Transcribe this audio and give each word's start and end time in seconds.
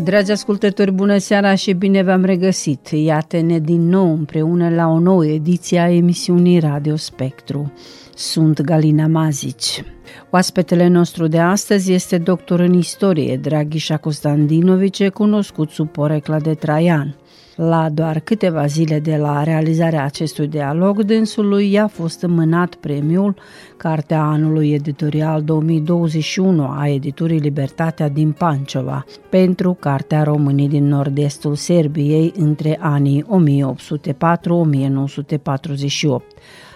Dragi 0.00 0.30
ascultători, 0.30 0.92
bună 0.92 1.18
seara 1.18 1.54
și 1.54 1.72
bine 1.72 2.02
v-am 2.02 2.24
regăsit! 2.24 2.88
Iată-ne 2.88 3.58
din 3.58 3.88
nou 3.88 4.12
împreună 4.12 4.68
la 4.68 4.86
o 4.86 4.98
nouă 4.98 5.26
ediție 5.26 5.78
a 5.78 5.90
emisiunii 5.90 6.58
Radio 6.58 6.96
Spectru. 6.96 7.72
Sunt 8.14 8.60
Galina 8.60 9.06
Mazici. 9.06 9.84
Oaspetele 10.30 10.88
nostru 10.88 11.26
de 11.26 11.38
astăzi 11.38 11.92
este 11.92 12.18
doctor 12.18 12.60
în 12.60 12.72
istorie, 12.72 13.36
Draghișa 13.36 13.96
Costandinovice, 13.96 15.08
cunoscut 15.08 15.70
sub 15.70 15.88
porecla 15.88 16.40
de 16.40 16.54
Traian. 16.54 17.16
La 17.56 17.88
doar 17.88 18.20
câteva 18.20 18.66
zile 18.66 18.98
de 18.98 19.16
la 19.16 19.42
realizarea 19.42 20.04
acestui 20.04 20.46
dialog, 20.46 21.02
dânsului 21.02 21.72
i-a 21.72 21.86
fost 21.86 22.22
înmânat 22.22 22.74
premiul 22.74 23.34
Cartea 23.76 24.22
anului 24.22 24.72
editorial 24.72 25.42
2021 25.42 26.74
a 26.78 26.88
editurii 26.88 27.38
Libertatea 27.38 28.08
din 28.08 28.32
Pancova 28.32 29.04
pentru 29.30 29.76
Cartea 29.80 30.22
Românii 30.22 30.68
din 30.68 30.88
Nord-Estul 30.88 31.54
Serbiei 31.54 32.32
între 32.36 32.78
anii 32.80 33.24
1804-1948 33.24 33.26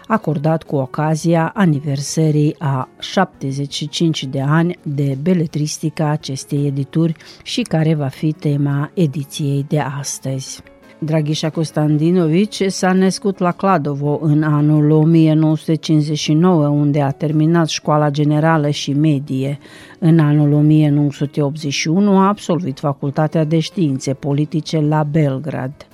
acordat 0.06 0.62
cu 0.62 0.76
ocazia 0.76 1.52
aniversării 1.54 2.54
a 2.58 2.88
75 2.98 4.24
de 4.24 4.40
ani 4.40 4.78
de 4.82 5.16
beletristica 5.22 6.08
acestei 6.08 6.66
edituri 6.66 7.14
și 7.42 7.62
care 7.62 7.94
va 7.94 8.08
fi 8.08 8.32
tema 8.32 8.90
ediției 8.94 9.64
de 9.68 9.78
astăzi. 9.78 10.62
Draghișa 10.98 11.50
Costandinovici 11.50 12.62
s-a 12.66 12.92
născut 12.92 13.38
la 13.38 13.52
Cladovo 13.52 14.18
în 14.22 14.42
anul 14.42 14.90
1959, 14.90 16.66
unde 16.66 17.02
a 17.02 17.10
terminat 17.10 17.68
școala 17.68 18.10
generală 18.10 18.70
și 18.70 18.92
medie. 18.92 19.58
În 19.98 20.18
anul 20.18 20.52
1981 20.52 22.18
a 22.18 22.26
absolvit 22.26 22.78
Facultatea 22.78 23.44
de 23.44 23.58
Științe 23.58 24.14
Politice 24.14 24.80
la 24.80 25.02
Belgrad. 25.02 25.86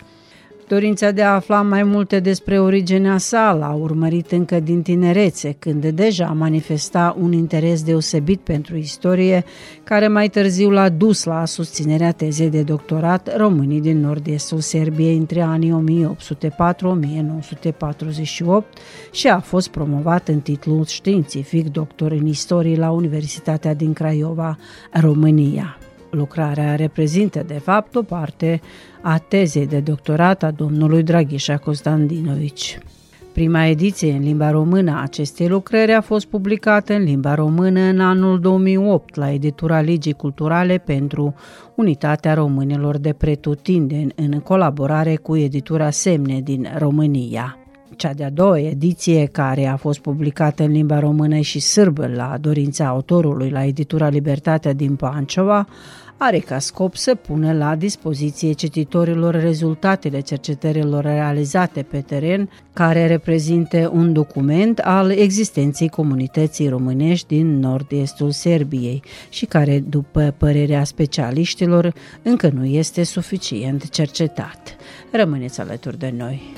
Dorința 0.73 1.11
de 1.11 1.23
a 1.23 1.34
afla 1.34 1.62
mai 1.62 1.83
multe 1.83 2.20
despre 2.20 2.61
originea 2.61 3.19
sa 3.19 3.56
l-a 3.59 3.73
urmărit 3.73 4.31
încă 4.31 4.61
din 4.61 4.83
tinerețe, 4.83 5.56
când 5.59 5.87
deja 5.87 6.27
manifesta 6.27 7.17
un 7.20 7.33
interes 7.33 7.83
deosebit 7.83 8.41
pentru 8.41 8.77
istorie, 8.77 9.45
care 9.84 10.09
mai 10.09 10.28
târziu 10.28 10.70
l-a 10.70 10.89
dus 10.89 11.25
la 11.25 11.45
susținerea 11.45 12.12
tezei 12.12 12.50
de 12.50 12.62
doctorat 12.62 13.37
românii 13.37 13.81
din 13.81 14.00
nord-estul 14.00 14.61
Serbiei 14.61 15.17
între 15.17 15.41
anii 15.41 15.84
1804-1948 15.84 15.87
și 19.10 19.28
a 19.28 19.41
fost 19.41 19.69
promovat 19.69 20.28
în 20.28 20.41
titlul 20.41 20.87
științific 20.87 21.69
doctor 21.69 22.10
în 22.10 22.27
istorie 22.27 22.77
la 22.77 22.91
Universitatea 22.91 23.75
din 23.75 23.93
Craiova, 23.93 24.59
România. 24.93 25.77
Lucrarea 26.15 26.77
reprezintă, 26.77 27.43
de 27.47 27.59
fapt, 27.59 27.95
o 27.95 28.03
parte 28.03 28.61
a 29.00 29.19
tezei 29.19 29.67
de 29.67 29.81
doctorat 29.81 30.43
a 30.43 30.50
domnului 30.50 31.03
Draghișa 31.03 31.56
Costandinovici. 31.56 32.78
Prima 33.33 33.67
ediție 33.67 34.12
în 34.12 34.22
limba 34.22 34.51
română 34.51 34.91
a 34.91 35.03
acestei 35.03 35.49
lucrări 35.49 35.93
a 35.93 36.01
fost 36.01 36.27
publicată 36.27 36.95
în 36.95 37.03
limba 37.03 37.34
română 37.34 37.81
în 37.81 38.01
anul 38.01 38.41
2008 38.41 39.15
la 39.15 39.31
editura 39.31 39.81
Ligii 39.81 40.12
Culturale 40.12 40.78
pentru 40.78 41.34
Unitatea 41.75 42.34
Românilor 42.34 42.99
de 42.99 43.12
Pretutindeni 43.12 44.12
în 44.17 44.41
colaborare 44.41 45.17
cu 45.17 45.37
editura 45.37 45.91
Semne 45.91 46.41
din 46.41 46.69
România. 46.78 47.56
Cea 47.97 48.12
de-a 48.12 48.31
doua 48.31 48.59
ediție, 48.59 49.27
care 49.27 49.67
a 49.67 49.77
fost 49.77 49.99
publicată 49.99 50.62
în 50.62 50.71
limba 50.71 50.99
română 50.99 51.39
și 51.39 51.59
sârbă 51.59 52.06
la 52.06 52.37
dorința 52.41 52.87
autorului 52.87 53.51
la 53.51 53.65
editura 53.65 54.09
Libertatea 54.09 54.72
din 54.72 54.97
Pancova, 54.97 55.67
are 56.25 56.38
ca 56.38 56.59
scop 56.59 56.97
să 56.97 57.15
pună 57.15 57.53
la 57.53 57.75
dispoziție 57.75 58.53
cititorilor 58.53 59.34
rezultatele 59.34 60.21
cercetărilor 60.21 61.05
realizate 61.05 61.83
pe 61.83 62.00
teren, 62.00 62.50
care 62.72 63.06
reprezintă 63.06 63.91
un 63.94 64.12
document 64.12 64.78
al 64.78 65.10
existenței 65.10 65.88
comunității 65.88 66.69
românești 66.69 67.27
din 67.27 67.59
nord-estul 67.59 68.31
Serbiei 68.31 69.03
și 69.28 69.47
care, 69.47 69.78
după 69.78 70.34
părerea 70.37 70.84
specialiștilor, 70.84 71.94
încă 72.22 72.50
nu 72.54 72.65
este 72.65 73.03
suficient 73.03 73.89
cercetat. 73.89 74.77
Rămâneți 75.12 75.60
alături 75.60 75.99
de 75.99 76.15
noi! 76.16 76.53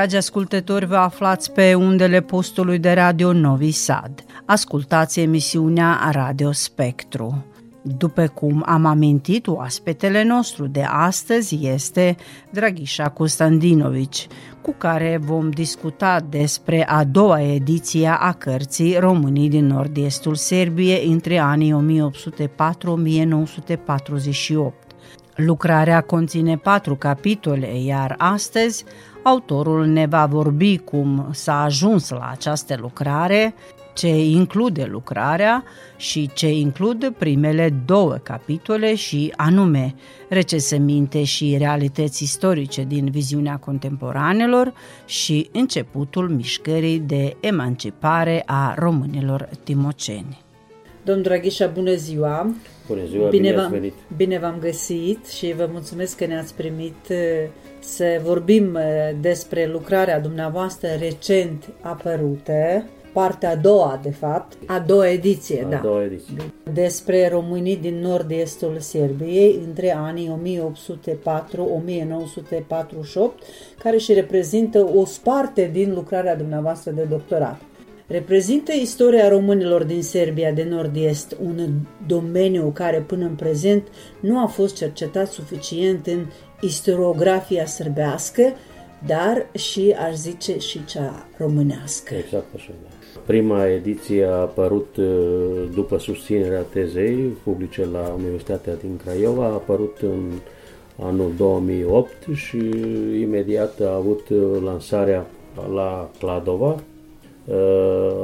Dragi 0.00 0.16
ascultători, 0.16 0.86
vă 0.86 0.96
aflați 0.96 1.52
pe 1.52 1.74
undele 1.74 2.20
postului 2.20 2.78
de 2.78 2.92
radio 2.92 3.32
Novi 3.32 3.70
Sad. 3.70 4.24
Ascultați 4.44 5.20
emisiunea 5.20 6.08
Radio 6.12 6.52
Spectru. 6.52 7.44
După 7.82 8.26
cum 8.26 8.62
am 8.66 8.84
amintit, 8.84 9.46
oaspetele 9.46 10.22
nostru 10.22 10.66
de 10.66 10.82
astăzi 10.88 11.58
este 11.66 12.16
Draghișa 12.50 13.08
Costandinovici, 13.08 14.26
cu 14.62 14.74
care 14.78 15.20
vom 15.22 15.50
discuta 15.50 16.26
despre 16.28 16.86
a 16.88 17.04
doua 17.04 17.42
ediție 17.42 18.08
a 18.08 18.32
cărții 18.32 18.96
Românii 18.98 19.48
din 19.48 19.66
nord-estul 19.66 20.34
Serbiei 20.34 21.10
între 21.12 21.38
anii 21.38 22.04
1804-1948. 24.56 24.90
Lucrarea 25.36 26.00
conține 26.00 26.56
patru 26.56 26.96
capitole, 26.96 27.82
iar 27.82 28.14
astăzi 28.18 28.84
autorul 29.22 29.86
ne 29.86 30.06
va 30.06 30.26
vorbi 30.26 30.78
cum 30.78 31.28
s-a 31.32 31.62
ajuns 31.62 32.10
la 32.10 32.28
această 32.30 32.76
lucrare, 32.80 33.54
ce 33.94 34.08
include 34.08 34.88
lucrarea 34.90 35.64
și 35.96 36.30
ce 36.34 36.48
includ 36.48 37.14
primele 37.18 37.74
două 37.86 38.12
capitole 38.22 38.94
și 38.94 39.32
anume 39.36 39.94
recesăminte 40.28 41.24
și 41.24 41.56
realități 41.58 42.22
istorice 42.22 42.82
din 42.82 43.10
viziunea 43.10 43.56
contemporanelor 43.56 44.72
și 45.04 45.48
începutul 45.52 46.28
mișcării 46.28 46.98
de 46.98 47.36
emancipare 47.40 48.42
a 48.46 48.74
românilor 48.78 49.48
timoceni. 49.64 50.38
Domnul 51.04 51.24
Draghișa, 51.24 51.66
bună 51.66 51.94
ziua! 51.94 52.54
Bună 52.86 53.04
ziua, 53.04 53.28
bine, 53.28 53.48
bine 53.48 53.60
v-am, 53.60 53.70
venit! 53.70 53.94
Bine 54.16 54.38
v-am 54.38 54.56
găsit 54.60 55.26
și 55.26 55.54
vă 55.56 55.68
mulțumesc 55.72 56.16
că 56.16 56.26
ne-ați 56.26 56.54
primit 56.54 56.96
uh, 57.10 57.16
să 57.80 58.20
vorbim 58.22 58.74
uh, 58.74 58.80
despre 59.20 59.66
lucrarea 59.66 60.20
dumneavoastră 60.20 60.88
recent 60.98 61.68
apărută, 61.80 62.84
partea 63.12 63.50
a 63.50 63.56
doua, 63.56 64.00
de 64.02 64.10
fapt, 64.10 64.56
a 64.66 64.78
doua 64.78 65.08
ediție, 65.08 65.64
a 65.64 65.68
da. 65.68 65.76
doua 65.76 66.04
ediție. 66.04 66.34
Despre 66.72 67.28
românii 67.28 67.76
din 67.76 68.00
nord-estul 68.00 68.76
Serbiei 68.78 69.60
între 69.66 69.94
anii 69.96 70.40
1804-1948, 70.40 70.40
care 73.78 73.96
și 73.96 74.12
reprezintă 74.12 74.90
o 74.94 75.04
sparte 75.04 75.70
din 75.72 75.94
lucrarea 75.94 76.36
dumneavoastră 76.36 76.90
de 76.90 77.02
doctorat. 77.02 77.60
Reprezintă 78.10 78.72
istoria 78.72 79.28
românilor 79.28 79.82
din 79.84 80.02
Serbia 80.02 80.52
de 80.52 80.66
nord-est 80.70 81.36
un 81.42 81.68
domeniu 82.06 82.70
care 82.74 83.04
până 83.06 83.24
în 83.24 83.34
prezent 83.34 83.88
nu 84.20 84.42
a 84.42 84.46
fost 84.46 84.76
cercetat 84.76 85.30
suficient 85.30 86.06
în 86.06 86.26
istoriografia 86.60 87.66
sărbească, 87.66 88.42
dar 89.06 89.46
și, 89.56 89.94
aș 90.08 90.14
zice, 90.14 90.58
și 90.58 90.84
cea 90.84 91.26
românească. 91.36 92.14
Exact 92.14 92.54
așa, 92.54 92.72
da. 92.82 93.20
Prima 93.26 93.66
ediție 93.66 94.24
a 94.24 94.34
apărut 94.34 94.96
uh, 94.96 95.06
după 95.74 95.98
susținerea 95.98 96.60
tezei 96.62 97.16
publice 97.44 97.84
la 97.92 98.14
Universitatea 98.18 98.74
din 98.74 98.96
Craiova, 99.04 99.44
a 99.44 99.52
apărut 99.52 99.96
în 100.02 100.30
anul 101.02 101.32
2008 101.36 102.12
și 102.34 102.58
imediat 103.20 103.80
a 103.80 103.94
avut 103.94 104.28
uh, 104.28 104.62
lansarea 104.64 105.26
la 105.74 106.10
Cladova. 106.18 106.82
Uh, 107.44 107.56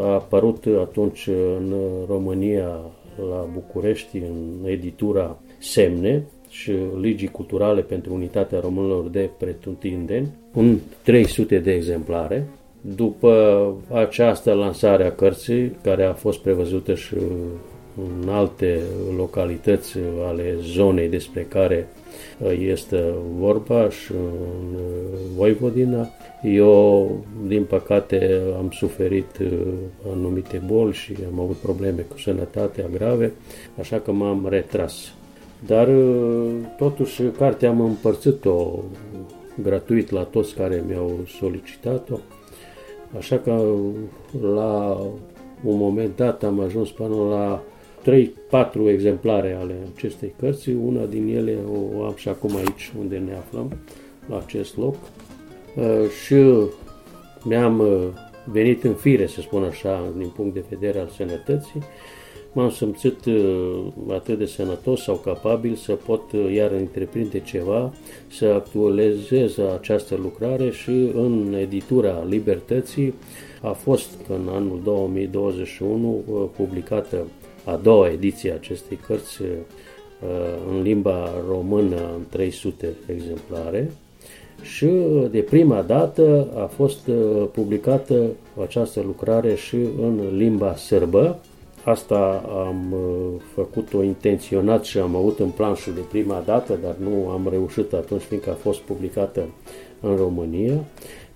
a 0.03 0.13
apărut 0.13 0.65
atunci 0.81 1.27
în 1.59 1.75
România, 2.09 2.81
la 3.29 3.49
București, 3.53 4.17
în 4.17 4.69
editura 4.71 5.39
Semne 5.59 6.23
și 6.49 6.73
Ligii 7.01 7.29
Culturale 7.29 7.81
pentru 7.81 8.15
Unitatea 8.15 8.61
Românilor 8.61 9.09
de 9.09 9.31
Pretutindeni, 9.39 10.29
în 10.53 10.79
300 11.03 11.59
de 11.59 11.73
exemplare. 11.73 12.49
După 12.81 13.75
această 13.93 14.53
lansare 14.53 15.05
a 15.05 15.13
cărții, 15.13 15.77
care 15.83 16.05
a 16.05 16.13
fost 16.13 16.39
prevăzută 16.39 16.95
și 16.95 17.15
în 18.23 18.29
alte 18.29 18.81
localități 19.17 19.97
ale 20.27 20.55
zonei 20.63 21.09
despre 21.09 21.43
care 21.43 21.89
uh, 22.39 22.59
este 22.61 23.05
vorba 23.39 23.89
și 23.91 24.13
în 24.13 24.79
Voivodina, 25.37 26.09
eu, 26.43 27.11
din 27.47 27.65
păcate, 27.65 28.41
am 28.59 28.71
suferit 28.71 29.39
uh, 29.39 29.49
anumite 30.13 30.63
boli 30.67 30.93
și 30.93 31.15
am 31.33 31.41
avut 31.41 31.57
probleme 31.57 32.01
cu 32.01 32.19
sănătatea 32.19 32.89
grave, 32.93 33.33
așa 33.79 33.99
că 33.99 34.13
m-am 34.13 34.47
retras. 34.49 34.95
Dar, 35.67 35.89
uh, 35.89 36.51
totuși, 36.79 37.23
cartea 37.23 37.69
am 37.69 37.81
împărțit-o 37.81 38.79
gratuit 39.63 40.11
la 40.11 40.23
toți 40.23 40.55
care 40.55 40.85
mi-au 40.87 41.19
solicitat-o 41.39 42.17
Așa 43.17 43.39
că 43.39 43.51
la 44.55 45.01
un 45.65 45.77
moment 45.77 46.17
dat 46.17 46.43
am 46.43 46.61
ajuns 46.61 46.91
până 46.91 47.15
la 47.15 47.63
3-4 48.03 48.89
exemplare 48.89 49.57
ale 49.61 49.75
acestei 49.95 50.35
cărți. 50.39 50.71
Una 50.71 51.05
din 51.05 51.37
ele 51.37 51.57
o 51.99 52.05
am 52.05 52.15
și 52.17 52.29
acum 52.29 52.57
aici 52.57 52.93
unde 52.99 53.17
ne 53.17 53.35
aflăm, 53.35 53.73
la 54.29 54.37
acest 54.37 54.77
loc. 54.77 54.97
Uh, 55.77 56.09
și 56.25 56.35
mi-am 57.43 57.79
uh, 57.79 58.09
venit 58.45 58.85
în 58.85 58.95
fire, 58.95 59.27
să 59.27 59.41
spun 59.41 59.63
așa, 59.63 60.13
din 60.17 60.29
punct 60.29 60.55
de 60.55 60.65
vedere 60.69 60.99
al 60.99 61.09
sănătății. 61.09 61.83
M-am 62.57 62.71
simțit 62.71 63.25
uh, 63.25 63.85
atât 64.11 64.39
de 64.39 64.47
sănătos 64.47 65.03
sau 65.03 65.15
capabil 65.17 65.75
să 65.75 65.93
pot 65.93 66.33
uh, 66.33 66.53
iar 66.55 66.71
întreprinde 66.71 67.41
ceva, 67.41 67.93
să 68.27 68.45
actualizez 68.47 69.59
această 69.59 70.15
lucrare 70.23 70.71
și 70.71 71.11
în 71.15 71.57
editura 71.61 72.25
Libertății 72.29 73.15
a 73.63 73.71
fost 73.71 74.11
în 74.29 74.49
anul 74.49 74.81
2021 74.85 76.25
uh, 76.27 76.43
publicată 76.57 77.27
a 77.65 77.77
doua 77.83 78.11
ediție 78.11 78.51
a 78.51 78.55
acestei 78.55 78.97
cărți 79.07 79.41
în 80.71 80.83
limba 80.83 81.31
română 81.49 81.97
în 82.17 82.25
300 82.31 82.95
exemplare 83.07 83.91
și 84.63 84.91
de 85.31 85.41
prima 85.41 85.83
dată 85.83 86.49
a 86.55 86.65
fost 86.65 87.11
publicată 87.53 88.27
această 88.63 89.03
lucrare 89.07 89.55
și 89.55 89.77
în 89.77 90.21
limba 90.37 90.75
sârbă, 90.75 91.39
Asta 91.87 92.45
am 92.67 92.93
uh, 92.93 93.41
făcut-o 93.55 94.03
intenționat 94.03 94.85
și 94.85 94.99
am 94.99 95.17
avut 95.17 95.39
în 95.39 95.49
plan 95.49 95.75
și 95.75 95.91
de 95.91 96.01
prima 96.11 96.43
dată, 96.47 96.79
dar 96.83 96.95
nu 96.99 97.29
am 97.29 97.47
reușit 97.51 97.93
atunci, 97.93 98.23
fiindcă 98.23 98.51
a 98.51 98.55
fost 98.55 98.81
publicată 98.81 99.45
în 100.01 100.17
România. 100.17 100.75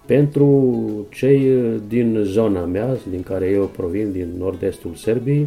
Pentru 0.07 0.75
cei 1.11 1.57
uh, 1.57 1.75
din 1.89 2.21
zona 2.23 2.65
mea, 2.65 2.97
din 3.11 3.23
care 3.23 3.47
eu 3.47 3.65
provin, 3.65 4.12
din 4.12 4.29
nord-estul 4.39 4.95
Serbiei, 4.95 5.47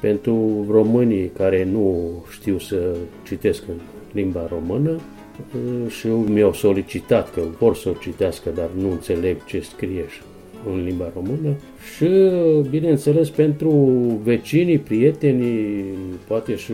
pentru 0.00 0.66
românii 0.70 1.28
care 1.28 1.68
nu 1.72 2.10
știu 2.30 2.58
să 2.58 2.96
citesc 3.26 3.62
în 3.68 3.80
limba 4.12 4.48
română, 4.48 5.00
uh, 5.54 5.90
și 5.90 6.06
mi-au 6.06 6.52
solicitat 6.52 7.32
că 7.32 7.40
vor 7.58 7.76
să 7.76 7.88
o 7.88 7.92
citească, 7.92 8.50
dar 8.54 8.68
nu 8.78 8.90
înțeleg 8.90 9.44
ce 9.44 9.60
scrie 9.60 10.04
în 10.72 10.84
limba 10.84 11.10
română 11.14 11.56
și, 11.96 12.08
bineînțeles, 12.70 13.30
pentru 13.30 13.70
vecinii, 14.22 14.78
prietenii, 14.78 15.84
poate 16.26 16.56
și 16.56 16.72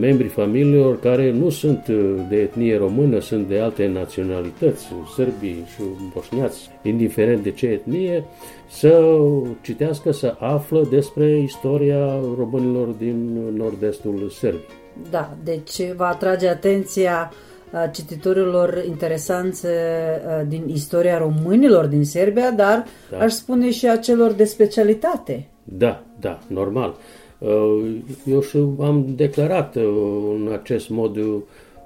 membrii 0.00 0.28
familiilor 0.28 1.00
care 1.00 1.30
nu 1.30 1.48
sunt 1.48 1.88
de 2.28 2.36
etnie 2.36 2.76
română, 2.76 3.20
sunt 3.20 3.48
de 3.48 3.58
alte 3.58 3.86
naționalități, 3.86 4.86
sârbii 5.14 5.64
și 5.74 5.82
boșniați, 6.14 6.70
indiferent 6.82 7.42
de 7.42 7.50
ce 7.50 7.66
etnie, 7.66 8.24
să 8.68 9.18
citească, 9.62 10.12
să 10.12 10.36
află 10.38 10.86
despre 10.90 11.38
istoria 11.38 12.20
românilor 12.36 12.86
din 12.86 13.32
nord-estul 13.56 14.28
Sârbii. 14.28 14.64
Da, 15.10 15.36
deci 15.44 15.92
va 15.96 16.06
atrage 16.06 16.48
atenția 16.48 17.32
cititorilor 17.92 18.84
interesanțe 18.86 19.68
din 20.48 20.64
istoria 20.68 21.18
românilor 21.18 21.84
din 21.84 22.04
Serbia, 22.04 22.50
dar 22.50 22.84
da. 23.10 23.18
aș 23.18 23.32
spune 23.32 23.70
și 23.70 23.88
a 23.88 23.96
celor 23.96 24.32
de 24.32 24.44
specialitate. 24.44 25.48
Da, 25.64 26.02
da, 26.20 26.38
normal. 26.46 26.94
Eu 28.24 28.40
și 28.40 28.56
am 28.80 29.04
declarat 29.16 29.76
în 29.76 30.50
acest 30.52 30.88
mod 30.88 31.18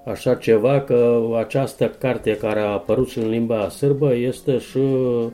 așa 0.04 0.34
ceva 0.34 0.80
că 0.80 1.20
această 1.38 1.94
carte 1.98 2.36
care 2.36 2.60
a 2.60 2.72
apărut 2.72 3.08
și 3.08 3.18
în 3.18 3.28
limba 3.28 3.68
sârbă 3.68 4.14
este 4.14 4.58
și 4.58 4.78
uh, 4.78 5.28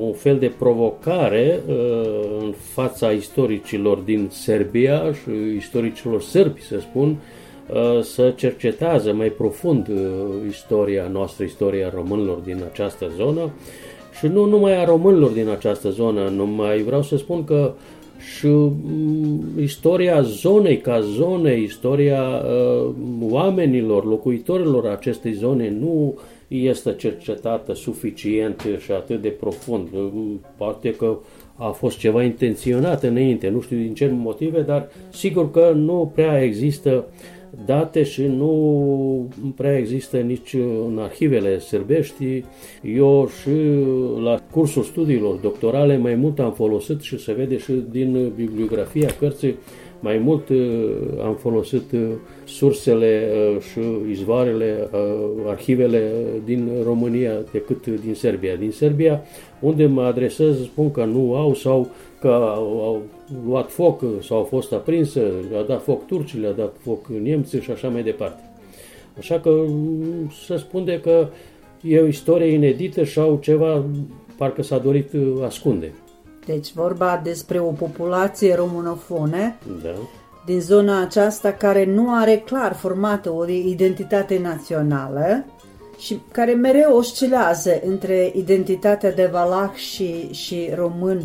un 0.00 0.12
fel 0.12 0.38
de 0.38 0.52
provocare 0.58 1.60
uh, 1.68 1.74
în 2.40 2.54
fața 2.72 3.10
istoricilor 3.10 3.98
din 3.98 4.28
Serbia 4.30 5.12
și 5.12 5.30
istoricilor 5.56 6.22
sârbi, 6.22 6.62
să 6.62 6.78
spun, 6.78 7.08
uh, 7.08 7.16
Uh, 7.16 7.35
să 8.02 8.32
cercetează 8.36 9.12
mai 9.12 9.28
profund 9.28 9.88
uh, 9.88 9.98
istoria 10.48 11.08
noastră, 11.12 11.44
istoria 11.44 11.90
românilor 11.94 12.38
din 12.38 12.62
această 12.70 13.10
zonă 13.16 13.50
și 14.18 14.26
nu 14.26 14.44
numai 14.44 14.80
a 14.80 14.84
românilor 14.84 15.30
din 15.30 15.48
această 15.48 15.90
zonă, 15.90 16.28
numai 16.28 16.82
vreau 16.82 17.02
să 17.02 17.16
spun 17.16 17.44
că 17.44 17.72
și 18.36 18.46
mm, 18.46 19.40
istoria 19.60 20.22
zonei 20.22 20.78
ca 20.78 21.00
zone, 21.00 21.58
istoria 21.58 22.22
uh, 22.22 22.94
oamenilor, 23.30 24.04
locuitorilor 24.04 24.86
acestei 24.86 25.32
zone 25.32 25.70
nu 25.80 26.18
este 26.48 26.94
cercetată 26.94 27.74
suficient 27.74 28.66
și 28.78 28.92
atât 28.92 29.22
de 29.22 29.28
profund. 29.28 29.88
Poate 30.56 30.94
că 30.94 31.18
a 31.56 31.68
fost 31.68 31.98
ceva 31.98 32.22
intenționat 32.22 33.02
înainte, 33.02 33.48
nu 33.48 33.60
știu 33.60 33.76
din 33.76 33.94
ce 33.94 34.10
motive, 34.12 34.60
dar 34.60 34.88
sigur 35.10 35.50
că 35.50 35.72
nu 35.74 36.12
prea 36.14 36.42
există 36.42 37.04
date 37.64 38.02
și 38.02 38.22
nu 38.22 39.28
prea 39.56 39.78
există 39.78 40.16
nici 40.16 40.54
în 40.88 40.98
arhivele 40.98 41.58
sârbești. 41.58 42.44
Eu 42.82 43.28
și 43.42 43.50
la 44.22 44.40
cursul 44.50 44.82
studiilor 44.82 45.34
doctorale 45.34 45.96
mai 45.96 46.14
mult 46.14 46.38
am 46.38 46.52
folosit 46.52 47.00
și 47.00 47.18
se 47.18 47.32
vede 47.32 47.58
și 47.58 47.72
din 47.90 48.32
bibliografia 48.36 49.08
cărții 49.18 49.54
mai 50.00 50.18
mult 50.18 50.48
uh, 50.48 50.58
am 51.22 51.34
folosit 51.34 51.92
uh, 51.92 52.00
sursele 52.44 53.28
uh, 53.32 53.60
și 53.60 53.80
izvoarele, 54.10 54.88
arhivele 55.46 56.12
din 56.44 56.68
România 56.84 57.32
decât 57.52 57.86
din 57.86 58.14
Serbia. 58.14 58.54
Din 58.54 58.70
Serbia, 58.70 59.22
unde 59.60 59.86
mă 59.86 60.02
adresez, 60.02 60.62
spun 60.62 60.90
că 60.90 61.04
nu 61.04 61.34
au 61.34 61.54
sau 61.54 61.88
că 62.20 62.28
au, 62.28 62.82
au 62.82 63.02
luat 63.46 63.70
foc 63.70 64.02
sau 64.22 64.36
au 64.36 64.44
fost 64.44 64.72
aprinse, 64.72 65.20
le-a 65.50 65.62
dat 65.62 65.82
foc 65.82 66.06
turcii, 66.06 66.38
le-a 66.38 66.52
dat 66.52 66.76
foc 66.80 67.06
nemții 67.06 67.60
și 67.60 67.70
așa 67.70 67.88
mai 67.88 68.02
departe. 68.02 68.42
Așa 69.18 69.40
că 69.40 69.50
mm, 69.66 70.32
se 70.46 70.56
spune 70.56 70.96
că 70.96 71.28
e 71.80 72.00
o 72.00 72.06
istorie 72.06 72.52
inedită 72.52 73.04
și 73.04 73.18
au 73.18 73.38
ceva, 73.42 73.84
parcă 74.36 74.62
s-a 74.62 74.78
dorit 74.78 75.10
ascunde. 75.44 75.92
Deci 76.46 76.72
vorba 76.72 77.20
despre 77.24 77.60
o 77.60 77.70
populație 77.70 78.54
românofone 78.54 79.58
da. 79.82 79.94
din 80.46 80.60
zona 80.60 81.02
aceasta 81.02 81.52
care 81.52 81.84
nu 81.84 82.14
are 82.14 82.42
clar 82.44 82.74
formată 82.74 83.30
o 83.32 83.48
identitate 83.48 84.38
națională 84.38 85.44
și 85.98 86.20
care 86.32 86.52
mereu 86.52 86.96
oscilează 86.96 87.80
între 87.84 88.32
identitatea 88.34 89.12
de 89.12 89.28
valah 89.32 89.72
și, 89.74 90.32
și 90.32 90.70
român. 90.74 91.22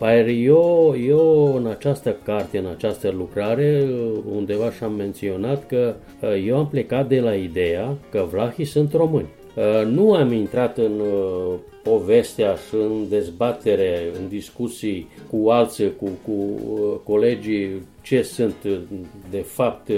Păi 0.00 0.44
eu, 0.44 0.94
eu 1.06 1.54
în 1.56 1.66
această 1.66 2.16
carte, 2.24 2.58
în 2.58 2.66
această 2.66 3.10
lucrare, 3.10 3.88
undeva 4.34 4.70
și-am 4.70 4.92
menționat 4.92 5.66
că 5.66 5.94
uh, 6.20 6.44
eu 6.46 6.58
am 6.58 6.68
plecat 6.68 7.08
de 7.08 7.20
la 7.20 7.34
ideea 7.34 7.96
că 8.10 8.26
vlahii 8.30 8.64
sunt 8.64 8.92
români. 8.92 9.26
Uh, 9.56 9.86
nu 9.86 10.14
am 10.14 10.32
intrat 10.32 10.78
în 10.78 11.00
uh, 11.00 11.54
povestea 11.82 12.54
și 12.54 12.74
în 12.74 13.08
dezbatere, 13.08 13.98
în 14.20 14.28
discuții 14.28 15.08
cu 15.30 15.48
alții, 15.48 15.92
cu, 15.96 16.08
cu 16.24 16.32
uh, 16.32 16.96
colegii, 17.04 17.82
ce 18.02 18.22
sunt 18.22 18.54
de 19.30 19.40
fapt 19.40 19.90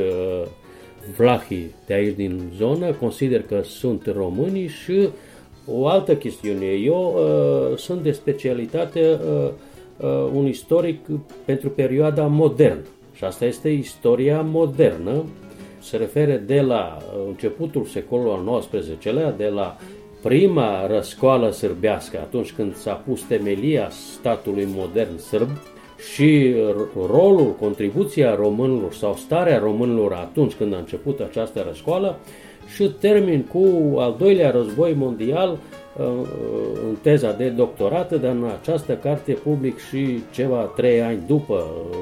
vlahii 1.16 1.74
de 1.86 1.94
aici 1.94 2.16
din 2.16 2.40
zonă, 2.56 2.92
consider 2.92 3.42
că 3.42 3.60
sunt 3.64 4.06
românii 4.06 4.68
și 4.68 5.08
o 5.66 5.86
altă 5.86 6.16
chestiune. 6.16 6.66
Eu 6.66 7.14
uh, 7.16 7.78
sunt 7.78 8.02
de 8.02 8.12
specialitate 8.12 9.00
uh, 9.00 9.44
uh, 9.44 9.50
un 10.34 10.46
istoric 10.46 10.98
pentru 11.44 11.70
perioada 11.70 12.26
modernă. 12.26 12.82
Și 13.12 13.24
asta 13.24 13.44
este 13.44 13.68
istoria 13.68 14.40
modernă, 14.40 15.24
se 15.80 15.96
referă 15.96 16.36
de 16.36 16.60
la 16.60 16.96
începutul 17.26 17.84
secolului 17.84 18.32
al 18.32 18.58
XIX-lea, 18.58 19.30
de 19.30 19.46
la 19.46 19.76
prima 20.22 20.86
răscoală 20.86 21.50
sârbească, 21.50 22.18
atunci 22.18 22.52
când 22.52 22.74
s-a 22.74 22.92
pus 22.92 23.22
temelia 23.22 23.88
statului 23.90 24.68
modern 24.74 25.18
sârb, 25.18 25.48
și 26.12 26.54
rolul, 27.10 27.56
contribuția 27.60 28.34
românilor 28.34 28.92
sau 28.92 29.14
starea 29.14 29.58
românilor 29.58 30.12
atunci 30.12 30.52
când 30.52 30.74
a 30.74 30.78
început 30.78 31.20
această 31.20 31.64
răscoală 31.66 32.18
și 32.74 32.90
termin 33.00 33.42
cu 33.42 33.94
al 33.98 34.14
doilea 34.18 34.50
război 34.50 34.94
mondial 34.94 35.50
uh, 35.50 35.81
în 35.96 36.96
teza 37.02 37.32
de 37.32 37.48
doctorat, 37.48 38.20
dar 38.20 38.30
în 38.30 38.44
această 38.60 38.96
carte 38.96 39.32
public 39.32 39.78
și 39.78 40.22
ceva 40.30 40.60
trei 40.76 41.02
ani 41.02 41.18
după 41.26 41.54
uh, 41.54 41.96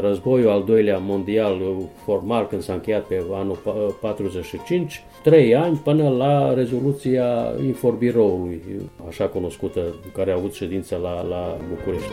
războiul 0.00 0.50
al 0.50 0.64
doilea 0.64 0.98
mondial 0.98 1.60
formal 2.04 2.46
când 2.46 2.62
s-a 2.62 2.72
încheiat 2.72 3.02
pe 3.02 3.22
anul 3.32 3.58
45, 4.00 5.04
trei 5.22 5.54
ani 5.54 5.76
până 5.76 6.08
la 6.08 6.54
rezoluția 6.54 7.52
inforbiroului, 7.66 8.62
așa 9.08 9.24
cunoscută, 9.24 9.80
care 10.14 10.30
a 10.30 10.36
avut 10.36 10.54
ședință 10.54 10.98
la, 11.02 11.22
la 11.22 11.56
București. 11.68 12.12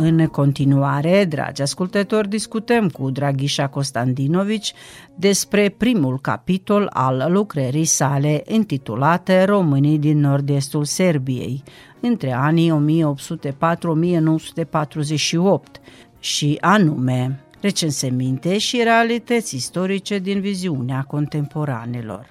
În 0.00 0.26
continuare, 0.26 1.24
dragi 1.24 1.62
ascultători, 1.62 2.28
discutăm 2.28 2.88
cu 2.88 3.10
Draghișa 3.10 3.66
Costandinovici 3.68 4.72
despre 5.14 5.68
primul 5.68 6.18
capitol 6.20 6.90
al 6.92 7.26
lucrării 7.28 7.84
sale 7.84 8.42
intitulată 8.46 9.44
Românii 9.44 9.98
din 9.98 10.18
nord-estul 10.18 10.84
Serbiei, 10.84 11.62
între 12.00 12.32
anii 12.32 12.72
1804-1948 12.72 12.72
și 16.18 16.58
anume 16.60 17.40
recensăminte 17.60 18.58
și 18.58 18.80
realități 18.82 19.56
istorice 19.56 20.18
din 20.18 20.40
viziunea 20.40 21.04
contemporanelor. 21.08 22.26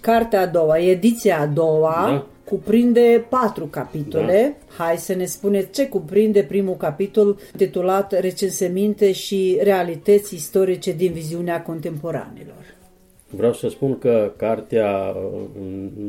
Cartea 0.00 0.40
a 0.40 0.46
doua, 0.46 0.78
ediția 0.78 1.40
a 1.40 1.46
doua, 1.46 2.04
da 2.06 2.26
cuprinde 2.48 3.26
patru 3.28 3.64
capitole. 3.64 4.56
Da. 4.58 4.84
Hai 4.84 4.96
să 4.96 5.14
ne 5.14 5.24
spuneți 5.24 5.70
ce 5.70 5.88
cuprinde 5.88 6.42
primul 6.42 6.74
capitol 6.74 7.38
titulat 7.56 8.20
Recensăminte 8.20 9.12
și 9.12 9.58
realități 9.62 10.34
istorice 10.34 10.92
din 10.92 11.12
viziunea 11.12 11.62
contemporanelor. 11.62 12.74
Vreau 13.28 13.52
să 13.52 13.68
spun 13.68 13.98
că 13.98 14.32
cartea, 14.36 15.16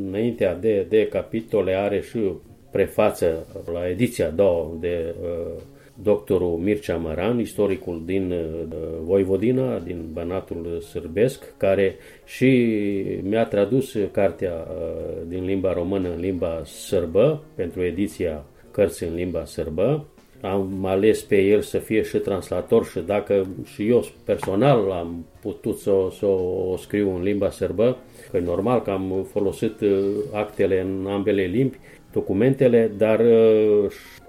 înaintea 0.07 0.55
de, 0.55 0.85
de 0.89 1.07
capitole, 1.07 1.73
are 1.73 2.01
și 2.01 2.31
prefață 2.71 3.47
la 3.73 3.89
ediția 3.89 4.27
a 4.27 4.29
doua 4.29 4.71
de 4.79 5.15
uh, 5.21 5.61
doctorul 6.03 6.57
Mircea 6.57 6.95
Maran, 6.95 7.39
istoricul 7.39 8.01
din 8.05 8.31
uh, 8.31 8.77
Voivodina, 9.01 9.79
din 9.79 10.05
Banatul 10.13 10.79
Sârbesc, 10.89 11.53
care 11.57 11.95
și 12.25 12.75
mi-a 13.23 13.45
tradus 13.45 13.95
cartea 14.11 14.67
uh, 14.69 15.27
din 15.27 15.45
limba 15.45 15.73
română 15.73 16.09
în 16.09 16.19
limba 16.19 16.61
sârbă, 16.63 17.43
pentru 17.55 17.83
ediția 17.83 18.43
cărții 18.71 19.07
în 19.07 19.15
limba 19.15 19.45
sârbă. 19.45 20.05
Am 20.41 20.85
ales 20.85 21.23
pe 21.23 21.41
el 21.41 21.61
să 21.61 21.77
fie 21.77 22.01
și 22.01 22.17
translator 22.17 22.85
și 22.85 22.99
dacă 22.99 23.47
și 23.73 23.89
eu 23.89 24.05
personal 24.23 24.91
am 24.91 25.25
putut 25.41 25.77
să, 25.77 25.91
să 26.17 26.25
o 26.25 26.75
scriu 26.77 27.15
în 27.15 27.23
limba 27.23 27.49
sârbă, 27.49 27.97
că 28.31 28.37
e 28.37 28.39
normal 28.39 28.81
că 28.81 28.91
am 28.91 29.25
folosit 29.31 29.79
uh, 29.81 29.89
actele 30.33 30.81
în 30.81 31.07
ambele 31.09 31.43
limbi, 31.43 31.77
documentele, 32.11 32.91
dar 32.97 33.21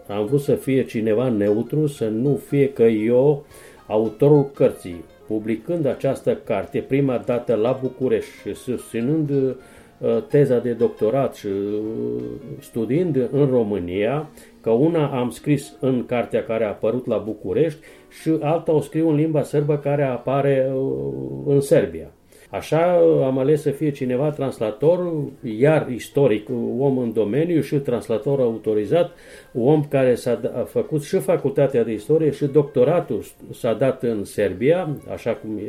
am 0.09 0.27
vrut 0.27 0.41
să 0.41 0.55
fie 0.55 0.85
cineva 0.85 1.29
neutru, 1.29 1.87
să 1.87 2.09
nu 2.09 2.37
fie 2.37 2.73
că 2.73 2.83
eu, 2.83 3.45
autorul 3.87 4.51
cărții, 4.55 5.05
publicând 5.27 5.87
această 5.87 6.37
carte 6.45 6.79
prima 6.79 7.23
dată 7.27 7.55
la 7.55 7.79
București 7.83 8.31
și 8.43 8.55
susținând 8.55 9.31
uh, 9.31 10.23
teza 10.29 10.59
de 10.59 10.73
doctorat 10.73 11.35
și 11.35 11.47
uh, 11.47 12.23
studiind 12.61 13.29
în 13.31 13.47
România, 13.47 14.29
că 14.61 14.71
una 14.71 15.07
am 15.19 15.31
scris 15.31 15.77
în 15.81 16.07
cartea 16.07 16.45
care 16.45 16.65
a 16.65 16.69
apărut 16.69 17.07
la 17.07 17.17
București 17.17 17.81
și 18.21 18.37
alta 18.41 18.73
o 18.73 18.81
scriu 18.81 19.09
în 19.09 19.15
limba 19.15 19.43
sârbă 19.43 19.79
care 19.79 20.03
apare 20.03 20.73
uh, 20.75 21.13
în 21.47 21.61
Serbia. 21.61 22.11
Așa 22.51 22.93
am 23.25 23.39
ales 23.39 23.63
să 23.63 23.71
fie 23.71 23.91
cineva 23.91 24.31
translator, 24.31 25.13
iar 25.43 25.91
istoric, 25.91 26.49
om 26.79 26.99
în 26.99 27.13
domeniu 27.13 27.61
și 27.61 27.77
translator 27.77 28.41
autorizat, 28.41 29.11
om 29.53 29.85
care 29.85 30.15
s-a 30.15 30.41
făcut 30.69 31.03
și 31.03 31.19
facultatea 31.19 31.85
de 31.85 31.93
istorie 31.93 32.31
și 32.31 32.47
doctoratul 32.47 33.25
s-a 33.53 33.73
dat 33.73 34.03
în 34.03 34.25
Serbia, 34.25 34.97
așa 35.13 35.35
cum 35.35 35.61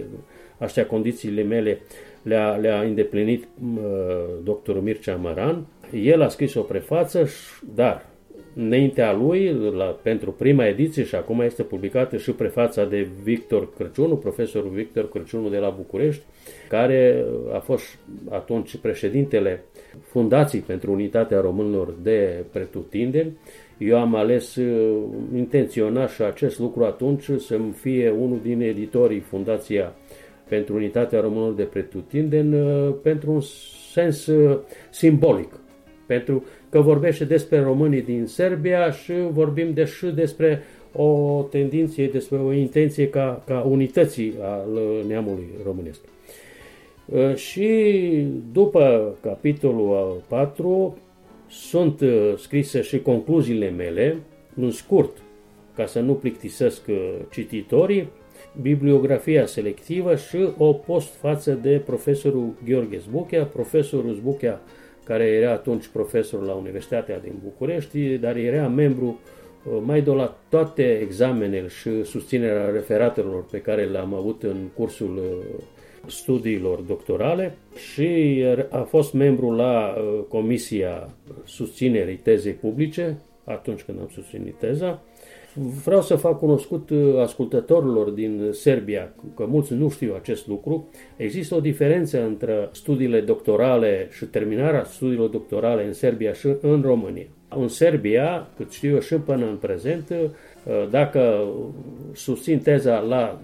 așa 0.57 0.85
condițiile 0.85 1.43
mele 1.43 1.79
le-a, 2.21 2.55
le-a 2.55 2.81
îndeplinit 2.81 3.43
uh, 3.43 3.81
doctorul 4.43 4.81
Mircea 4.81 5.15
Măran. 5.15 5.65
El 6.03 6.21
a 6.21 6.27
scris 6.27 6.53
o 6.53 6.61
prefață, 6.61 7.27
dar 7.75 8.08
înaintea 8.55 9.13
lui, 9.13 9.53
la, 9.75 9.85
pentru 9.85 10.31
prima 10.31 10.65
ediție 10.65 11.03
și 11.03 11.15
acum 11.15 11.39
este 11.41 11.63
publicată 11.63 12.17
și 12.17 12.31
prefața 12.31 12.85
de 12.85 13.07
Victor 13.23 13.73
Crăciunu, 13.73 14.15
profesorul 14.15 14.69
Victor 14.69 15.09
Crăciunu 15.09 15.49
de 15.49 15.57
la 15.57 15.69
București, 15.69 16.23
care 16.69 17.25
a 17.53 17.59
fost 17.59 17.83
atunci 18.29 18.77
președintele 18.77 19.63
Fundației 20.01 20.61
pentru 20.61 20.91
Unitatea 20.91 21.39
Românilor 21.39 21.93
de 22.01 22.43
Pretutindeni. 22.51 23.37
Eu 23.77 23.99
am 23.99 24.15
ales 24.15 24.55
uh, 24.55 24.97
intenționat 25.35 26.09
și 26.09 26.21
acest 26.21 26.59
lucru 26.59 26.83
atunci 26.83 27.29
să-mi 27.37 27.71
fie 27.71 28.09
unul 28.09 28.39
din 28.43 28.61
editorii 28.61 29.19
Fundația 29.19 29.93
pentru 30.47 30.75
Unitatea 30.75 31.19
Românilor 31.19 31.53
de 31.53 31.63
Pretutindeni 31.63 32.61
uh, 32.61 32.93
pentru 33.01 33.31
un 33.31 33.41
sens 33.91 34.25
uh, 34.25 34.57
simbolic. 34.89 35.49
Pentru 36.09 36.43
că 36.69 36.81
vorbește 36.81 37.25
despre 37.25 37.59
românii 37.61 38.01
din 38.01 38.25
Serbia 38.25 38.91
și 38.91 39.13
vorbim 39.31 39.73
de 39.73 39.85
și 39.85 40.05
despre 40.05 40.63
o 40.93 41.41
tendinție, 41.49 42.07
despre 42.07 42.37
o 42.37 42.53
intenție 42.53 43.09
ca, 43.09 43.43
ca 43.45 43.59
unității 43.59 44.33
al 44.41 44.67
neamului 45.07 45.47
românesc. 45.65 45.99
Uh, 47.05 47.35
și 47.35 47.67
după 48.51 49.15
capitolul 49.21 50.23
4 50.27 50.97
sunt 51.49 52.01
uh, 52.01 52.33
scrise 52.37 52.81
și 52.81 52.99
concluziile 52.99 53.69
mele, 53.69 54.17
în 54.55 54.71
scurt, 54.71 55.17
ca 55.75 55.85
să 55.85 55.99
nu 55.99 56.13
plictisesc 56.13 56.81
uh, 56.87 57.13
cititorii, 57.31 58.09
bibliografia 58.61 59.45
selectivă 59.45 60.15
și 60.15 60.47
o 60.57 60.73
post 60.73 61.13
față 61.13 61.51
de 61.61 61.81
profesorul 61.85 62.53
Gheorghe 62.65 62.97
Zbuchea, 62.97 63.43
profesorul 63.43 64.13
Zbuchea 64.13 64.61
care 65.09 65.23
era 65.23 65.51
atunci 65.51 65.87
profesor 65.87 66.45
la 66.45 66.53
Universitatea 66.53 67.19
din 67.19 67.33
București, 67.43 68.17
dar 68.17 68.35
era 68.35 68.67
membru 68.67 69.19
mai 69.85 70.01
de 70.01 70.11
la 70.11 70.37
toate 70.49 70.99
examenele 71.01 71.67
și 71.67 72.03
susținerea 72.03 72.69
referatelor 72.69 73.45
pe 73.45 73.61
care 73.61 73.85
le-am 73.85 74.13
avut 74.13 74.43
în 74.43 74.57
cursul 74.73 75.43
studiilor 76.07 76.79
doctorale 76.79 77.57
și 77.91 78.43
a 78.69 78.81
fost 78.81 79.13
membru 79.13 79.51
la 79.51 79.95
uh, 79.97 80.23
Comisia 80.27 81.15
Susținerii 81.45 82.15
Tezei 82.15 82.53
Publice, 82.53 83.17
atunci 83.43 83.81
când 83.81 83.99
am 83.99 84.09
susținut 84.13 84.57
teza. 84.59 85.03
Vreau 85.83 86.01
să 86.01 86.15
fac 86.15 86.39
cunoscut 86.39 86.89
uh, 86.89 87.19
ascultătorilor 87.21 88.09
din 88.09 88.49
Serbia, 88.51 89.13
că 89.35 89.45
mulți 89.49 89.73
nu 89.73 89.89
știu 89.89 90.13
acest 90.15 90.47
lucru, 90.47 90.89
există 91.15 91.55
o 91.55 91.59
diferență 91.59 92.23
între 92.23 92.69
studiile 92.71 93.21
doctorale 93.21 94.07
și 94.11 94.25
terminarea 94.25 94.83
studiilor 94.83 95.29
doctorale 95.29 95.85
în 95.85 95.93
Serbia 95.93 96.33
și 96.33 96.47
în 96.61 96.81
România. 96.81 97.27
În 97.55 97.67
Serbia, 97.67 98.47
cât 98.57 98.71
știu 98.71 98.93
eu 98.93 98.99
și 98.99 99.15
până 99.15 99.45
în 99.45 99.55
prezent, 99.55 100.09
uh, 100.09 100.89
dacă 100.89 101.43
susțin 102.13 102.59
teza 102.59 102.99
la, 102.99 103.41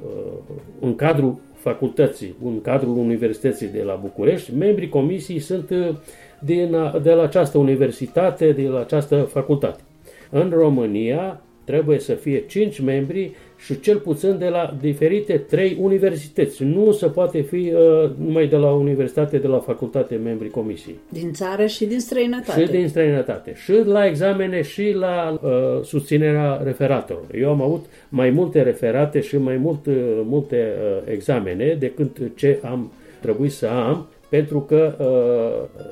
în 0.79 0.95
cadrul 0.95 1.39
facultății, 1.53 2.35
în 2.43 2.61
cadrul 2.61 2.97
Universității 2.97 3.67
de 3.67 3.83
la 3.83 3.99
București, 4.01 4.55
membrii 4.55 4.89
comisiei 4.89 5.39
sunt 5.39 5.69
uh, 5.69 5.95
din, 6.39 6.75
de 7.01 7.11
la 7.11 7.23
această 7.23 7.57
universitate, 7.57 8.51
de 8.51 8.67
la 8.67 8.79
această 8.79 9.15
facultate. 9.15 9.81
În 10.29 10.49
România 10.49 11.41
trebuie 11.65 11.99
să 11.99 12.13
fie 12.13 12.43
5 12.47 12.79
membri 12.79 13.31
și 13.57 13.79
cel 13.79 13.97
puțin 13.97 14.37
de 14.37 14.47
la 14.47 14.77
diferite 14.81 15.37
trei 15.37 15.77
universități. 15.81 16.63
Nu 16.63 16.91
se 16.91 17.07
poate 17.07 17.41
fi 17.41 17.73
uh, 17.73 18.09
numai 18.17 18.47
de 18.47 18.55
la 18.55 18.71
universitate, 18.71 19.37
de 19.37 19.47
la 19.47 19.59
facultate, 19.59 20.15
membrii 20.15 20.49
comisiei. 20.49 20.95
Din 21.09 21.33
țară 21.33 21.65
și 21.65 21.85
din 21.85 21.99
străinătate. 21.99 22.61
Și 22.61 22.71
din 22.71 22.87
străinătate. 22.87 23.53
Și 23.63 23.73
la 23.85 24.05
examene 24.05 24.61
și 24.61 24.91
la 24.91 25.39
uh, 25.41 25.49
susținerea 25.83 26.61
referatelor. 26.63 27.23
Eu 27.33 27.49
am 27.49 27.61
avut 27.61 27.85
mai 28.09 28.29
multe 28.29 28.61
referate 28.61 29.21
și 29.21 29.37
mai 29.37 29.57
mult, 29.57 29.85
uh, 29.85 30.21
multe 30.23 30.55
uh, 30.55 31.11
examene 31.11 31.75
decât 31.79 32.17
ce 32.35 32.59
am 32.63 32.91
trebuit 33.21 33.51
să 33.51 33.67
am, 33.67 34.07
pentru 34.29 34.59
că 34.59 34.95
uh, 34.99 35.83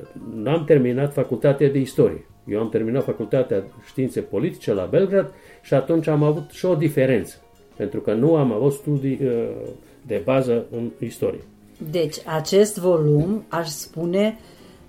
n-am 0.42 0.64
terminat 0.64 1.12
facultatea 1.12 1.68
de 1.68 1.78
istorie. 1.78 2.26
Eu 2.46 2.60
am 2.60 2.68
terminat 2.68 3.04
facultatea 3.04 3.62
științe 3.86 4.20
politice 4.20 4.72
la 4.72 4.88
Belgrad 4.90 5.32
și 5.64 5.74
atunci 5.74 6.06
am 6.06 6.22
avut 6.22 6.50
și 6.50 6.64
o 6.64 6.74
diferență 6.74 7.36
pentru 7.76 8.00
că 8.00 8.12
nu 8.12 8.36
am 8.36 8.52
avut 8.52 8.72
studii 8.72 9.18
uh, 9.22 9.48
de 10.06 10.22
bază 10.24 10.64
în 10.70 10.90
istorie. 10.98 11.40
Deci, 11.90 12.16
acest 12.24 12.78
volum, 12.78 13.44
aș 13.48 13.68
spune, 13.68 14.38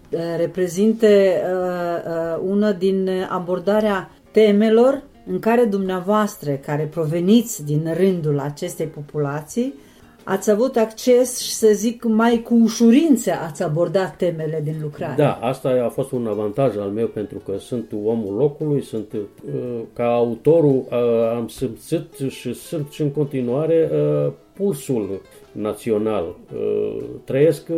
uh, 0.09 0.19
reprezintă 0.37 1.07
uh, 1.07 2.49
una 2.49 2.71
din 2.71 3.09
abordarea 3.29 4.11
temelor 4.31 5.03
în 5.27 5.39
care 5.39 5.63
dumneavoastră, 5.63 6.51
care 6.51 6.83
proveniți 6.83 7.65
din 7.65 7.93
rândul 7.97 8.39
acestei 8.39 8.85
populații, 8.85 9.73
ați 10.25 10.51
avut 10.51 10.75
acces 10.75 11.39
și 11.39 11.53
să 11.53 11.67
zic 11.73 12.03
mai 12.03 12.41
cu 12.43 12.53
ușurință 12.53 13.31
ați 13.45 13.63
abordat 13.63 14.15
temele 14.15 14.61
din 14.63 14.75
lucrare. 14.81 15.13
Da, 15.17 15.31
asta 15.41 15.83
a 15.85 15.89
fost 15.89 16.11
un 16.11 16.27
avantaj 16.27 16.77
al 16.77 16.89
meu 16.89 17.07
pentru 17.07 17.37
că 17.45 17.53
sunt 17.57 17.91
omul 18.05 18.35
locului, 18.35 18.81
sunt 18.81 19.13
uh, 19.13 19.21
ca 19.93 20.13
autorul 20.13 20.85
uh, 20.89 21.35
am 21.35 21.47
simțit 21.47 22.13
și 22.27 22.53
sunt 22.53 22.91
și 22.91 23.01
în 23.01 23.09
continuare 23.09 23.89
uh, 23.91 24.31
pulsul 24.53 25.21
național. 25.51 26.35
Trăiesc 27.23 27.69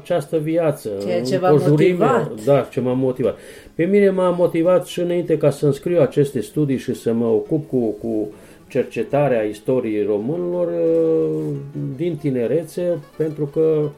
această 0.00 0.38
viață. 0.38 0.90
Ceea 1.04 1.22
ce 1.22 1.38
v-a 1.38 1.50
motivat. 1.50 2.44
Da, 2.44 2.60
ce 2.60 2.80
m-a 2.80 2.92
motivat. 2.92 3.36
Pe 3.74 3.84
mine 3.84 4.10
m-a 4.10 4.30
motivat 4.30 4.86
și 4.86 5.00
înainte 5.00 5.36
ca 5.36 5.50
să 5.50 5.66
înscriu 5.66 6.00
aceste 6.00 6.40
studii 6.40 6.76
și 6.76 6.94
să 6.94 7.12
mă 7.12 7.26
ocup 7.26 7.68
cu, 7.68 7.76
cu 7.76 8.28
cercetarea 8.68 9.42
istoriei 9.42 10.04
românilor 10.04 10.66
uh, 10.66 11.54
din 11.96 12.16
tinerețe, 12.16 12.98
pentru 13.16 13.44
că 13.46 13.90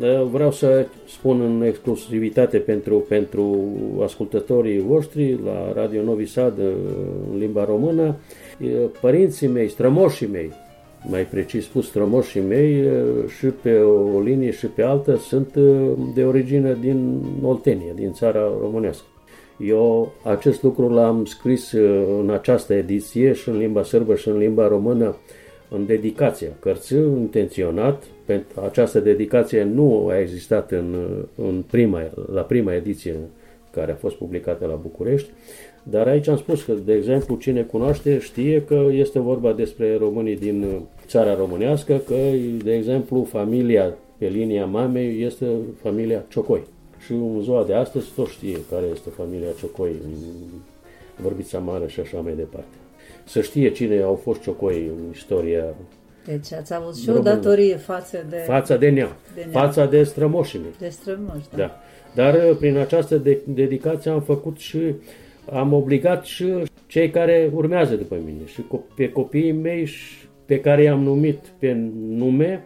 uh, 0.00 0.22
vreau 0.30 0.52
să 0.52 0.86
spun 1.08 1.40
în 1.40 1.62
exclusivitate 1.62 2.58
pentru, 2.58 3.04
pentru 3.08 3.66
ascultătorii 4.02 4.80
voștri 4.80 5.38
la 5.44 5.72
Radio 5.74 6.02
Novi 6.02 6.26
Sad 6.26 6.58
uh, 6.58 6.64
în 7.32 7.38
limba 7.38 7.64
română, 7.64 8.16
părinții 9.00 9.48
mei, 9.48 9.68
strămoșii 9.68 10.28
mei, 10.32 10.52
mai 11.10 11.22
precis 11.22 11.64
spus 11.64 11.86
strămoșii 11.86 12.40
mei, 12.40 12.84
și 13.38 13.46
pe 13.46 13.78
o 13.78 14.20
linie 14.20 14.50
și 14.50 14.66
pe 14.66 14.82
altă, 14.82 15.16
sunt 15.16 15.56
de 16.14 16.24
origine 16.24 16.76
din 16.80 17.22
Oltenia, 17.42 17.92
din 17.94 18.12
țara 18.12 18.40
românească. 18.60 19.04
Eu 19.58 20.12
acest 20.22 20.62
lucru 20.62 20.88
l-am 20.88 21.24
scris 21.24 21.72
uh, 21.72 22.06
în 22.20 22.30
această 22.30 22.74
ediție 22.74 23.32
și 23.32 23.48
în 23.48 23.58
limba 23.58 23.82
sârbă 23.82 24.14
și 24.14 24.28
în 24.28 24.38
limba 24.38 24.68
română 24.68 25.16
în 25.68 25.86
dedicația 25.86 26.48
cărții, 26.58 26.96
intenționat. 26.96 28.02
Pentru 28.24 28.60
această 28.60 29.00
dedicație 29.00 29.62
nu 29.62 30.06
a 30.08 30.18
existat 30.18 30.70
în, 30.70 30.94
uh, 30.94 31.46
în 31.46 31.64
prima, 31.70 32.00
la 32.32 32.40
prima 32.40 32.74
ediție 32.74 33.14
care 33.70 33.92
a 33.92 33.94
fost 33.94 34.16
publicată 34.16 34.66
la 34.66 34.74
București, 34.74 35.30
dar 35.82 36.06
aici 36.06 36.28
am 36.28 36.36
spus 36.36 36.62
că, 36.62 36.72
de 36.84 36.94
exemplu, 36.94 37.36
cine 37.36 37.62
cunoaște 37.62 38.18
știe 38.18 38.62
că 38.62 38.86
este 38.90 39.18
vorba 39.18 39.52
despre 39.52 39.96
românii 39.96 40.36
din 40.36 40.62
uh, 40.62 40.80
țara 41.06 41.34
românească, 41.34 42.00
că, 42.06 42.14
de 42.64 42.74
exemplu, 42.74 43.24
familia 43.24 43.94
pe 44.18 44.26
linia 44.26 44.66
mamei 44.66 45.22
este 45.22 45.46
familia 45.82 46.24
Ciocoi. 46.28 46.62
Și 47.06 47.12
în 47.12 47.40
ziua 47.42 47.64
de 47.64 47.74
astăzi 47.74 48.06
tot 48.14 48.28
știe 48.28 48.58
care 48.70 48.86
este 48.92 49.10
familia 49.10 49.48
Ciocoi, 49.58 49.94
vorbița 51.16 51.58
mare 51.58 51.86
și 51.86 52.00
așa 52.00 52.18
mai 52.18 52.34
departe. 52.36 52.76
Să 53.24 53.40
știe 53.40 53.72
cine 53.72 54.02
au 54.02 54.14
fost 54.14 54.40
Ciocoi 54.40 54.86
în 54.86 55.12
istoria 55.12 55.74
deci 56.26 56.52
ați 56.52 56.74
avut 56.74 56.96
și 56.96 57.10
o 57.10 57.18
datorie 57.18 57.76
față 57.76 58.26
de... 58.28 58.36
Fața 58.36 58.76
de 58.76 58.90
neam, 58.90 59.16
de 59.34 59.40
neam. 59.40 59.50
fața 59.50 59.86
de 59.86 60.02
strămoșii 60.02 60.58
mei. 60.58 60.70
De 60.78 60.88
strămoși, 60.88 61.44
da. 61.50 61.56
da. 61.56 61.80
Dar 62.14 62.34
uh, 62.34 62.56
prin 62.58 62.76
această 62.76 63.16
de- 63.16 63.38
dedicație 63.44 64.10
am 64.10 64.20
făcut 64.20 64.58
și 64.58 64.78
am 65.52 65.72
obligat 65.72 66.24
și 66.24 66.52
cei 66.86 67.10
care 67.10 67.50
urmează 67.54 67.94
după 67.94 68.16
mine 68.24 68.46
și 68.46 68.64
pe 68.96 69.08
copiii 69.08 69.52
mei 69.52 69.88
pe 70.44 70.60
care 70.60 70.82
i-am 70.82 71.02
numit 71.02 71.38
pe 71.58 71.72
nume, 72.08 72.64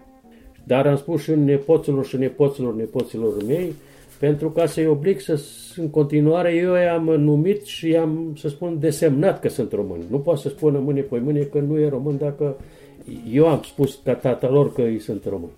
dar 0.64 0.86
am 0.86 0.96
spus 0.96 1.22
și 1.22 1.30
nepoților 1.30 2.04
și 2.06 2.16
nepoților 2.16 2.74
nepoților 2.74 3.44
mei, 3.46 3.72
pentru 4.20 4.50
ca 4.50 4.66
să-i 4.66 4.86
oblig 4.86 5.20
să, 5.20 5.40
în 5.76 5.90
continuare, 5.90 6.54
eu 6.54 6.74
i-am 6.74 7.04
numit 7.04 7.64
și 7.64 7.88
i-am, 7.88 8.36
să 8.38 8.48
spun, 8.48 8.76
desemnat 8.80 9.40
că 9.40 9.48
sunt 9.48 9.72
români. 9.72 10.04
Nu 10.10 10.18
poate 10.18 10.40
să 10.40 10.48
spună 10.48 10.78
mâine 10.78 11.00
pe 11.00 11.18
mâine 11.18 11.40
că 11.40 11.58
nu 11.58 11.78
e 11.78 11.88
român 11.88 12.16
dacă 12.18 12.56
eu 13.32 13.48
am 13.48 13.62
spus 13.62 13.98
ca 14.22 14.38
lor 14.40 14.72
că 14.72 14.82
îi 14.82 14.98
sunt 14.98 15.24
români. 15.24 15.52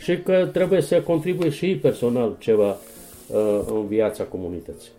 Și 0.00 0.18
că 0.18 0.48
trebuie 0.52 0.80
să 0.80 1.02
contribuie 1.02 1.50
și 1.50 1.76
personal 1.76 2.36
ceva 2.38 2.68
uh, 2.68 3.60
în 3.66 3.86
viața 3.86 4.24
comunității. 4.24 4.90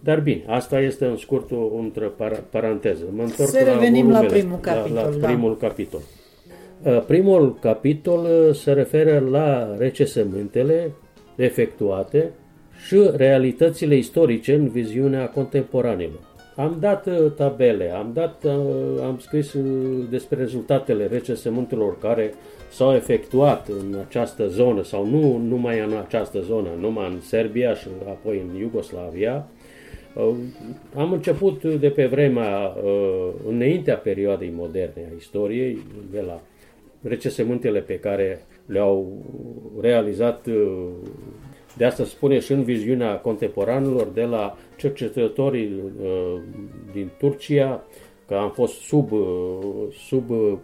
Dar 0.00 0.20
bine, 0.20 0.42
asta 0.46 0.80
este 0.80 1.04
în 1.04 1.16
scurt 1.16 1.50
o 1.50 1.76
între 1.76 2.06
par- 2.06 2.42
paranteză. 2.50 3.04
Mă 3.14 3.22
întorc 3.22 3.48
să 3.48 3.64
la 3.64 3.72
revenim 3.72 4.10
la 4.10 4.20
primul 4.20 4.58
capitol. 4.58 4.94
La, 4.94 5.08
la 5.08 5.16
da. 5.16 5.26
primul 5.26 5.56
capitol. 5.56 6.00
Uh, 6.82 7.02
primul 7.06 7.58
capitol 7.60 8.24
uh, 8.24 8.54
se 8.54 8.72
referă 8.72 9.28
la 9.30 9.76
recesământele 9.78 10.90
efectuate 11.36 12.30
și 12.86 13.10
realitățile 13.16 13.96
istorice 13.96 14.54
în 14.54 14.68
viziunea 14.68 15.28
contemporanilor. 15.28 16.30
Am 16.56 16.76
dat 16.80 17.06
uh, 17.06 17.32
tabele, 17.36 17.90
am, 17.90 18.10
dat, 18.14 18.44
uh, 18.44 18.52
am 19.02 19.18
scris 19.18 19.52
uh, 19.52 20.06
despre 20.10 20.36
rezultatele 20.36 21.06
recensământelor 21.06 21.98
care 21.98 22.34
s-au 22.70 22.94
efectuat 22.94 23.68
în 23.68 23.96
această 24.06 24.46
zonă 24.46 24.82
sau 24.82 25.06
nu 25.06 25.36
numai 25.36 25.78
în 25.78 25.92
această 26.06 26.40
zonă, 26.40 26.68
numai 26.80 27.10
în 27.12 27.20
Serbia 27.20 27.74
și 27.74 27.88
apoi 28.08 28.42
în 28.48 28.60
Iugoslavia. 28.60 29.46
Am 30.94 31.12
început 31.12 31.64
de 31.64 31.88
pe 31.88 32.06
vremea 32.06 32.76
înaintea 33.48 33.96
perioadei 33.96 34.52
moderne 34.56 35.08
a 35.10 35.14
istoriei, 35.18 35.78
de 36.10 36.20
la 36.20 36.40
recensământele 37.02 37.80
pe 37.80 37.98
care 37.98 38.44
le-au 38.66 39.24
realizat 39.80 40.46
de 41.76 41.84
asta 41.84 42.04
spune 42.04 42.38
și 42.38 42.52
în 42.52 42.62
viziunea 42.62 43.18
contemporanilor 43.18 44.06
de 44.06 44.22
la 44.22 44.56
cercetătorii 44.76 45.72
uh, 46.02 46.40
din 46.92 47.10
Turcia, 47.18 47.84
că 48.26 48.34
am 48.34 48.50
fost 48.50 48.74
sub, 48.74 49.10
sub 50.06 50.30
uh, 50.30 50.54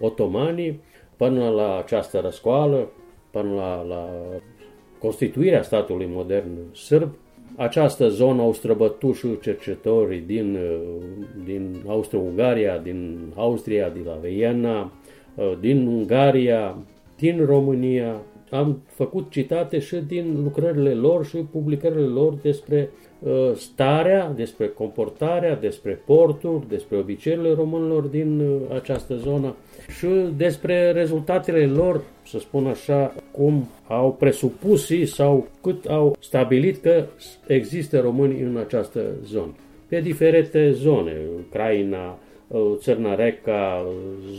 otomanii 0.00 0.80
până 1.16 1.48
la 1.48 1.78
această 1.78 2.18
răscoală, 2.18 2.90
până 3.30 3.54
la, 3.54 3.82
la 3.82 4.08
constituirea 4.98 5.62
statului 5.62 6.08
modern 6.12 6.74
sârb. 6.74 7.08
Această 7.56 8.08
zonă 8.08 8.42
au 8.42 8.52
străbătut 8.52 9.14
și 9.14 9.40
cercetătorii 9.40 10.20
din, 10.20 10.58
din 11.44 11.82
Austro-Ungaria, 11.86 12.78
din 12.78 13.18
Austria, 13.36 13.88
din 13.88 14.02
la 14.04 14.18
Viena, 14.22 14.92
din 15.60 15.86
Ungaria, 15.86 16.76
din 17.16 17.44
România, 17.44 18.20
am 18.52 18.82
făcut 18.86 19.30
citate 19.30 19.78
și 19.78 19.96
din 19.96 20.40
lucrările 20.42 20.94
lor 20.94 21.26
și 21.26 21.36
publicările 21.36 22.06
lor 22.06 22.34
despre 22.34 22.90
uh, 23.18 23.52
starea, 23.54 24.32
despre 24.36 24.68
comportarea, 24.68 25.56
despre 25.56 26.02
porturi, 26.06 26.68
despre 26.68 26.96
obiceiurile 26.96 27.54
românilor 27.54 28.02
din 28.02 28.40
uh, 28.40 28.60
această 28.74 29.16
zonă 29.16 29.54
și 29.98 30.06
despre 30.36 30.90
rezultatele 30.90 31.66
lor, 31.66 32.02
să 32.26 32.38
spun 32.38 32.66
așa, 32.66 33.14
cum 33.30 33.68
au 33.86 34.12
presupus 34.12 34.90
sau 35.04 35.48
cât 35.62 35.84
au 35.84 36.16
stabilit 36.20 36.82
că 36.82 37.04
există 37.46 38.00
români 38.00 38.40
în 38.40 38.56
această 38.56 39.04
zonă. 39.24 39.54
Pe 39.88 40.00
diferite 40.00 40.70
zone, 40.70 41.16
Ucraina, 41.46 42.18
uh, 42.48 42.60
Țărnareca, 42.76 43.86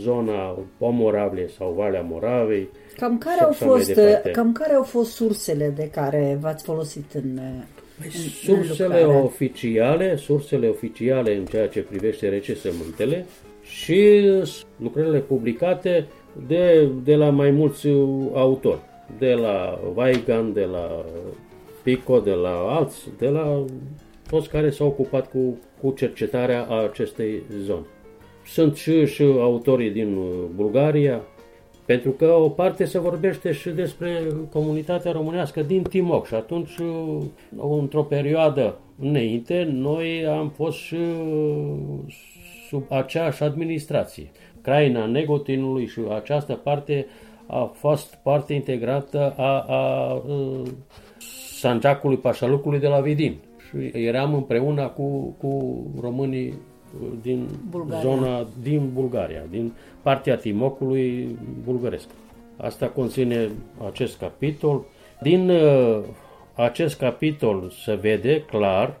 zona 0.02 0.58
Pomoravlie 0.78 1.48
sau 1.48 1.74
Valea 1.76 2.06
Moravei, 2.10 2.68
Cam 2.96 3.18
care, 3.18 3.40
au 3.40 3.52
fost, 3.52 4.00
cam 4.32 4.52
care 4.52 4.74
au 4.74 4.82
fost 4.82 5.12
sursele 5.12 5.72
de 5.76 5.88
care 5.92 6.38
v-ați 6.40 6.64
folosit 6.64 7.12
în, 7.12 7.40
păi, 7.98 8.06
în 8.06 8.10
Sursele 8.10 9.02
în 9.02 9.10
oficiale, 9.10 10.16
sursele 10.16 10.68
oficiale 10.68 11.36
în 11.36 11.44
ceea 11.44 11.68
ce 11.68 11.80
privește 11.80 12.28
recesământele 12.28 13.26
și 13.62 14.30
lucrările 14.76 15.18
publicate 15.18 16.06
de, 16.46 16.88
de 17.04 17.14
la 17.14 17.30
mai 17.30 17.50
mulți 17.50 17.88
autori, 18.32 18.80
de 19.18 19.32
la 19.32 19.80
Weigand, 19.94 20.54
de 20.54 20.64
la 20.64 21.04
Pico, 21.82 22.18
de 22.18 22.32
la 22.32 22.50
alți, 22.50 23.08
de 23.18 23.28
la 23.28 23.64
toți 24.30 24.48
care 24.48 24.70
s-au 24.70 24.86
ocupat 24.86 25.30
cu, 25.30 25.58
cu 25.80 25.90
cercetarea 25.96 26.66
a 26.68 26.82
acestei 26.82 27.42
zone. 27.64 27.86
Sunt 28.46 28.76
și, 28.76 29.06
și 29.06 29.22
autorii 29.22 29.90
din 29.90 30.18
Bulgaria, 30.54 31.22
pentru 31.84 32.10
că 32.10 32.26
o 32.26 32.48
parte 32.48 32.84
se 32.84 32.98
vorbește 32.98 33.52
și 33.52 33.70
despre 33.70 34.22
comunitatea 34.52 35.12
românească 35.12 35.62
din 35.62 35.82
Timoc 35.82 36.26
și 36.26 36.34
atunci, 36.34 36.78
într-o 37.80 38.02
perioadă 38.02 38.78
înainte, 39.00 39.68
noi 39.72 40.26
am 40.26 40.48
fost 40.48 40.78
și 40.78 40.96
sub 42.68 42.84
aceeași 42.88 43.42
administrație. 43.42 44.30
Craina 44.60 45.06
Negotinului 45.06 45.86
și 45.86 46.00
această 46.14 46.52
parte 46.54 47.06
a 47.46 47.70
fost 47.74 48.18
parte 48.22 48.54
integrată 48.54 49.34
a, 49.36 49.60
a, 49.60 49.64
a 49.68 50.22
Sanjacului 51.56 52.16
Pașalucului 52.16 52.78
de 52.78 52.88
la 52.88 53.00
Vidin. 53.00 53.36
Și 53.68 53.90
eram 54.06 54.34
împreună 54.34 54.88
cu, 54.88 55.36
cu 55.38 55.82
românii 56.00 56.54
din 57.22 57.46
Bulgaria. 57.70 58.10
zona 58.10 58.46
din 58.62 58.90
Bulgaria, 58.92 59.42
din 59.50 59.72
partea 60.02 60.36
Timocului 60.36 61.38
bulgăresc. 61.64 62.08
Asta 62.56 62.86
conține 62.86 63.48
acest 63.86 64.18
capitol. 64.18 64.84
Din 65.20 65.50
uh, 65.50 66.00
acest 66.54 66.98
capitol 66.98 67.72
se 67.84 67.94
vede 67.94 68.42
clar 68.42 68.96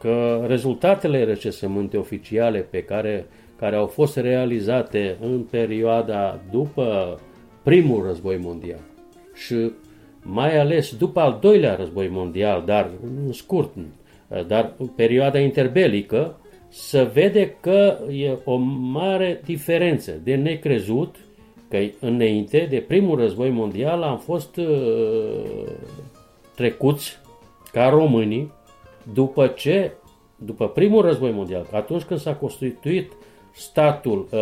că 0.00 0.44
rezultatele 0.46 1.24
recesământe 1.24 1.96
oficiale 1.96 2.58
pe 2.58 2.82
care, 2.82 3.26
care 3.58 3.76
au 3.76 3.86
fost 3.86 4.16
realizate 4.16 5.16
în 5.20 5.46
perioada 5.50 6.40
după 6.50 7.18
primul 7.62 8.06
război 8.06 8.38
mondial 8.42 8.80
și 9.34 9.72
mai 10.22 10.58
ales 10.58 10.96
după 10.96 11.20
al 11.20 11.38
doilea 11.40 11.74
război 11.74 12.08
mondial, 12.08 12.62
dar 12.66 12.90
scurt, 13.32 13.70
dar 14.46 14.72
perioada 14.96 15.38
interbelică, 15.38 16.36
să 16.78 17.10
vede 17.12 17.56
că 17.60 17.98
e 18.10 18.38
o 18.44 18.56
mare 18.80 19.40
diferență 19.44 20.12
de 20.22 20.34
necrezut 20.34 21.16
că 21.68 21.78
înainte 22.00 22.66
de 22.70 22.78
primul 22.78 23.18
război 23.18 23.50
mondial 23.50 24.02
am 24.02 24.18
fost 24.18 24.56
uh, 24.56 24.66
trecuți 26.54 27.18
ca 27.72 27.88
românii 27.88 28.52
după 29.12 29.46
ce, 29.46 29.92
după 30.36 30.68
primul 30.68 31.02
război 31.02 31.30
mondial, 31.30 31.66
atunci 31.72 32.02
când 32.02 32.20
s-a 32.20 32.34
constituit 32.34 33.12
statul, 33.52 34.28
uh, 34.30 34.38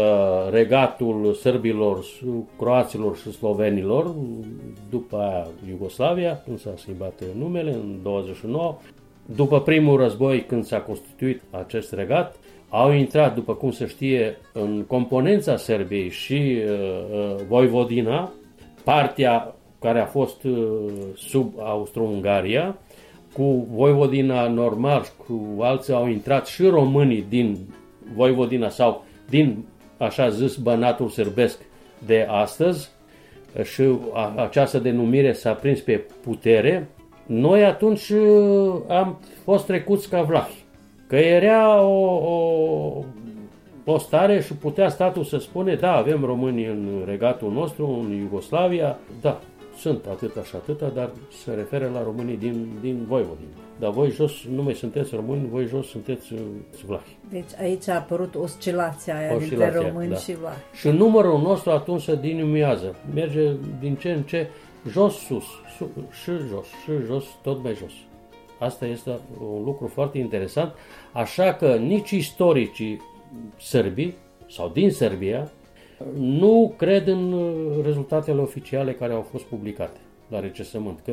regatul 0.51 1.33
sărbilor, 1.33 2.05
croaților 2.59 3.17
și 3.17 3.33
slovenilor, 3.33 4.15
după 4.91 5.17
aia 5.17 5.47
Iugoslavia, 5.69 6.43
când 6.45 6.59
s-a 6.59 6.73
schimbat 6.77 7.23
numele, 7.39 7.73
în 7.73 7.99
29, 8.03 8.79
după 9.27 9.61
primul 9.61 9.97
război, 10.01 10.45
când 10.45 10.65
s-a 10.65 10.81
constituit 10.81 11.43
acest 11.51 11.93
regat, 11.93 12.37
au 12.69 12.93
intrat, 12.93 13.35
după 13.35 13.55
cum 13.55 13.71
se 13.71 13.87
știe, 13.87 14.37
în 14.53 14.85
componența 14.87 15.57
Serbiei 15.57 16.11
și 16.11 16.57
uh, 16.57 16.73
uh, 17.13 17.37
Voivodina, 17.49 18.33
partea 18.85 19.55
care 19.81 20.01
a 20.01 20.07
fost 20.07 20.45
uh, 20.45 20.93
sub 21.17 21.55
Austro-Ungaria, 21.59 22.77
cu 23.33 23.69
Voivodina 23.71 24.49
normal, 24.49 25.03
cu 25.27 25.63
alții 25.63 25.93
au 25.93 26.09
intrat 26.09 26.47
și 26.47 26.67
românii 26.67 27.25
din 27.29 27.59
Voivodina 28.15 28.69
sau 28.69 29.05
din, 29.29 29.65
așa 29.99 30.29
zis, 30.29 30.57
bănatul 30.57 31.09
sârbesc 31.09 31.59
de 32.07 32.27
astăzi. 32.31 32.91
Și 33.63 33.83
a, 34.13 34.33
această 34.37 34.79
denumire 34.79 35.33
s-a 35.33 35.53
prins 35.53 35.81
pe 35.81 36.05
putere 36.23 36.89
noi 37.27 37.65
atunci 37.65 38.09
uh, 38.09 38.75
am 38.89 39.19
fost 39.45 39.67
trecuți 39.67 40.09
ca 40.09 40.23
vlahi. 40.23 40.65
Că 41.07 41.17
era 41.17 41.83
o, 41.83 42.05
o, 42.15 43.05
o 43.85 43.99
stare 43.99 44.41
și 44.41 44.55
putea 44.55 44.89
statul 44.89 45.25
să 45.25 45.39
spune, 45.39 45.75
da, 45.75 45.97
avem 45.97 46.25
români 46.25 46.67
în 46.67 47.03
regatul 47.07 47.53
nostru, 47.53 47.87
în 48.05 48.13
Iugoslavia, 48.13 48.99
da, 49.21 49.41
sunt 49.77 50.07
atâta 50.07 50.43
și 50.43 50.57
atâta, 50.57 50.91
dar 50.95 51.11
se 51.45 51.53
referă 51.53 51.91
la 51.93 52.03
românii 52.03 52.37
din, 52.37 52.69
din 52.81 53.05
Voivodin. 53.09 53.49
Dar 53.79 53.91
voi 53.91 54.11
jos 54.11 54.33
nu 54.55 54.63
mai 54.63 54.75
sunteți 54.75 55.15
români, 55.15 55.49
voi 55.51 55.67
jos 55.67 55.87
sunteți 55.87 56.33
uh, 56.33 56.41
vlahi. 56.87 57.17
Deci 57.31 57.51
aici 57.61 57.89
a 57.89 57.95
apărut 57.95 58.35
oscilația 58.35 59.17
aia 59.19 59.35
oscilația, 59.35 59.71
dintre 59.71 59.89
români 59.89 60.09
da. 60.09 60.17
și 60.17 60.37
vlahi. 60.37 60.57
Și 60.75 60.89
numărul 60.89 61.41
nostru 61.41 61.71
atunci 61.71 62.03
se 62.03 62.17
diminuează. 62.17 62.95
Merge 63.15 63.51
din 63.81 63.95
ce 63.95 64.11
în 64.11 64.23
ce 64.23 64.49
jos, 64.91 65.15
sus 65.15 65.45
și 66.23 66.31
jos, 66.49 66.67
și 66.67 67.07
jos, 67.07 67.25
tot 67.43 67.63
mai 67.63 67.75
jos. 67.75 67.93
Asta 68.59 68.87
este 68.87 69.11
un 69.41 69.65
lucru 69.65 69.87
foarte 69.87 70.19
interesant, 70.19 70.73
așa 71.13 71.55
că 71.55 71.77
nici 71.77 72.11
istoricii 72.11 73.01
sârbii 73.57 74.15
sau 74.49 74.69
din 74.69 74.91
Serbia 74.91 75.53
nu 76.15 76.75
cred 76.77 77.07
în 77.07 77.35
rezultatele 77.85 78.41
oficiale 78.41 78.93
care 78.93 79.13
au 79.13 79.23
fost 79.23 79.45
publicate 79.45 79.99
la 80.29 80.41
recesământ, 80.41 81.01
că 81.05 81.13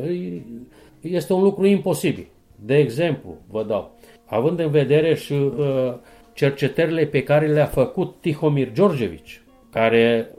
este 1.00 1.32
un 1.32 1.42
lucru 1.42 1.66
imposibil. 1.66 2.26
De 2.64 2.76
exemplu, 2.76 3.36
vă 3.50 3.64
dau, 3.64 3.98
având 4.24 4.58
în 4.58 4.70
vedere 4.70 5.14
și 5.14 5.32
uh, 5.32 5.94
cercetările 6.32 7.04
pe 7.04 7.22
care 7.22 7.46
le-a 7.46 7.66
făcut 7.66 8.14
Tihomir 8.20 8.72
Georgevici, 8.72 9.42
care 9.70 10.30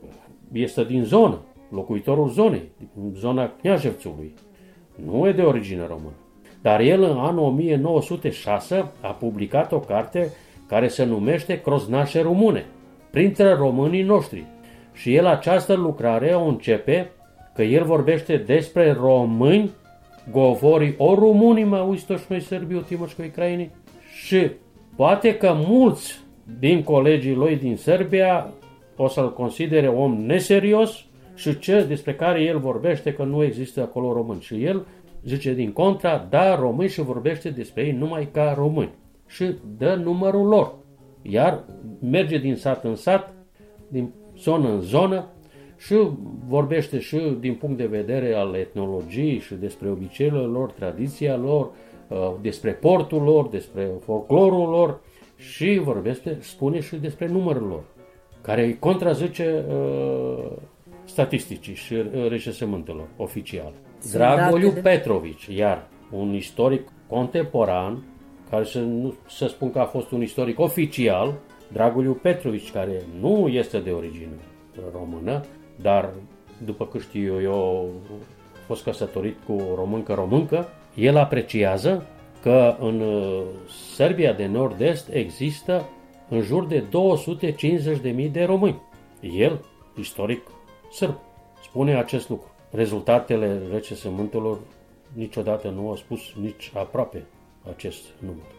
este 0.52 0.84
din 0.84 1.04
zonă, 1.04 1.42
locuitorul 1.74 2.30
zonei, 2.30 2.72
din 2.78 3.14
zona 3.16 3.50
Kniajevțului. 3.50 4.34
Nu 5.06 5.28
e 5.28 5.32
de 5.32 5.42
origine 5.42 5.86
română. 5.88 6.14
Dar 6.62 6.80
el 6.80 7.04
în 7.04 7.18
anul 7.18 7.44
1906 7.44 8.92
a 9.02 9.08
publicat 9.08 9.72
o 9.72 9.80
carte 9.80 10.30
care 10.68 10.88
se 10.88 11.04
numește 11.04 11.62
Croznașe 11.62 12.22
Române, 12.22 12.66
printre 13.12 13.54
românii 13.54 14.02
noștri. 14.02 14.46
Și 14.94 15.16
el 15.16 15.26
această 15.26 15.74
lucrare 15.74 16.28
o 16.28 16.46
începe 16.48 17.12
că 17.56 17.64
el 17.64 17.84
vorbește 17.84 18.38
despre 18.38 18.92
români, 18.92 19.72
govori 20.32 20.96
o 20.98 21.16
rumunii 21.16 21.64
mai 21.64 21.86
uistoși 21.88 22.26
noi 22.30 22.42
sărbii, 22.42 22.84
timorșcoi 22.88 23.30
craini 23.30 23.72
și 24.26 24.52
poate 24.96 25.38
că 25.38 25.56
mulți 25.68 26.20
din 26.60 26.84
colegii 26.84 27.36
lui 27.36 27.56
din 27.56 27.76
Serbia 27.76 28.54
o 28.96 29.08
să-l 29.08 29.34
considere 29.34 29.88
om 29.88 30.14
neserios 30.14 31.06
și 31.36 31.60
ce 31.60 31.84
despre 31.84 32.16
care 32.16 32.42
el 32.42 32.60
vorbește 32.60 33.14
că 33.14 33.24
nu 33.24 33.44
există 33.44 33.82
acolo 33.82 34.14
români. 34.14 34.42
Și 34.42 34.64
el 34.64 34.86
zice 35.24 35.54
din 35.54 35.72
contra, 35.72 36.28
da, 36.30 36.56
români 36.56 36.90
și 36.90 37.02
vorbește 37.02 37.50
despre 37.50 37.86
ei 37.86 37.92
numai 37.92 38.30
ca 38.32 38.54
români. 38.58 38.94
Și 39.28 39.56
dă 39.78 39.96
numărul 39.96 40.48
lor. 40.48 40.76
Iar 41.22 41.64
merge 42.02 42.38
din 42.38 42.56
sat 42.56 42.84
în 42.84 42.96
sat, 42.96 43.34
din 43.88 44.14
zonă 44.38 44.70
în 44.70 44.82
zonă 44.82 45.28
și 45.78 45.96
vorbește 46.48 47.00
și 47.00 47.18
din 47.40 47.56
punct 47.56 47.78
de 47.78 47.86
vedere 47.86 48.34
al 48.34 48.56
etnologiei 48.56 49.40
și 49.40 49.54
despre 49.54 49.90
obiceiurile 49.90 50.44
lor, 50.44 50.72
tradiția 50.72 51.38
lor, 51.38 51.72
uh, 52.08 52.34
despre 52.42 52.72
portul 52.72 53.22
lor, 53.22 53.48
despre 53.48 53.92
folclorul 54.00 54.70
lor 54.70 55.00
și 55.38 55.82
vorbește, 55.84 56.38
spune 56.42 56.80
și 56.80 56.96
despre 56.96 57.28
numărul 57.28 57.68
lor, 57.68 57.84
care 58.42 58.78
contrazice 58.80 59.66
uh, 59.68 60.52
statisticii 61.14 61.76
și 61.76 61.94
uh, 61.94 62.28
recensământelor 62.28 63.08
oficiale. 63.18 63.74
Dragoliu 64.12 64.72
Petrovici, 64.72 65.46
iar 65.46 65.88
un 66.12 66.34
istoric 66.34 66.88
contemporan, 67.08 68.04
care 68.50 68.64
să, 68.64 68.80
nu, 68.80 69.14
să 69.30 69.48
spun 69.48 69.72
că 69.72 69.80
a 69.80 69.86
fost 69.86 70.12
un 70.12 70.22
istoric 70.22 70.60
oficial, 70.60 71.34
Dragoliu 71.72 72.14
Petrovici, 72.14 72.72
care 72.72 73.02
nu 73.20 73.48
este 73.48 73.80
de 73.80 73.92
origine 73.92 74.38
română, 74.94 75.42
dar 75.82 76.10
după 76.66 76.86
cât 76.86 77.02
știu 77.02 77.22
eu, 77.24 77.42
eu 77.42 77.90
a 78.54 78.66
fost 78.66 78.84
căsătorit 78.84 79.38
cu 79.46 79.52
o 79.52 79.76
româncă-româncă, 79.76 80.68
el 80.96 81.18
apreciază 81.18 82.06
că 82.42 82.76
în 82.80 83.00
uh, 83.00 83.42
Serbia 83.94 84.34
de 84.34 84.46
Nord-Est 84.46 85.10
există 85.12 85.90
în 86.30 86.42
jur 86.42 86.66
de 86.66 86.84
250.000 88.26 88.32
de 88.32 88.44
români. 88.44 88.82
El, 89.22 89.66
istoric 90.00 90.42
sârb, 90.94 91.16
spune 91.64 91.98
acest 91.98 92.30
lucru. 92.30 92.52
Rezultatele 92.72 93.60
recensământelor 93.72 94.60
niciodată 95.14 95.70
nu 95.70 95.90
au 95.90 95.96
spus 95.96 96.22
nici 96.42 96.72
aproape 96.76 97.24
acest 97.70 98.04
număr. 98.20 98.52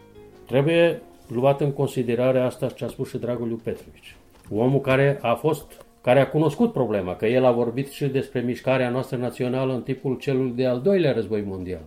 Trebuie 0.45 1.01
luat 1.27 1.61
în 1.61 1.71
considerare 1.71 2.39
asta 2.39 2.67
ce 2.67 2.85
a 2.85 2.87
spus 2.87 3.09
și 3.09 3.17
Dragoliu 3.17 3.55
Petrovici. 3.63 4.15
Omul 4.55 4.79
care 4.79 5.19
a 5.21 5.33
fost, 5.33 5.85
care 6.01 6.19
a 6.19 6.29
cunoscut 6.29 6.71
problema, 6.71 7.15
că 7.15 7.25
el 7.25 7.45
a 7.45 7.51
vorbit 7.51 7.89
și 7.89 8.05
despre 8.05 8.41
mișcarea 8.41 8.89
noastră 8.89 9.17
națională 9.17 9.73
în 9.73 9.81
timpul 9.81 10.17
celui 10.17 10.51
de-al 10.55 10.81
doilea 10.81 11.13
război 11.13 11.41
mondial. 11.41 11.81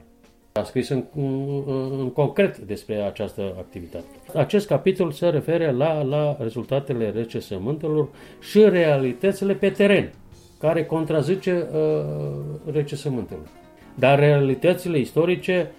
A 0.53 0.63
scris 0.63 0.89
în, 0.89 1.05
în, 1.15 1.63
în 1.99 2.11
concret 2.13 2.59
despre 2.59 2.95
această 2.95 3.55
activitate. 3.59 4.05
Acest 4.35 4.67
capitol 4.67 5.11
se 5.11 5.29
referă 5.29 5.71
la, 5.71 6.03
la 6.03 6.37
rezultatele 6.41 7.11
recesământelor 7.11 8.09
și 8.41 8.69
realitățile 8.69 9.55
pe 9.55 9.71
teren, 9.71 10.13
care 10.59 10.85
contrazice 10.85 11.67
uh, 11.73 12.73
recesământelor. 12.73 13.47
Dar 13.95 14.19
realitățile 14.19 14.99
istorice 14.99 15.71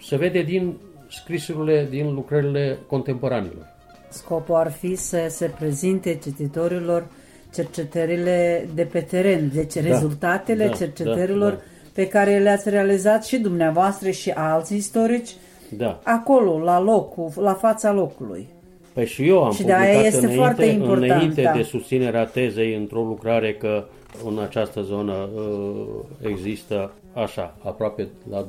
se 0.00 0.16
vede 0.16 0.42
din 0.42 0.76
scrisurile, 1.08 1.86
din 1.90 2.14
lucrările 2.14 2.78
contemporanilor. 2.86 3.66
Scopul 4.08 4.54
ar 4.54 4.70
fi 4.70 4.94
să 4.94 5.26
se 5.28 5.50
prezinte 5.58 6.18
cititorilor 6.22 7.06
cercetările 7.54 8.68
de 8.74 8.82
pe 8.82 9.00
teren, 9.00 9.50
deci 9.54 9.74
da, 9.74 9.80
rezultatele 9.80 10.66
da, 10.66 10.72
cercetărilor 10.72 11.50
da, 11.50 11.56
da. 11.56 11.90
pe 11.92 12.08
care 12.08 12.38
le-ați 12.38 12.68
realizat 12.68 13.24
și 13.24 13.36
dumneavoastră 13.36 14.10
și 14.10 14.30
alți 14.30 14.74
istorici 14.74 15.30
da. 15.68 16.00
acolo, 16.04 16.58
la 16.58 16.80
loc, 16.80 17.36
la 17.36 17.54
fața 17.54 17.92
locului. 17.92 18.48
Păi 18.92 19.06
și 19.06 19.28
eu 19.28 19.44
am 19.44 19.52
și 19.52 19.62
de 19.62 19.72
aia 19.72 20.00
este 20.00 20.18
înainte, 20.18 20.36
foarte 20.36 20.64
important, 20.64 21.10
înainte 21.10 21.42
da. 21.42 21.52
de 21.52 21.62
susținerea 21.62 22.24
tezei 22.24 22.74
într-o 22.74 23.02
lucrare 23.02 23.54
că 23.54 23.84
în 24.24 24.38
această 24.38 24.82
zonă 24.82 25.28
uh, 25.34 26.00
există 26.20 26.92
așa, 27.12 27.56
aproape 27.62 28.08
la 28.30 28.48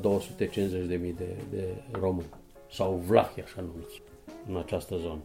de, 0.88 1.36
de 1.50 1.64
români 1.90 2.26
sau 2.70 3.02
vlahi, 3.06 3.40
așa 3.40 3.64
numiți, 3.72 4.02
în 4.48 4.56
această 4.56 4.96
zonă. 4.96 5.20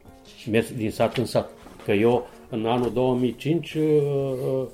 Mers 0.49 0.73
din 0.73 0.91
sat 0.91 1.17
în 1.17 1.25
sat. 1.25 1.49
Că 1.85 1.91
eu, 1.91 2.27
în 2.49 2.65
anul 2.65 2.93
2005, 2.93 3.73
uh, 3.73 3.83
uh, 3.83 4.67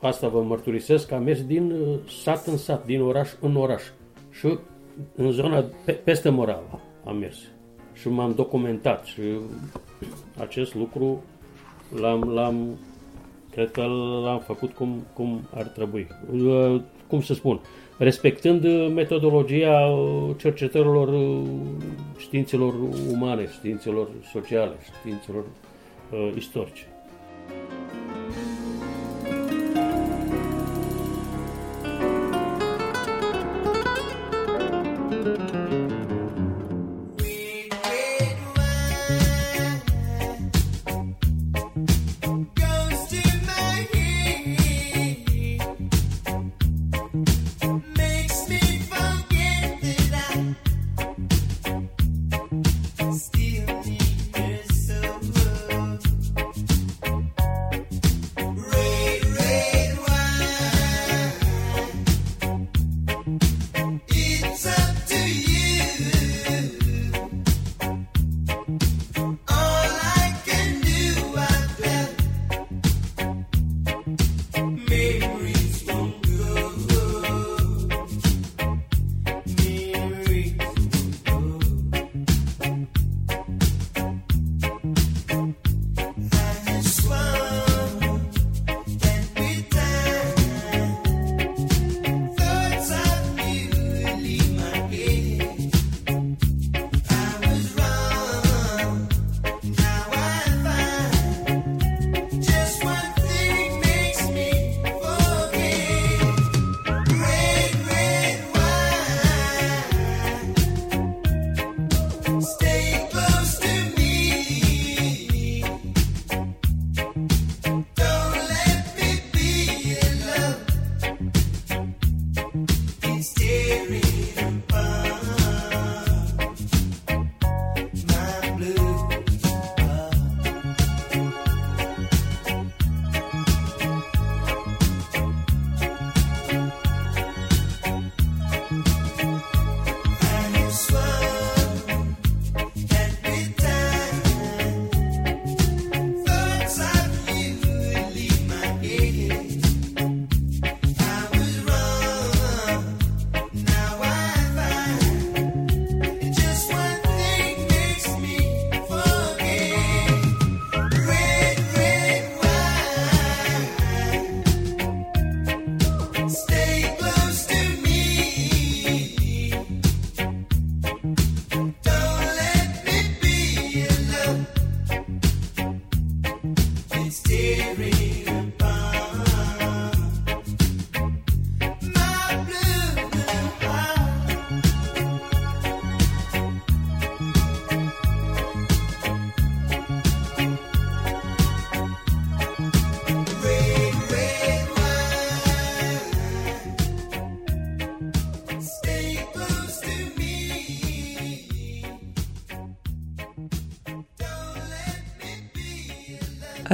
asta 0.00 0.28
vă 0.28 0.42
mărturisesc, 0.42 1.12
am 1.12 1.22
mers 1.22 1.44
din 1.44 1.74
sat 2.22 2.46
în 2.46 2.56
sat, 2.56 2.84
din 2.84 3.00
oraș 3.00 3.30
în 3.40 3.56
oraș. 3.56 3.82
Și 4.30 4.58
în 5.14 5.30
zona 5.30 5.64
pe, 5.84 5.92
peste 5.92 6.28
Morava 6.28 6.80
am 7.04 7.16
mers. 7.16 7.36
Și 7.92 8.08
m-am 8.08 8.34
documentat 8.34 9.04
și 9.04 9.20
acest 10.38 10.74
lucru 10.74 11.22
l-am, 12.00 12.32
l-am 12.32 12.78
cred 13.56 13.70
că 13.70 13.82
l-am 14.22 14.38
făcut 14.38 14.72
cum, 14.72 15.06
cum 15.12 15.40
ar 15.54 15.62
trebui. 15.62 16.06
Cum 17.06 17.22
să 17.22 17.34
spun, 17.34 17.60
respectând 17.98 18.92
metodologia 18.94 19.94
cercetărilor 20.38 21.08
științelor 22.18 22.74
umane, 23.12 23.48
științelor 23.52 24.08
sociale, 24.32 24.72
științelor 24.98 25.44
uh, 26.10 26.32
istorice. 26.36 26.95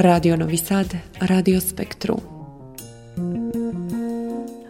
Radio 0.03 0.35
Novi 0.35 0.55
Sad, 0.55 1.03
Radio 1.19 1.59
Spectru. 1.59 2.23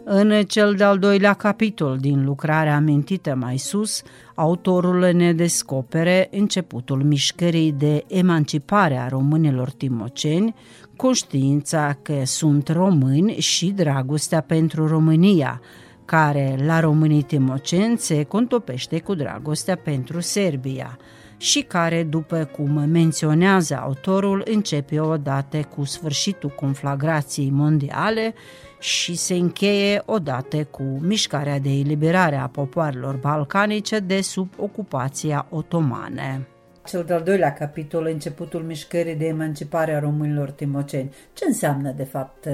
În 0.04 0.44
cel 0.44 0.74
de-al 0.76 1.00
doilea 1.00 1.34
capitol 1.34 1.98
din 1.98 2.26
lucrarea 2.26 2.76
amintită 2.76 3.36
mai 3.36 3.58
sus, 3.58 4.02
autorul 4.36 5.10
ne 5.14 5.34
descopere 5.34 6.28
începutul 6.32 7.04
mișcării 7.04 7.72
de 7.72 8.04
emancipare 8.08 8.98
a 8.98 9.08
românilor 9.08 9.72
timoceni, 9.72 10.56
conștiința 10.96 11.98
că 12.02 12.22
sunt 12.24 12.68
români 12.68 13.34
și 13.34 13.72
dragostea 13.72 14.42
pentru 14.42 14.88
România, 14.88 15.62
care 16.06 16.56
la 16.66 16.80
românii 16.80 17.24
timoceni 17.24 17.98
se 17.98 18.24
contopește 18.24 19.00
cu 19.00 19.16
dragostea 19.16 19.76
pentru 19.76 20.20
Serbia 20.20 20.98
și 21.38 21.62
care, 21.62 22.04
după 22.04 22.50
cum 22.56 22.90
menționează 22.90 23.76
autorul, 23.76 24.44
începe 24.46 25.00
odată 25.00 25.58
cu 25.76 25.84
sfârșitul 25.84 26.50
conflagrației 26.50 27.50
mondiale 27.50 28.34
și 28.80 29.16
se 29.16 29.34
încheie 29.34 30.02
odată 30.06 30.64
cu 30.64 30.84
mișcarea 31.02 31.60
de 31.60 31.70
eliberare 31.70 32.36
a 32.36 32.48
popoarelor 32.48 33.16
balcanice 33.16 34.00
de 34.00 34.22
sub 34.22 34.54
ocupația 34.58 35.46
otomane. 35.50 36.48
Cel 36.86 37.04
de-al 37.04 37.22
doilea 37.22 37.54
capitol, 37.54 38.06
începutul 38.06 38.62
mișcării 38.62 39.16
de 39.16 39.26
emancipare 39.26 39.94
a 39.94 40.00
românilor 40.00 40.52
timoceni. 40.52 41.14
Ce 41.34 41.46
înseamnă, 41.46 41.92
de 41.92 42.04
fapt, 42.04 42.48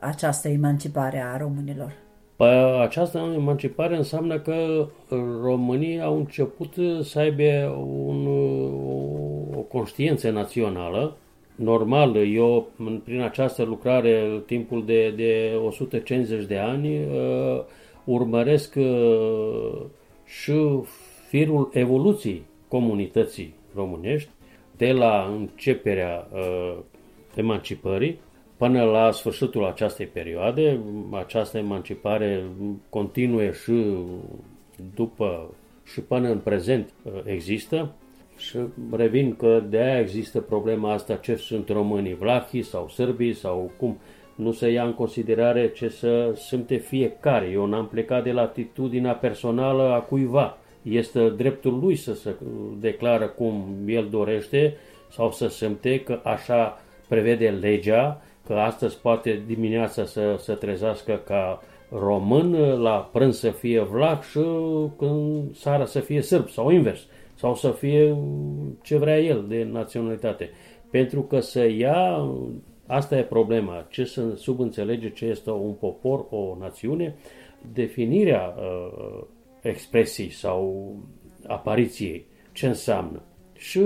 această 0.00 0.48
emancipare 0.48 1.24
a 1.32 1.36
românilor? 1.36 1.92
Păi, 2.36 2.80
această 2.80 3.32
emancipare 3.34 3.96
înseamnă 3.96 4.38
că 4.38 4.86
românii 5.42 6.00
au 6.00 6.16
început 6.16 6.74
să 7.02 7.18
aibă 7.18 7.68
un, 8.06 8.26
o, 8.26 9.58
o 9.58 9.60
conștiință 9.60 10.30
națională. 10.30 11.16
Normal, 11.54 12.34
eu 12.34 12.68
prin 13.04 13.20
această 13.20 13.62
lucrare, 13.62 14.42
timpul 14.46 14.84
de, 14.84 15.10
de 15.10 15.58
150 15.64 16.44
de 16.44 16.56
ani, 16.58 16.98
uh, 16.98 17.62
urmăresc 18.04 18.74
uh, 18.76 19.80
și 20.24 20.52
firul 21.28 21.70
evoluției 21.72 22.42
comunității 22.68 23.54
românești, 23.74 24.30
de 24.76 24.92
la 24.92 25.34
începerea 25.38 26.28
uh, 26.32 26.76
emancipării 27.34 28.18
până 28.56 28.82
la 28.82 29.10
sfârșitul 29.10 29.64
acestei 29.64 30.06
perioade. 30.06 30.80
Această 31.12 31.58
emancipare 31.58 32.44
continuă 32.88 33.50
și 33.50 33.94
după 34.94 35.54
și 35.84 36.00
până 36.00 36.28
în 36.28 36.38
prezent 36.38 36.92
uh, 37.02 37.12
există. 37.24 37.92
Și 38.36 38.58
revin 38.90 39.36
că 39.36 39.62
de 39.68 39.78
aia 39.78 40.00
există 40.00 40.40
problema 40.40 40.92
asta 40.92 41.14
ce 41.14 41.34
sunt 41.34 41.68
românii, 41.68 42.14
vlahii 42.14 42.62
sau 42.62 42.88
sârbii 42.88 43.32
sau 43.32 43.70
cum 43.78 43.98
nu 44.34 44.52
se 44.52 44.68
ia 44.68 44.84
în 44.84 44.94
considerare 44.94 45.70
ce 45.70 45.88
să 45.88 46.32
simte 46.34 46.76
fiecare. 46.76 47.46
Eu 47.46 47.66
n-am 47.66 47.86
plecat 47.86 48.22
de 48.22 48.32
la 48.32 48.40
atitudinea 48.40 49.14
personală 49.14 49.82
a 49.82 49.98
cuiva 50.00 50.58
este 50.82 51.28
dreptul 51.28 51.78
lui 51.78 51.96
să 51.96 52.14
se 52.14 52.34
declară 52.80 53.26
cum 53.26 53.64
el 53.86 54.08
dorește 54.10 54.76
sau 55.10 55.30
să 55.30 55.48
simte 55.48 56.00
că 56.00 56.20
așa 56.22 56.80
prevede 57.08 57.48
legea, 57.48 58.22
că 58.46 58.54
astăzi 58.54 59.00
poate 59.00 59.42
dimineața 59.46 60.04
să 60.04 60.36
se 60.38 60.52
trezească 60.52 61.20
ca 61.24 61.62
român, 61.90 62.80
la 62.80 63.10
prânz 63.12 63.38
să 63.38 63.50
fie 63.50 63.80
vlac 63.80 64.22
și 64.22 64.40
când 64.98 65.54
seara 65.56 65.84
să 65.84 66.00
fie 66.00 66.22
sârb 66.22 66.48
sau 66.48 66.70
invers, 66.70 67.06
sau 67.34 67.54
să 67.54 67.70
fie 67.70 68.16
ce 68.82 68.96
vrea 68.96 69.18
el 69.18 69.44
de 69.48 69.68
naționalitate. 69.72 70.50
Pentru 70.90 71.22
că 71.22 71.40
să 71.40 71.68
ia, 71.68 72.28
asta 72.86 73.16
e 73.16 73.22
problema, 73.22 73.86
ce 73.90 74.04
să 74.04 74.34
subînțelege 74.36 75.10
ce 75.10 75.24
este 75.24 75.50
un 75.50 75.72
popor, 75.72 76.26
o 76.30 76.56
națiune, 76.60 77.14
definirea 77.72 78.54
uh, 78.58 79.22
expresii 79.62 80.30
sau 80.30 80.92
apariției. 81.46 82.26
Ce 82.52 82.66
înseamnă? 82.66 83.22
Și 83.56 83.80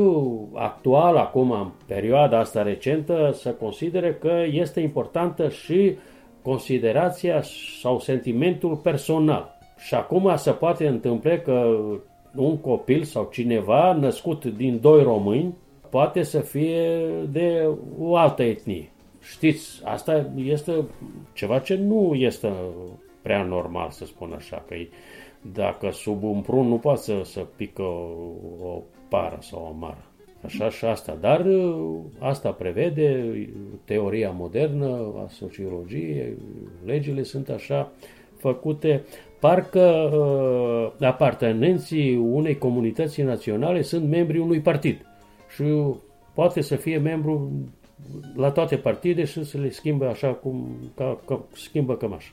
actual, 0.54 1.16
acum, 1.16 1.50
în 1.50 1.70
perioada 1.86 2.38
asta 2.38 2.62
recentă, 2.62 3.30
să 3.34 3.50
considere 3.50 4.14
că 4.14 4.44
este 4.50 4.80
importantă 4.80 5.48
și 5.48 5.96
considerația 6.42 7.42
sau 7.80 7.98
sentimentul 7.98 8.76
personal. 8.76 9.58
Și 9.78 9.94
acum 9.94 10.32
se 10.36 10.50
poate 10.50 10.86
întâmple 10.86 11.40
că 11.40 11.78
un 12.36 12.58
copil 12.58 13.02
sau 13.02 13.28
cineva 13.32 13.92
născut 13.92 14.44
din 14.44 14.78
doi 14.80 15.02
români 15.02 15.54
poate 15.90 16.22
să 16.22 16.40
fie 16.40 17.00
de 17.30 17.68
o 17.98 18.16
altă 18.16 18.42
etnie. 18.42 18.90
Știți, 19.22 19.80
asta 19.84 20.30
este 20.36 20.84
ceva 21.32 21.58
ce 21.58 21.74
nu 21.74 22.14
este 22.14 22.52
prea 23.22 23.42
normal, 23.42 23.90
să 23.90 24.04
spun 24.04 24.32
așa, 24.36 24.64
că 24.68 24.74
dacă 25.52 25.90
sub 25.90 26.22
un 26.22 26.40
prun 26.40 26.66
nu 26.66 26.76
poate 26.78 27.00
să, 27.00 27.20
să 27.24 27.40
pică 27.56 27.82
o, 27.82 28.66
o 28.66 28.82
pară 29.10 29.38
sau 29.40 29.74
o 29.74 29.78
mară. 29.78 30.04
Așa 30.44 30.70
și 30.70 30.84
asta. 30.84 31.16
Dar 31.20 31.44
uh, 31.46 31.98
asta 32.18 32.50
prevede 32.50 33.34
teoria 33.84 34.30
modernă 34.30 34.86
a 35.24 35.28
sociologiei, 35.28 36.36
legile 36.84 37.22
sunt 37.22 37.48
așa 37.48 37.92
făcute, 38.36 39.04
parcă 39.40 40.10
uh, 40.12 41.06
apartenenții 41.06 42.16
unei 42.16 42.58
comunități 42.58 43.22
naționale 43.22 43.82
sunt 43.82 44.08
membri 44.08 44.38
unui 44.38 44.60
partid 44.60 45.06
și 45.54 45.64
poate 46.34 46.60
să 46.60 46.76
fie 46.76 46.98
membru 46.98 47.50
la 48.36 48.50
toate 48.50 48.76
partide 48.76 49.24
și 49.24 49.44
să 49.44 49.58
le 49.58 49.70
schimbe 49.70 50.06
așa 50.06 50.28
cum 50.28 50.68
ca, 50.96 51.20
ca, 51.26 51.44
schimbă 51.52 51.96
cămașa. 51.96 52.32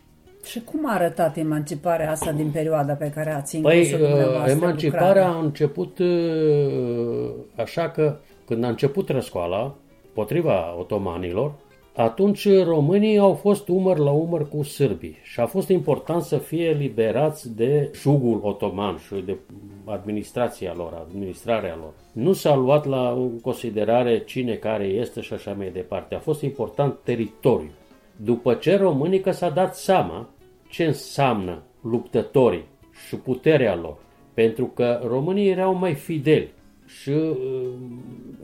Și 0.49 0.61
cum 0.63 0.89
a 0.89 0.93
arătat 0.93 1.37
emanciparea 1.37 2.11
asta 2.11 2.31
din 2.31 2.49
perioada 2.49 2.93
pe 2.93 3.09
care 3.09 3.33
ați 3.33 3.55
inclus 3.55 3.89
Păi, 3.89 4.01
uh, 4.01 4.45
emanciparea 4.47 5.07
lucrarea? 5.07 5.27
a 5.27 5.39
început 5.39 5.99
uh, 5.99 7.29
așa 7.55 7.89
că 7.89 8.17
când 8.45 8.63
a 8.63 8.67
început 8.67 9.09
răscoala, 9.09 9.75
potriva 10.13 10.75
otomanilor, 10.79 11.53
atunci 11.95 12.63
românii 12.63 13.17
au 13.17 13.33
fost 13.33 13.67
umăr 13.67 13.97
la 13.97 14.11
umăr 14.11 14.47
cu 14.49 14.63
sârbii 14.63 15.17
și 15.23 15.39
a 15.39 15.45
fost 15.45 15.69
important 15.69 16.21
să 16.21 16.37
fie 16.37 16.71
liberați 16.71 17.55
de 17.55 17.89
șugul 17.93 18.39
otoman 18.43 18.97
și 18.97 19.21
de 19.25 19.37
administrația 19.85 20.73
lor, 20.75 21.05
administrarea 21.07 21.77
lor. 21.79 21.93
Nu 22.11 22.33
s-a 22.33 22.55
luat 22.55 22.85
la 22.85 23.29
considerare 23.41 24.19
cine 24.19 24.53
care 24.53 24.83
este 24.83 25.21
și 25.21 25.33
așa 25.33 25.53
mai 25.57 25.69
departe. 25.69 26.15
A 26.15 26.19
fost 26.19 26.41
important 26.41 26.95
teritoriul. 27.03 27.71
După 28.15 28.53
ce 28.53 28.77
românii 28.77 29.19
că 29.19 29.31
s-a 29.31 29.49
dat 29.49 29.75
seama 29.75 30.27
ce 30.69 30.85
înseamnă 30.85 31.63
luptătorii 31.81 32.65
și 33.07 33.15
puterea 33.15 33.75
lor. 33.75 33.97
Pentru 34.33 34.65
că 34.65 35.01
românii 35.07 35.49
erau 35.49 35.73
mai 35.73 35.93
fideli 35.93 36.53
și 36.85 37.09
uh, 37.09 37.35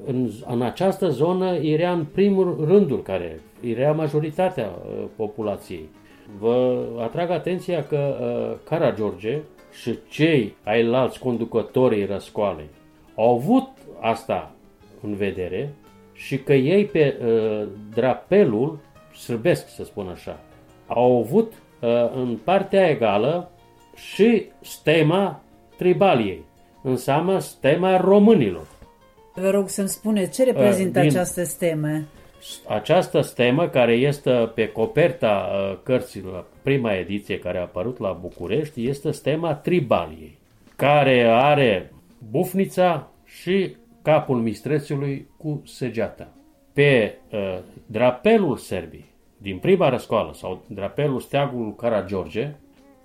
în, 0.05 0.29
în 0.47 0.61
această 0.61 1.09
zonă 1.09 1.55
era 1.55 1.91
în 1.91 2.05
primul 2.05 2.65
rândul 2.67 3.01
care 3.01 3.39
era 3.61 3.91
majoritatea 3.91 4.67
uh, 4.67 5.03
populației. 5.15 5.89
Vă 6.39 6.85
atrag 6.99 7.29
atenția 7.29 7.83
că 7.83 8.15
uh, 8.19 8.57
Caragiorge 8.69 9.41
și 9.81 9.97
cei 10.09 10.55
ai 10.63 10.81
alți 10.93 11.19
conducătorii 11.19 12.05
răscoalei 12.05 12.69
au 13.15 13.35
avut 13.35 13.67
asta 13.99 14.55
în 15.01 15.15
vedere 15.15 15.73
și 16.13 16.37
că 16.37 16.53
ei 16.53 16.85
pe 16.85 17.15
uh, 17.21 17.67
drapelul 17.93 18.79
sârbesc, 19.15 19.67
să 19.69 19.83
spun 19.83 20.07
așa, 20.07 20.39
au 20.87 21.17
avut 21.19 21.53
Uh, 21.53 21.62
în 22.13 22.37
partea 22.43 22.89
egală 22.89 23.51
și 23.95 24.45
stema 24.61 25.41
tribaliei. 25.77 26.43
Înseamnă 26.81 27.39
stema 27.39 27.97
românilor. 27.97 28.67
Vă 29.35 29.49
rog 29.49 29.69
să-mi 29.69 29.87
spuneți 29.87 30.31
ce 30.31 30.43
reprezintă 30.43 30.99
uh, 30.99 31.05
Din 31.05 31.17
această 31.17 31.43
steme? 31.43 32.05
Această 32.67 33.21
stemă 33.21 33.67
care 33.67 33.93
este 33.93 34.31
pe 34.55 34.67
coperta 34.67 35.49
uh, 35.51 35.79
cărții 35.83 36.21
la 36.21 36.45
prima 36.61 36.93
ediție 36.93 37.39
care 37.39 37.57
a 37.57 37.61
apărut 37.61 37.99
la 37.99 38.11
București 38.21 38.87
este 38.87 39.11
stema 39.11 39.53
tribaliei, 39.53 40.37
care 40.75 41.23
are 41.23 41.93
bufnița 42.29 43.11
și 43.25 43.75
capul 44.01 44.37
mistrețului 44.37 45.27
cu 45.37 45.61
săgeata. 45.65 46.27
Pe 46.73 47.17
uh, 47.31 47.59
drapelul 47.85 48.57
serbii 48.57 49.12
din 49.43 49.57
prima 49.57 49.89
răscoală 49.89 50.31
sau 50.33 50.63
drapelul 50.67 51.19
steagul 51.19 51.75
Caragiorge 51.75 52.55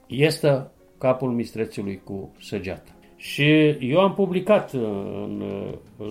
este 0.06 0.66
capul 0.98 1.30
mistrețului 1.30 2.00
cu 2.04 2.34
săgeată. 2.40 2.90
Și 3.16 3.68
eu 3.68 4.00
am 4.00 4.14
publicat 4.14 4.72
în 4.72 5.42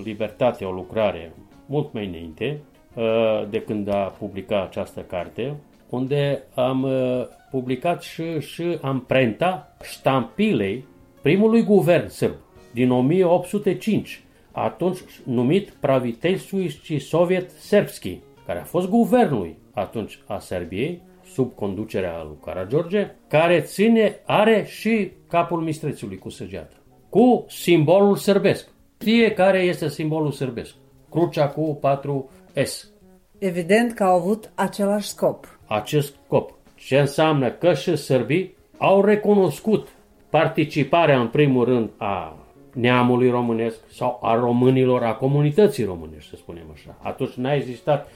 Libertate 0.03 0.65
o 0.65 0.71
lucrare 0.71 1.33
mult 1.65 1.93
mai 1.93 2.05
înainte 2.05 2.59
uh, 2.93 3.03
de 3.49 3.61
când 3.61 3.93
a 3.93 4.15
publicat 4.19 4.67
această 4.67 5.01
carte, 5.01 5.55
unde 5.89 6.43
am 6.53 6.83
uh, 6.83 7.25
publicat 7.51 8.01
și, 8.01 8.39
și 8.39 8.77
amprenta 8.81 9.75
ștampilei 9.83 10.85
primului 11.21 11.63
guvern 11.63 12.07
sârb 12.07 12.35
din 12.73 12.91
1805, 12.91 14.23
atunci 14.51 14.99
numit 15.25 15.69
Pravitelstvuiski 15.69 16.99
Soviet 16.99 17.49
Serbski, 17.49 18.19
care 18.45 18.59
a 18.59 18.63
fost 18.63 18.89
guvernul 18.89 19.55
atunci 19.77 20.19
a 20.27 20.39
Serbiei, 20.39 21.01
sub 21.33 21.55
conducerea 21.55 22.23
lui 22.23 22.37
Karageorge, 22.45 23.15
care 23.27 23.61
ține, 23.61 24.19
are 24.25 24.65
și 24.67 25.11
capul 25.27 25.61
mistrețului 25.61 26.17
cu 26.17 26.29
săgeată, 26.29 26.75
cu 27.09 27.45
simbolul 27.47 28.15
sărbesc. 28.15 28.67
Știe 28.99 29.31
care 29.31 29.59
este 29.59 29.89
simbolul 29.89 30.31
sărbesc. 30.31 30.73
Crucea 31.09 31.47
cu 31.47 31.77
4 31.81 32.29
S. 32.63 32.91
Evident 33.37 33.93
că 33.93 34.03
au 34.03 34.15
avut 34.15 34.51
același 34.55 35.07
scop. 35.07 35.59
Acest 35.67 36.13
scop. 36.25 36.53
Ce 36.75 36.99
înseamnă 36.99 37.51
că 37.51 37.73
și 37.73 37.95
sărbii 37.95 38.55
au 38.77 39.01
recunoscut 39.01 39.87
participarea 40.29 41.19
în 41.19 41.27
primul 41.27 41.65
rând 41.65 41.89
a 41.97 42.37
neamului 42.73 43.29
românesc 43.29 43.79
sau 43.91 44.19
a 44.21 44.35
românilor, 44.35 45.03
a 45.03 45.13
comunității 45.13 45.83
românești, 45.83 46.29
să 46.29 46.35
spunem 46.35 46.65
așa. 46.73 46.97
Atunci 47.01 47.33
n-a 47.33 47.53
existat 47.53 48.05
uh, 48.05 48.11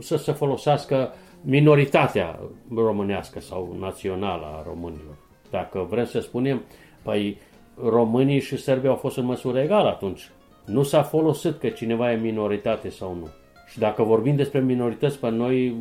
să 0.00 0.16
se 0.16 0.32
folosească 0.32 1.12
minoritatea 1.42 2.38
românească 2.74 3.40
sau 3.40 3.76
națională 3.78 4.44
a 4.44 4.64
românilor. 4.66 5.16
Dacă 5.50 5.86
vrem 5.90 6.04
să 6.04 6.20
spunem, 6.20 6.62
păi 7.02 7.38
românii 7.84 8.40
și 8.40 8.56
sărbii 8.56 8.88
au 8.88 8.94
fost 8.94 9.16
în 9.16 9.24
măsură 9.24 9.60
egală 9.60 9.88
atunci. 9.88 10.30
Nu 10.66 10.82
s-a 10.82 11.02
folosit 11.02 11.58
că 11.58 11.68
cineva 11.68 12.12
e 12.12 12.16
minoritate 12.16 12.88
sau 12.88 13.14
nu. 13.14 13.28
Și 13.70 13.78
dacă 13.78 14.02
vorbim 14.02 14.36
despre 14.36 14.60
minorități, 14.60 15.18
pe 15.18 15.28
noi 15.28 15.76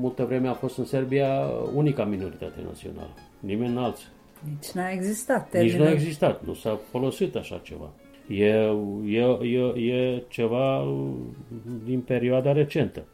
multă 0.00 0.24
vreme 0.24 0.48
a 0.48 0.52
fost 0.52 0.78
în 0.78 0.84
Serbia 0.84 1.50
unica 1.74 2.04
minoritate 2.04 2.60
națională. 2.66 3.10
Nimeni 3.40 3.78
alții. 3.78 4.06
Nici 4.48 4.70
n-a 4.70 4.90
existat. 4.90 5.52
Nici 5.52 5.74
nu 5.74 5.84
a 5.84 5.90
existat, 5.90 6.44
nu 6.44 6.54
s-a 6.54 6.78
folosit 6.90 7.36
așa 7.36 7.60
ceva. 7.62 7.90
E, 8.28 8.44
e, 9.06 9.38
e, 9.42 9.92
e 9.92 10.22
ceva 10.28 10.84
din 11.84 12.00
perioada 12.00 12.52
recentă. 12.52 13.04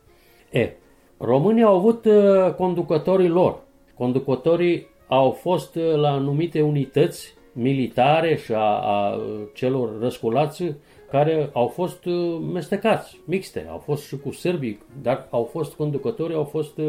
E, 0.50 0.72
românii 1.18 1.62
au 1.62 1.76
avut 1.76 2.04
uh, 2.04 2.54
conducătorii 2.56 3.28
lor. 3.28 3.58
Conducătorii 3.94 4.86
au 5.06 5.30
fost 5.30 5.74
uh, 5.74 5.94
la 5.94 6.10
anumite 6.10 6.60
unități 6.60 7.34
militare 7.52 8.36
și 8.36 8.52
a, 8.52 8.78
a 8.78 9.20
celor 9.54 10.00
răsculați 10.00 10.74
care 11.10 11.50
au 11.52 11.66
fost 11.66 12.04
uh, 12.04 12.38
mestecați, 12.52 13.20
mixte, 13.24 13.66
au 13.70 13.78
fost 13.78 14.06
și 14.06 14.16
cu 14.18 14.32
sârbii, 14.32 14.82
dar 15.02 15.26
au 15.30 15.44
fost 15.44 15.74
conducători, 15.74 16.34
au 16.34 16.44
fost 16.44 16.80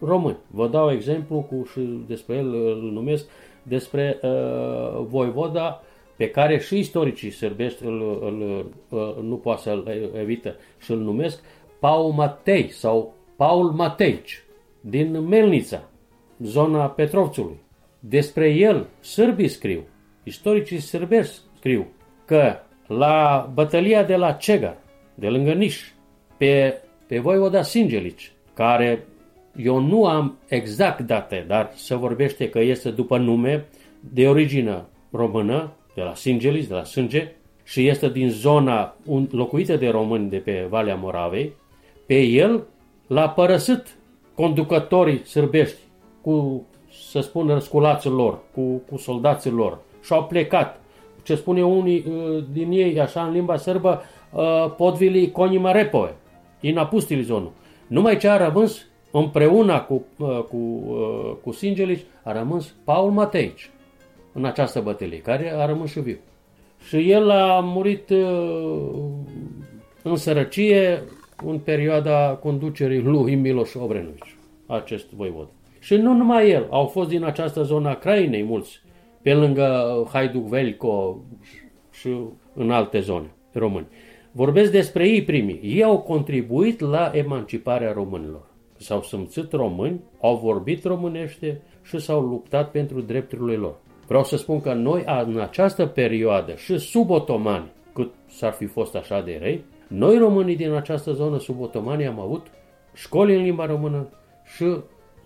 români. 0.00 0.36
Vă 0.50 0.68
dau 0.68 0.90
exemplu 0.90 1.46
cu 1.48 1.64
și 1.72 1.80
despre 2.06 2.36
el 2.36 2.54
îl 2.54 2.90
numesc 2.92 3.28
despre 3.62 4.18
uh, 4.22 5.04
voivoda 5.08 5.82
pe 6.16 6.30
care 6.30 6.58
și 6.58 6.78
istoricii 6.78 7.30
sârbești 7.30 7.84
îl, 7.84 8.18
îl, 8.22 8.66
îl, 8.88 9.22
nu 9.22 9.36
poate 9.36 9.60
să-l 9.60 10.10
evită 10.18 10.56
și 10.80 10.90
îl 10.90 10.98
numesc 10.98 11.42
Paul 11.78 12.12
Matei 12.12 12.70
sau 12.70 13.14
Paul 13.36 13.70
Mateici 13.70 14.42
din 14.80 15.20
Melnița, 15.20 15.88
zona 16.38 16.86
Petrovțului. 16.86 17.62
Despre 17.98 18.50
el 18.50 18.86
sârbii 19.00 19.48
scriu, 19.48 19.82
istoricii 20.22 20.78
sârbești 20.78 21.34
scriu 21.56 21.86
că 22.24 22.56
la 22.86 23.50
bătălia 23.54 24.02
de 24.02 24.16
la 24.16 24.32
Cegar, 24.32 24.76
de 25.14 25.28
lângă 25.28 25.52
Niș, 25.52 25.80
pe, 26.36 26.82
pe 27.06 27.18
voivoda 27.18 27.62
Singelici, 27.62 28.32
care 28.54 29.06
eu 29.56 29.78
nu 29.78 30.06
am 30.06 30.38
exact 30.48 31.00
date, 31.00 31.44
dar 31.46 31.70
se 31.74 31.94
vorbește 31.94 32.48
că 32.48 32.60
este 32.60 32.90
după 32.90 33.18
nume 33.18 33.66
de 34.00 34.28
origine 34.28 34.84
română, 35.10 35.72
de 35.94 36.02
la 36.02 36.14
Singelis, 36.14 36.66
de 36.66 36.74
la 36.74 36.84
Sânge, 36.84 37.32
și 37.64 37.88
este 37.88 38.08
din 38.08 38.28
zona 38.28 38.96
locuită 39.30 39.76
de 39.76 39.88
români 39.88 40.28
de 40.28 40.36
pe 40.36 40.66
Valea 40.68 40.94
Moravei. 40.94 41.52
Pe 42.06 42.20
el 42.20 42.64
l-a 43.06 43.28
părăsit 43.28 43.96
conducătorii 44.34 45.20
sârbești 45.24 45.78
cu, 46.20 46.66
să 47.10 47.20
spun, 47.20 47.48
răsculații 47.48 48.10
lor, 48.10 48.38
cu, 48.54 48.82
cu 48.90 48.96
soldații 48.96 49.50
lor 49.50 49.78
și 50.02 50.12
au 50.12 50.24
plecat. 50.24 50.80
Ce 51.22 51.34
spune 51.34 51.64
unii 51.64 52.04
uh, 52.08 52.44
din 52.52 52.70
ei, 52.70 53.00
așa 53.00 53.24
în 53.24 53.32
limba 53.32 53.56
sârbă, 53.56 54.02
uh, 54.32 54.74
podvili 54.76 55.30
conima 55.30 55.72
repove, 55.72 56.14
inapustili 56.60 57.22
zonul. 57.22 57.52
Numai 57.86 58.16
ce 58.16 58.28
a 58.28 58.36
rămas 58.36 58.86
împreună 59.10 59.80
cu, 59.80 60.04
uh, 60.18 60.38
cu, 60.48 60.56
uh, 60.56 61.32
cu 61.42 61.52
Singelici 61.52 62.04
a 62.22 62.32
rămas 62.32 62.74
Paul 62.84 63.10
Mateici 63.10 63.70
în 64.34 64.44
această 64.44 64.80
bătălie, 64.80 65.18
care 65.18 65.52
a 65.54 65.66
rămas 65.66 65.90
și 65.90 66.00
viu. 66.00 66.18
Și 66.86 67.10
el 67.10 67.30
a 67.30 67.60
murit 67.60 68.10
uh, 68.10 69.00
în 70.02 70.16
sărăcie 70.16 71.02
în 71.44 71.58
perioada 71.58 72.38
conducerii 72.42 73.00
lui 73.00 73.34
Miloș 73.34 73.74
Obrenovici, 73.74 74.36
acest 74.66 75.12
voivod. 75.12 75.48
Și 75.80 75.96
nu 75.96 76.12
numai 76.12 76.50
el, 76.50 76.66
au 76.70 76.86
fost 76.86 77.08
din 77.08 77.24
această 77.24 77.62
zonă 77.62 77.88
a 77.88 77.94
Crainei 77.94 78.42
mulți, 78.42 78.80
pe 79.22 79.34
lângă 79.34 80.08
Haiduk 80.12 80.46
Velco 80.46 81.18
și 81.92 82.16
în 82.54 82.70
alte 82.70 83.00
zone 83.00 83.34
români. 83.52 83.86
Vorbesc 84.32 84.70
despre 84.70 85.08
ei 85.08 85.22
primii. 85.22 85.60
Ei 85.62 85.82
au 85.82 85.98
contribuit 85.98 86.80
la 86.80 87.10
emanciparea 87.14 87.92
românilor 87.92 88.52
s-au 88.84 89.02
simțit 89.02 89.52
români, 89.52 90.00
au 90.20 90.36
vorbit 90.36 90.84
românește 90.84 91.60
și 91.82 91.98
s-au 91.98 92.20
luptat 92.20 92.70
pentru 92.70 93.00
drepturile 93.00 93.56
lor. 93.56 93.76
Vreau 94.06 94.24
să 94.24 94.36
spun 94.36 94.60
că 94.60 94.72
noi 94.72 95.04
în 95.26 95.40
această 95.40 95.86
perioadă 95.86 96.54
și 96.54 96.78
sub 96.78 97.10
otomani, 97.10 97.72
cât 97.92 98.12
s-ar 98.26 98.52
fi 98.52 98.66
fost 98.66 98.94
așa 98.94 99.20
de 99.20 99.38
rei, 99.42 99.64
noi 99.88 100.18
românii 100.18 100.56
din 100.56 100.72
această 100.72 101.12
zonă 101.12 101.38
sub 101.38 101.60
otomani 101.60 102.06
am 102.06 102.20
avut 102.20 102.46
școli 102.94 103.36
în 103.36 103.42
limba 103.42 103.66
română 103.66 104.08
și 104.56 104.76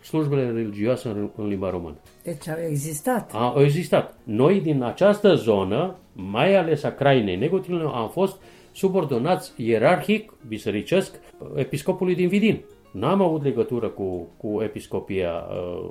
slujbele 0.02 0.50
religioase 0.50 1.08
în, 1.08 1.30
în 1.36 1.48
limba 1.48 1.70
română. 1.70 1.96
Deci 2.22 2.48
au 2.48 2.56
existat. 2.68 3.30
A, 3.34 3.52
au 3.54 3.62
existat. 3.62 4.18
Noi 4.24 4.60
din 4.60 4.82
această 4.82 5.34
zonă, 5.34 5.96
mai 6.12 6.56
ales 6.56 6.82
a 6.82 6.90
Crainei 6.90 7.36
Negotinului, 7.36 7.90
am 7.94 8.08
fost 8.08 8.40
subordonați 8.72 9.52
ierarhic, 9.56 10.32
bisericesc, 10.48 11.20
episcopului 11.54 12.14
din 12.14 12.28
Vidin. 12.28 12.64
N-am 12.92 13.22
avut 13.22 13.42
legătură 13.42 13.88
cu, 13.88 14.28
cu 14.36 14.62
episcopia 14.62 15.30
uh, 15.30 15.90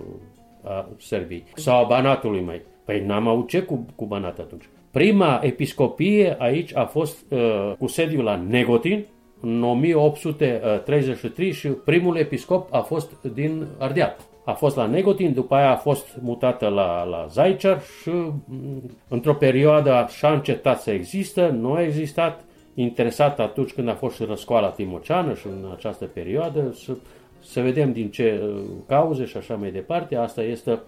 a 0.64 0.90
Serbiei 0.98 1.44
sau 1.56 1.84
a 1.84 1.88
Banatului 1.88 2.42
mai. 2.42 2.62
Păi 2.88 3.04
n-am 3.06 3.28
avut 3.28 3.48
ce 3.48 3.62
cu, 3.62 3.86
cu 3.96 4.06
Banat 4.06 4.40
atunci. 4.40 4.70
Prima 4.92 5.40
episcopie 5.44 6.36
aici 6.40 6.76
a 6.76 6.86
fost 6.86 7.32
uh, 7.32 7.74
cu 7.80 7.88
sediul 7.88 8.24
la 8.24 8.36
Negotin 8.48 9.06
în 9.42 9.64
1833 9.64 11.52
și 11.52 11.68
primul 11.68 12.18
episcop 12.18 12.74
a 12.74 12.80
fost 12.80 13.22
din 13.34 13.68
Ardeal. 13.78 14.16
A 14.46 14.52
fost 14.52 14.76
la 14.76 14.86
Negotin, 14.86 15.34
după 15.34 15.56
aia 15.56 15.72
a 15.72 15.76
fost 15.76 16.18
mutată 16.22 16.68
la, 16.68 17.04
la 17.04 17.26
Zaicer 17.30 17.82
și 18.02 18.10
mm, 18.10 18.92
într-o 19.08 19.34
perioadă 19.34 19.94
așa 19.94 20.28
a 20.28 20.34
încetat 20.34 20.82
să 20.82 20.92
există, 20.92 21.48
nu 21.48 21.74
a 21.74 21.84
existat 21.84 22.44
interesat 22.74 23.40
atunci 23.40 23.72
când 23.72 23.90
a 23.90 23.96
fost 23.96 24.16
și 24.16 24.24
răscoala 24.24 24.70
timoceană 24.70 25.34
și 25.34 25.48
în 25.48 25.72
această 25.76 26.06
perioadă, 26.06 26.72
să, 26.74 26.92
să 27.40 27.62
vedem 27.62 27.92
din 27.92 28.10
ce 28.10 28.42
uh, 28.44 28.62
cauze 28.88 29.26
și 29.26 29.38
așa 29.38 29.56
mai 29.56 29.72
departe. 29.72 30.16
Asta 30.16 30.44
este 30.44 30.80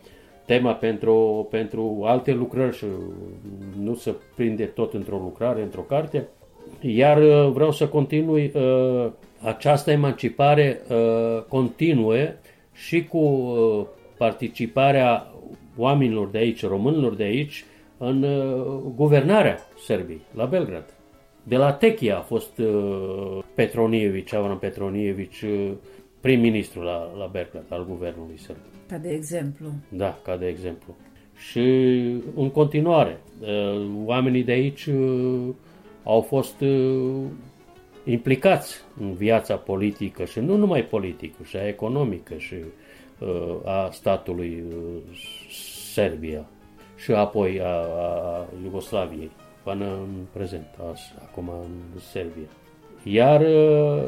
tema 0.49 0.73
pentru, 0.73 1.47
pentru 1.49 2.01
alte 2.03 2.33
lucrări 2.33 2.75
și 2.75 2.85
nu 3.81 3.95
se 3.95 4.15
prinde 4.35 4.63
tot 4.65 4.93
într-o 4.93 5.17
lucrare, 5.17 5.61
într-o 5.61 5.81
carte. 5.81 6.27
Iar 6.81 7.17
uh, 7.21 7.51
vreau 7.53 7.71
să 7.71 7.87
continui 7.87 8.51
uh, 8.55 9.11
această 9.41 9.91
emancipare 9.91 10.81
uh, 10.89 11.43
continue 11.47 12.37
și 12.73 13.03
cu 13.03 13.17
uh, 13.17 13.85
participarea 14.17 15.33
oamenilor 15.77 16.27
de 16.27 16.37
aici, 16.37 16.65
românilor 16.65 17.15
de 17.15 17.23
aici, 17.23 17.65
în 17.97 18.23
uh, 18.23 18.81
guvernarea 18.95 19.57
Serbiei, 19.85 20.21
la 20.35 20.45
Belgrad. 20.45 20.93
De 21.43 21.57
la 21.57 21.73
Techia 21.73 22.17
a 22.17 22.21
fost 22.21 22.57
uh, 22.57 23.39
Petronievici, 23.55 24.33
Avram 24.33 24.59
Petronievici, 24.59 25.41
uh, 25.41 25.71
prim-ministru 26.21 26.81
la, 26.81 27.11
la 27.17 27.25
Belgrad, 27.31 27.65
al 27.69 27.85
guvernului 27.85 28.37
sârb. 28.37 28.78
Ca 28.89 28.97
de 28.97 29.09
exemplu. 29.09 29.67
Da, 29.89 30.19
ca 30.23 30.37
de 30.37 30.47
exemplu. 30.47 30.95
Și 31.49 31.59
în 32.35 32.49
continuare, 32.49 33.19
uh, 33.41 33.87
oamenii 34.05 34.43
de 34.43 34.51
aici 34.51 34.85
uh, 34.85 35.47
au 36.03 36.21
fost 36.21 36.61
uh, 36.61 37.21
implicați 38.03 38.81
în 38.99 39.13
viața 39.13 39.55
politică 39.55 40.25
și 40.25 40.39
nu 40.39 40.55
numai 40.55 40.83
politică, 40.83 41.43
și 41.43 41.57
a 41.57 41.67
economică 41.67 42.35
și 42.37 42.55
uh, 43.19 43.55
a 43.65 43.89
statului 43.91 44.63
uh, 44.69 45.17
Serbia 45.93 46.45
și 46.95 47.11
apoi 47.11 47.61
a, 47.61 47.75
a 47.75 48.47
Iugoslaviei 48.63 49.31
până 49.63 49.85
în 49.85 50.25
prezent, 50.33 50.67
acum 51.21 51.49
în 51.49 51.99
Serbia. 51.99 52.47
Iar 53.03 53.41
uh, 53.41 54.03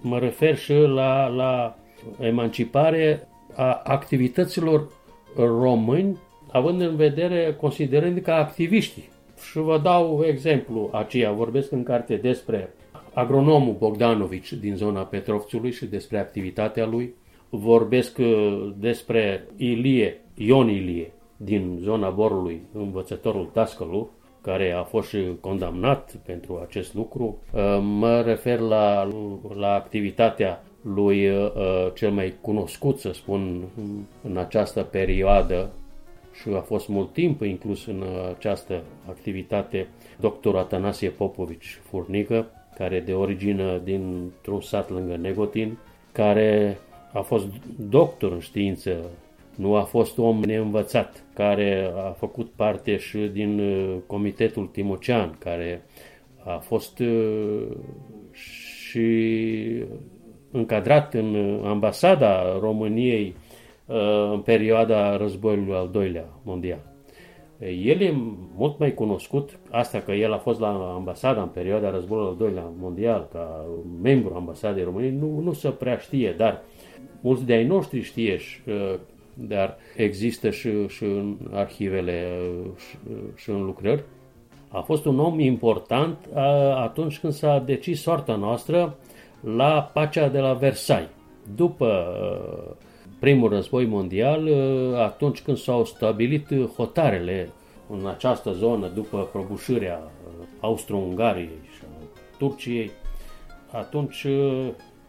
mă 0.00 0.18
refer 0.18 0.56
și 0.56 0.72
la, 0.72 1.26
la 1.26 1.76
emancipare 2.18 3.28
a 3.54 3.80
activităților 3.84 4.88
români, 5.36 6.18
având 6.52 6.80
în 6.80 6.96
vedere, 6.96 7.56
considerând 7.60 8.18
ca 8.18 8.34
activiști. 8.34 9.08
Și 9.50 9.58
vă 9.58 9.78
dau 9.78 10.24
exemplu 10.26 10.88
aceea, 10.92 11.32
vorbesc 11.32 11.72
în 11.72 11.82
carte 11.82 12.16
despre 12.16 12.74
agronomul 13.12 13.74
Bogdanovici 13.78 14.52
din 14.52 14.76
zona 14.76 15.00
Petrovțului 15.00 15.72
și 15.72 15.86
despre 15.86 16.18
activitatea 16.18 16.86
lui. 16.86 17.14
Vorbesc 17.48 18.18
uh, 18.18 18.72
despre 18.78 19.46
Ilie, 19.56 20.20
Ion 20.34 20.68
Ilie, 20.68 21.12
din 21.36 21.78
zona 21.82 22.10
Borului, 22.10 22.62
învățătorul 22.72 23.50
Tascălu, 23.52 24.10
care 24.40 24.72
a 24.72 24.82
fost 24.82 25.08
și 25.08 25.18
condamnat 25.40 26.14
pentru 26.26 26.60
acest 26.66 26.94
lucru. 26.94 27.38
Uh, 27.52 27.60
mă 27.82 28.20
refer 28.20 28.58
la, 28.58 29.08
la 29.54 29.74
activitatea 29.74 30.64
lui 30.82 31.28
uh, 31.28 31.50
cel 31.94 32.10
mai 32.10 32.34
cunoscut, 32.40 32.98
să 32.98 33.12
spun, 33.12 33.62
în 34.22 34.36
această 34.36 34.82
perioadă 34.82 35.70
și 36.32 36.48
a 36.48 36.60
fost 36.60 36.88
mult 36.88 37.12
timp 37.12 37.42
inclus 37.42 37.86
în 37.86 38.04
această 38.36 38.82
activitate 39.08 39.88
doctor 40.20 40.56
Atanasie 40.56 41.08
Popovici 41.08 41.80
Furnică, 41.82 42.46
care 42.74 43.00
de 43.00 43.12
origine 43.12 43.80
dintr-un 43.84 44.60
sat 44.60 44.90
lângă 44.90 45.16
Negotin, 45.16 45.78
care 46.12 46.78
a 47.12 47.20
fost 47.20 47.46
doctor 47.88 48.32
în 48.32 48.38
știință, 48.38 48.96
nu 49.54 49.74
a 49.74 49.82
fost 49.82 50.18
om 50.18 50.40
neînvățat, 50.40 51.24
care 51.34 51.92
a 51.96 52.10
făcut 52.10 52.50
parte 52.56 52.96
și 52.96 53.18
din 53.18 53.60
uh, 53.60 53.96
Comitetul 54.06 54.66
Timocean, 54.66 55.36
care 55.38 55.82
a 56.44 56.56
fost 56.56 56.98
uh, 56.98 57.66
și 58.32 59.08
încadrat 60.50 61.14
în 61.14 61.60
ambasada 61.64 62.58
României 62.60 63.34
uh, 63.86 64.30
în 64.32 64.40
perioada 64.40 65.16
războiului 65.16 65.74
al 65.74 65.88
doilea 65.92 66.24
mondial. 66.42 66.88
El 67.60 68.00
e 68.00 68.14
mult 68.56 68.78
mai 68.78 68.94
cunoscut, 68.94 69.58
asta 69.70 69.98
că 69.98 70.12
el 70.12 70.32
a 70.32 70.38
fost 70.38 70.60
la 70.60 70.92
ambasada 70.94 71.42
în 71.42 71.48
perioada 71.48 71.90
războiului 71.90 72.30
al 72.30 72.36
doilea 72.36 72.72
mondial, 72.78 73.28
ca 73.32 73.64
membru 74.02 74.34
ambasadei 74.34 74.84
României, 74.84 75.12
nu, 75.12 75.40
nu 75.40 75.52
se 75.52 75.68
prea 75.68 75.96
știe, 75.96 76.34
dar 76.36 76.62
mulți 77.20 77.46
de 77.46 77.52
ai 77.52 77.66
noștri 77.66 78.00
știe, 78.00 78.38
uh, 78.66 78.98
dar 79.34 79.76
există 79.96 80.50
și, 80.50 80.88
și 80.88 81.04
în 81.04 81.36
arhivele 81.52 82.28
uh, 82.40 82.70
și, 82.76 82.96
uh, 83.10 83.18
și 83.36 83.50
în 83.50 83.64
lucrări. 83.64 84.04
A 84.68 84.80
fost 84.80 85.04
un 85.04 85.18
om 85.18 85.38
important 85.38 86.28
atunci 86.74 87.18
când 87.18 87.32
s-a 87.32 87.62
decis 87.66 88.00
soarta 88.00 88.36
noastră 88.36 88.96
la 89.40 89.90
pacea 89.92 90.28
de 90.28 90.38
la 90.38 90.52
Versailles. 90.52 91.10
După 91.54 92.06
primul 93.18 93.48
război 93.48 93.86
mondial, 93.86 94.48
atunci 94.96 95.42
când 95.42 95.56
s-au 95.56 95.84
stabilit 95.84 96.46
hotarele 96.76 97.50
în 97.88 98.06
această 98.06 98.52
zonă 98.52 98.88
după 98.88 99.28
prăbușirea 99.32 100.10
Austro-Ungariei 100.60 101.58
și 101.74 101.82
a 101.82 102.04
Turciei, 102.38 102.90
atunci 103.72 104.26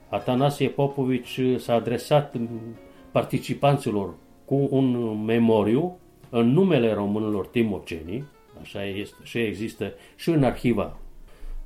Atanasie 0.10 0.68
Popovici 0.68 1.40
s-a 1.58 1.74
adresat 1.74 2.36
participanților 3.12 4.14
cu 4.46 4.68
un 4.70 5.18
memoriu 5.26 5.98
în 6.30 6.48
numele 6.52 6.94
românilor 6.94 7.46
timocenii, 7.46 8.26
așa 8.62 8.86
este, 8.86 9.16
și 9.24 9.38
există 9.38 9.94
și 10.16 10.30
în 10.30 10.44
arhiva 10.44 10.98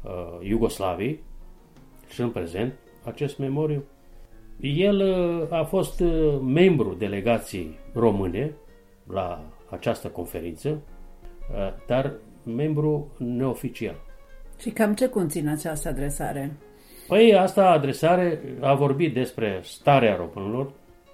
uh, 0.04 0.48
Iugoslaviei 0.48 1.20
și 2.10 2.22
în 2.22 2.30
prezent 2.30 2.74
acest 3.04 3.38
memoriu. 3.38 3.84
El 4.60 5.02
uh, 5.02 5.58
a 5.58 5.64
fost 5.64 6.00
uh, 6.00 6.40
membru 6.42 6.96
delegației 6.98 7.80
române 7.94 8.52
la 9.12 9.46
această 9.70 10.08
conferință, 10.08 10.70
uh, 10.70 11.74
dar 11.88 12.14
membru 12.44 13.12
neoficial. 13.18 13.96
Și 14.60 14.70
cam 14.70 14.94
ce 14.94 15.10
conține 15.10 15.52
această 15.52 15.90
adresare? 15.90 16.58
Păi 17.08 17.36
asta 17.36 17.70
adresare 17.70 18.42
a 18.60 18.74
vorbit 18.74 19.14
despre 19.14 19.60
starea 19.64 20.16
românilor, 20.16 20.72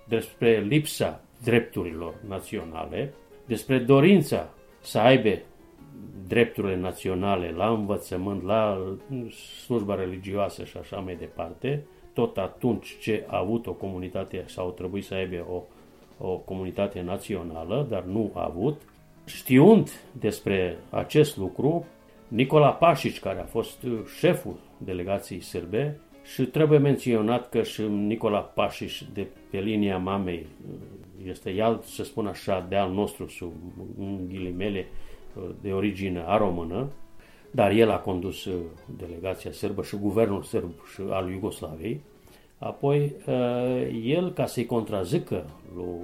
despre 0.08 0.60
lipsa 0.60 1.22
drepturilor 1.44 2.14
naționale, 2.28 3.14
despre 3.46 3.78
dorința 3.78 4.50
să 4.82 5.00
aibă 5.00 5.40
drepturile 6.28 6.76
naționale 6.76 7.54
la 7.58 7.70
învățământ, 7.70 8.44
la 8.44 8.78
slujba 9.66 9.96
religioasă 9.96 10.64
și 10.64 10.78
așa 10.78 10.98
mai 10.98 11.16
departe, 11.16 11.86
tot 12.14 12.38
atunci 12.38 12.98
ce 13.00 13.24
a 13.28 13.38
avut 13.38 13.68
o 13.68 13.74
comunitate 13.74 14.44
sau 14.48 14.72
trebuit 14.72 15.06
să 15.06 15.14
aibă 15.14 15.46
o, 15.50 15.64
o 16.28 16.38
comunitate 16.38 17.02
națională, 17.02 17.86
dar 17.90 18.04
nu 18.04 18.32
a 18.34 18.44
avut. 18.44 18.82
Știund 19.26 19.90
despre 20.12 20.78
acest 20.90 21.38
lucru, 21.38 21.86
Nicola 22.28 22.70
Pașici, 22.70 23.20
care 23.20 23.40
a 23.40 23.46
fost 23.46 23.86
șeful 24.20 24.56
delegației 24.78 25.42
sârbe, 25.42 26.00
și 26.24 26.42
trebuie 26.44 26.80
menționat 26.80 27.50
că 27.50 27.64
și 27.64 27.82
Nicola 27.82 28.40
Pașiș 28.40 29.02
de 29.14 29.28
pe 29.50 29.60
linia 29.60 29.98
mamei 29.98 30.46
este 31.28 31.50
el, 31.50 31.82
să 31.86 32.04
spun 32.04 32.28
așa, 32.28 32.66
de 32.70 32.76
al 32.76 32.92
nostru, 32.92 33.28
sub 33.28 33.54
ghilimele, 34.28 34.88
de 35.62 35.72
origine 35.72 36.24
a 36.28 36.38
română, 36.38 36.88
dar 37.52 37.72
el 37.72 37.92
a 37.92 37.98
condus 37.98 38.46
uh, 38.46 38.54
delegația 38.98 39.52
sârbă 39.52 39.84
și 39.84 39.96
guvernul 39.96 40.42
sârb 40.42 40.72
și 40.94 41.02
al 41.10 41.30
Iugoslaviei. 41.30 42.02
Apoi, 42.58 43.16
uh, 43.28 44.02
el, 44.04 44.32
ca 44.32 44.46
să-i 44.46 44.66
contrazică 44.66 45.46
lui 45.76 46.00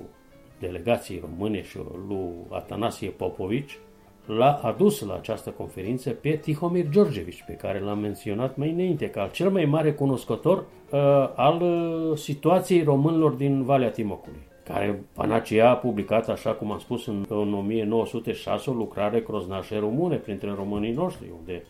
delegației 0.59 1.23
române 1.29 1.63
și 1.63 1.77
lui 2.07 2.29
Atanasie 2.49 3.09
Popovici, 3.09 3.77
l-a 4.25 4.59
adus 4.63 5.01
la 5.01 5.13
această 5.13 5.49
conferință 5.49 6.09
pe 6.09 6.29
Tihomir 6.29 6.89
Georgevici, 6.89 7.43
pe 7.47 7.53
care 7.53 7.79
l-am 7.79 7.99
menționat 7.99 8.57
mai 8.57 8.69
înainte, 8.69 9.09
ca 9.09 9.27
cel 9.27 9.49
mai 9.49 9.65
mare 9.65 9.93
cunoscător 9.93 10.57
uh, 10.57 10.99
al 11.35 11.61
uh, 11.61 12.17
situației 12.17 12.83
românilor 12.83 13.31
din 13.31 13.63
Valea 13.63 13.89
Timocului 13.89 14.46
care 14.67 15.03
Panacea 15.13 15.69
a 15.69 15.75
publicat, 15.75 16.29
așa 16.29 16.51
cum 16.51 16.71
am 16.71 16.79
spus, 16.79 17.07
în, 17.07 17.25
în 17.29 17.53
1906 17.53 18.69
o 18.69 18.73
lucrare 18.73 19.21
croznașe 19.21 19.77
române 19.77 20.15
printre 20.15 20.53
românii 20.55 20.93
noștri, 20.93 21.25
unde 21.39 21.63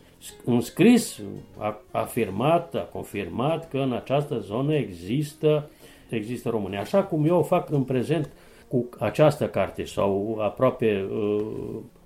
în 0.44 0.60
scris 0.60 1.20
a 1.58 1.80
afirmat, 1.90 2.74
a 2.74 2.88
confirmat 2.92 3.68
că 3.68 3.78
în 3.78 3.92
această 3.92 4.38
zonă 4.38 4.74
există, 4.74 5.70
există 6.08 6.48
români. 6.48 6.76
Așa 6.76 7.02
cum 7.02 7.26
eu 7.26 7.36
o 7.36 7.42
fac 7.42 7.70
în 7.70 7.82
prezent 7.82 8.30
cu 8.68 8.88
această 8.98 9.48
carte 9.48 9.84
sau 9.84 10.38
aproape 10.40 11.06
uh, 11.10 11.44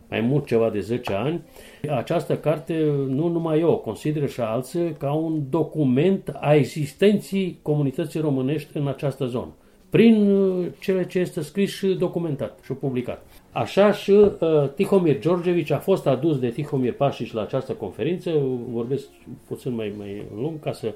mai 0.09 0.20
mult 0.20 0.47
ceva 0.47 0.70
de 0.70 0.80
10 0.80 1.12
ani, 1.12 1.43
această 1.90 2.36
carte 2.36 2.74
nu 3.09 3.28
numai 3.28 3.61
eu, 3.61 3.70
o 3.70 3.76
consider 3.76 4.28
și 4.28 4.40
alții 4.40 4.93
ca 4.93 5.12
un 5.12 5.43
document 5.51 6.36
a 6.40 6.55
existenții 6.55 7.59
comunității 7.62 8.20
românești 8.20 8.76
în 8.76 8.88
această 8.88 9.26
zonă 9.26 9.53
prin 9.93 10.30
uh, 10.30 10.66
cele 10.80 11.07
ce 11.07 11.18
este 11.18 11.40
scris 11.40 11.70
și 11.70 11.86
documentat 11.86 12.59
și 12.64 12.72
publicat. 12.72 13.26
Așa 13.51 13.93
și 13.93 14.11
uh, 14.11 14.30
Tihomir 14.74 15.18
Georgevici 15.18 15.70
a 15.70 15.78
fost 15.78 16.07
adus 16.07 16.38
de 16.38 16.49
Tihomir 16.49 16.93
Pașiș 16.93 17.32
la 17.32 17.43
această 17.43 17.72
conferință, 17.72 18.30
vorbesc 18.68 19.07
puțin 19.47 19.74
mai, 19.74 19.95
mai 19.99 20.24
lung 20.36 20.61
ca 20.61 20.72
să 20.72 20.95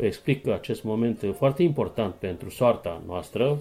explic 0.00 0.48
acest 0.48 0.84
moment 0.84 1.24
foarte 1.36 1.62
important 1.62 2.14
pentru 2.14 2.50
soarta 2.50 3.02
noastră 3.06 3.58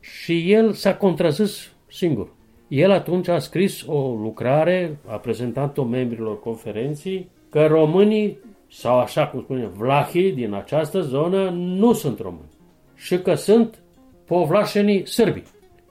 și 0.00 0.52
el 0.52 0.72
s-a 0.72 0.96
contrazis 0.96 1.72
singur. 1.90 2.28
El 2.68 2.90
atunci 2.90 3.28
a 3.28 3.38
scris 3.38 3.86
o 3.86 4.14
lucrare, 4.22 4.98
a 5.06 5.16
prezentat-o 5.16 5.84
membrilor 5.84 6.40
conferenții, 6.40 7.28
că 7.50 7.66
românii, 7.66 8.38
sau 8.70 8.98
așa 8.98 9.26
cum 9.26 9.40
spune, 9.40 9.66
vlahii 9.66 10.32
din 10.32 10.52
această 10.52 11.00
zonă 11.00 11.50
nu 11.50 11.92
sunt 11.92 12.18
români 12.18 12.50
și 12.94 13.18
că 13.18 13.34
sunt 13.34 13.82
povlașenii 14.28 15.06
sârbi, 15.06 15.42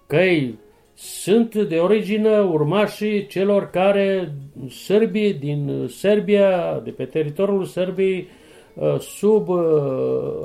că 0.07 0.15
ei 0.15 0.59
sunt 0.93 1.55
de 1.55 1.77
origine 1.77 2.39
urmașii 2.39 3.27
celor 3.27 3.69
care 3.69 4.33
sârbii 4.69 5.33
din 5.33 5.85
Serbia, 5.89 6.81
de 6.83 6.89
pe 6.89 7.05
teritoriul 7.05 7.65
Sărbiei, 7.65 8.27
uh, 8.73 8.99
sub 8.99 9.47
uh, 9.47 9.59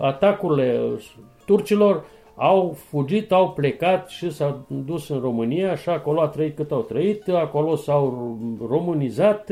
atacurile 0.00 0.80
turcilor, 1.44 2.04
au 2.34 2.76
fugit, 2.88 3.32
au 3.32 3.50
plecat 3.50 4.08
și 4.08 4.30
s-au 4.30 4.66
dus 4.84 5.08
în 5.08 5.20
România 5.20 5.74
și 5.76 5.88
acolo 5.88 6.20
a 6.20 6.26
trăit 6.26 6.56
cât 6.56 6.70
au 6.70 6.80
trăit, 6.80 7.28
acolo 7.28 7.76
s-au 7.76 8.38
românizat 8.68 9.50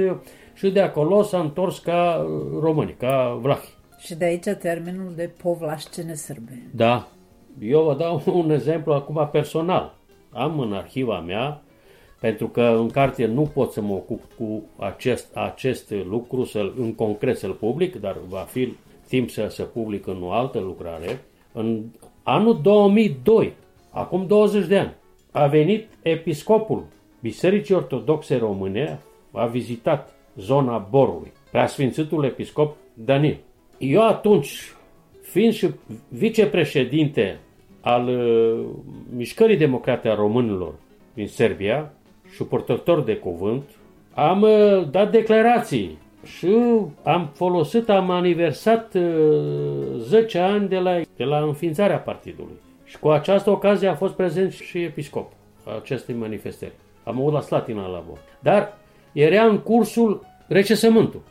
și 0.54 0.70
de 0.70 0.80
acolo 0.80 1.22
s-a 1.22 1.40
întors 1.40 1.78
ca 1.78 2.26
români, 2.60 2.94
ca 2.98 3.38
vlahi. 3.40 3.68
Și 3.98 4.14
de 4.14 4.24
aici 4.24 4.48
termenul 4.58 5.12
de 5.16 5.30
povlașcene 5.42 6.14
sârbe. 6.14 6.70
Da, 6.74 7.08
eu 7.60 7.82
vă 7.82 7.94
dau 7.94 8.22
un 8.42 8.50
exemplu 8.50 8.92
acum 8.92 9.28
personal. 9.32 9.94
Am 10.32 10.60
în 10.60 10.72
arhiva 10.72 11.20
mea, 11.20 11.62
pentru 12.20 12.48
că 12.48 12.62
în 12.62 12.88
carte 12.88 13.26
nu 13.26 13.42
pot 13.42 13.72
să 13.72 13.80
mă 13.80 13.92
ocup 13.92 14.20
cu 14.38 14.62
acest, 14.76 15.36
acest 15.36 15.94
lucru, 16.08 16.44
să 16.44 16.72
în 16.76 16.94
concret 16.94 17.38
să-l 17.38 17.52
public, 17.52 18.00
dar 18.00 18.16
va 18.28 18.38
fi 18.38 18.74
timp 19.08 19.30
să 19.30 19.46
se 19.50 19.62
public 19.62 20.06
în 20.06 20.22
o 20.22 20.30
altă 20.30 20.58
lucrare. 20.58 21.24
În 21.52 21.82
anul 22.22 22.60
2002, 22.62 23.52
acum 23.90 24.26
20 24.26 24.66
de 24.66 24.78
ani, 24.78 24.94
a 25.30 25.46
venit 25.46 25.88
episcopul 26.02 26.84
Bisericii 27.20 27.74
Ortodoxe 27.74 28.36
Române, 28.36 29.00
a 29.32 29.46
vizitat 29.46 30.14
zona 30.36 30.78
Borului, 30.90 31.32
preasfințitul 31.50 32.24
episcop 32.24 32.76
Danil. 32.94 33.38
eu 33.78 34.06
atunci, 34.06 34.74
fiind 35.30 35.52
și 35.52 35.70
vicepreședinte 36.08 37.38
al 37.80 38.08
uh, 38.08 38.66
Mișcării 39.16 39.56
Democrate 39.56 40.08
a 40.08 40.14
Românilor 40.14 40.74
din 41.14 41.26
Serbia 41.26 41.92
și 42.34 42.42
purtător 42.42 43.02
de 43.02 43.16
cuvânt, 43.16 43.62
am 44.14 44.42
uh, 44.42 44.90
dat 44.90 45.10
declarații 45.10 45.98
și 46.24 46.56
am 47.02 47.30
folosit, 47.34 47.88
am 47.88 48.10
aniversat 48.10 48.94
uh, 48.94 49.02
10 49.98 50.38
ani 50.38 50.68
de 50.68 50.78
la, 50.78 51.00
de 51.16 51.24
la 51.24 51.42
înființarea 51.42 51.98
partidului. 51.98 52.58
Și 52.84 52.98
cu 52.98 53.08
această 53.08 53.50
ocazie 53.50 53.88
a 53.88 53.94
fost 53.94 54.14
prezent 54.14 54.52
și 54.52 54.78
episcop 54.78 55.32
acestei 55.78 56.14
manifestări. 56.14 56.72
Am 57.04 57.20
avut 57.20 57.32
la 57.32 57.40
Slatina 57.40 57.86
la 57.86 58.04
bord. 58.06 58.20
Dar 58.40 58.78
era 59.12 59.44
în 59.44 59.58
cursul 59.58 60.26
recesământul. 60.46 61.22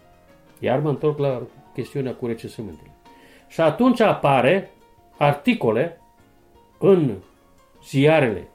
Iar 0.60 0.80
mă 0.80 0.90
întorc 0.90 1.20
la 1.20 1.42
chestiunea 1.74 2.14
cu 2.14 2.26
recesământele. 2.26 2.92
Și 3.50 3.62
atunci 3.62 4.00
apare 4.00 4.72
articole 5.18 6.02
în 6.80 7.16
ziarele 7.88 8.48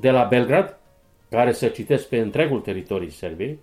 de 0.00 0.10
la 0.10 0.24
Belgrad, 0.24 0.78
care 1.30 1.52
se 1.52 1.68
citesc 1.68 2.08
pe 2.08 2.18
întregul 2.18 2.60
teritoriu 2.60 3.08
Serbiei, 3.08 3.58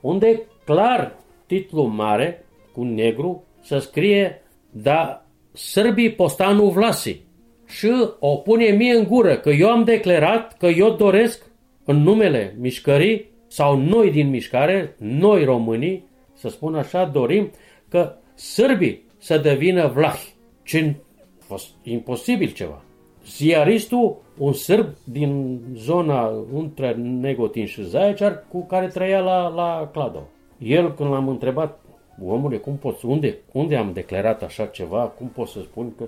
unde 0.00 0.42
clar 0.64 1.16
titlu 1.46 1.82
mare, 1.82 2.44
cu 2.72 2.82
negru, 2.82 3.44
să 3.60 3.78
scrie 3.78 4.42
da 4.70 5.24
sârbii 5.52 6.12
postanu 6.12 6.68
vlasi. 6.68 7.20
Și 7.66 7.90
o 8.18 8.36
pune 8.36 8.68
mie 8.68 8.92
în 8.92 9.04
gură 9.04 9.36
că 9.36 9.50
eu 9.50 9.70
am 9.70 9.84
declarat 9.84 10.56
că 10.56 10.66
eu 10.66 10.90
doresc 10.90 11.42
în 11.84 11.96
numele 11.96 12.54
mișcării 12.58 13.30
sau 13.46 13.76
noi 13.76 14.10
din 14.10 14.28
mișcare, 14.28 14.94
noi 14.98 15.44
românii, 15.44 16.04
să 16.34 16.48
spun 16.48 16.74
așa, 16.74 17.04
dorim 17.04 17.50
că 17.88 18.14
sârbii 18.34 19.07
să 19.18 19.38
devină 19.38 19.86
vlahi. 19.86 20.34
Ce 20.62 20.94
fost 21.38 21.68
imposibil 21.82 22.50
ceva. 22.50 22.82
Ziaristul, 23.26 24.16
un 24.38 24.52
sârb 24.52 24.86
din 25.04 25.60
zona 25.74 26.32
între 26.54 26.92
Negotin 26.94 27.66
și 27.66 27.82
Zajacar, 27.82 28.44
cu 28.48 28.66
care 28.66 28.86
trăia 28.86 29.20
la, 29.20 29.48
la 29.48 29.88
Cladov. 29.92 30.22
El, 30.58 30.94
când 30.94 31.10
l-am 31.10 31.28
întrebat, 31.28 31.80
omule, 32.24 32.56
cum 32.56 32.76
poți, 32.76 33.06
unde, 33.06 33.38
unde 33.52 33.76
am 33.76 33.92
declarat 33.92 34.42
așa 34.42 34.66
ceva, 34.66 35.02
cum 35.02 35.26
pot 35.26 35.48
să 35.48 35.60
spun 35.60 35.94
că 35.96 36.04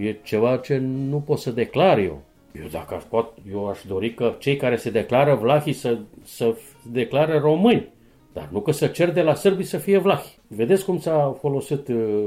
e 0.00 0.16
ceva 0.22 0.56
ce 0.56 0.76
nu 0.78 1.20
pot 1.20 1.38
să 1.38 1.50
declar 1.50 1.98
eu. 1.98 2.20
Eu 2.60 2.66
dacă 2.70 2.94
aș 2.94 3.02
pot, 3.02 3.32
eu 3.50 3.68
aș 3.68 3.78
dori 3.86 4.14
că 4.14 4.34
cei 4.38 4.56
care 4.56 4.76
se 4.76 4.90
declară 4.90 5.34
vlahi 5.34 5.72
să, 5.72 5.98
să 6.22 6.54
declară 6.92 7.38
români, 7.38 7.88
dar 8.32 8.48
nu 8.52 8.60
că 8.60 8.72
să 8.72 8.86
cer 8.86 9.12
de 9.12 9.22
la 9.22 9.34
sârbii 9.34 9.64
să 9.64 9.78
fie 9.78 9.98
vlahi. 9.98 10.38
Vedeți 10.46 10.84
cum 10.84 10.98
s-a 10.98 11.36
folosit 11.40 11.88
uh, 11.88 12.24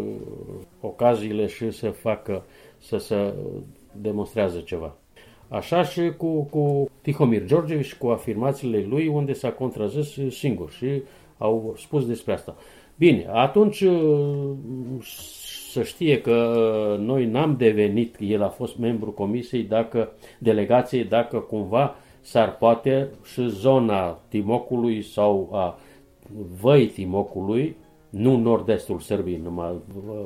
ocaziile 0.82 1.48
și 1.48 1.72
să 1.72 1.90
facă, 1.90 2.44
să 2.78 2.98
se 2.98 3.34
demonstrează 4.02 4.60
ceva. 4.60 4.96
Așa 5.48 5.84
și 5.84 6.12
cu, 6.18 6.44
cu 6.44 6.90
Tihomir 7.02 7.46
George 7.46 7.82
și 7.82 7.98
cu 7.98 8.08
afirmațiile 8.08 8.86
lui 8.90 9.08
unde 9.08 9.34
s-a 9.34 9.50
contrazis 9.52 10.18
singur 10.30 10.72
și 10.72 11.02
au 11.38 11.76
spus 11.78 12.08
despre 12.08 12.34
asta. 12.34 12.56
Bine, 12.98 13.28
atunci 13.32 13.82
uh, 13.82 14.50
să 15.72 15.84
știe 15.84 16.22
că 16.22 16.56
noi 17.00 17.26
n-am 17.26 17.56
devenit, 17.58 18.16
el 18.20 18.44
a 18.44 18.50
fost 18.50 18.78
membru 18.78 19.12
comisiei, 19.12 19.64
dacă 19.64 20.12
delegației, 20.38 21.04
dacă 21.04 21.38
cumva 21.38 21.96
s-ar 22.22 22.58
poate 22.58 23.10
și 23.24 23.48
zona 23.48 24.20
Timocului 24.28 25.02
sau 25.02 25.50
a 25.54 25.80
Văi 26.62 26.88
Timocului, 26.88 27.76
nu 28.10 28.38
nord-estul 28.38 29.00
Sărbiei, 29.00 29.40
numai 29.44 29.74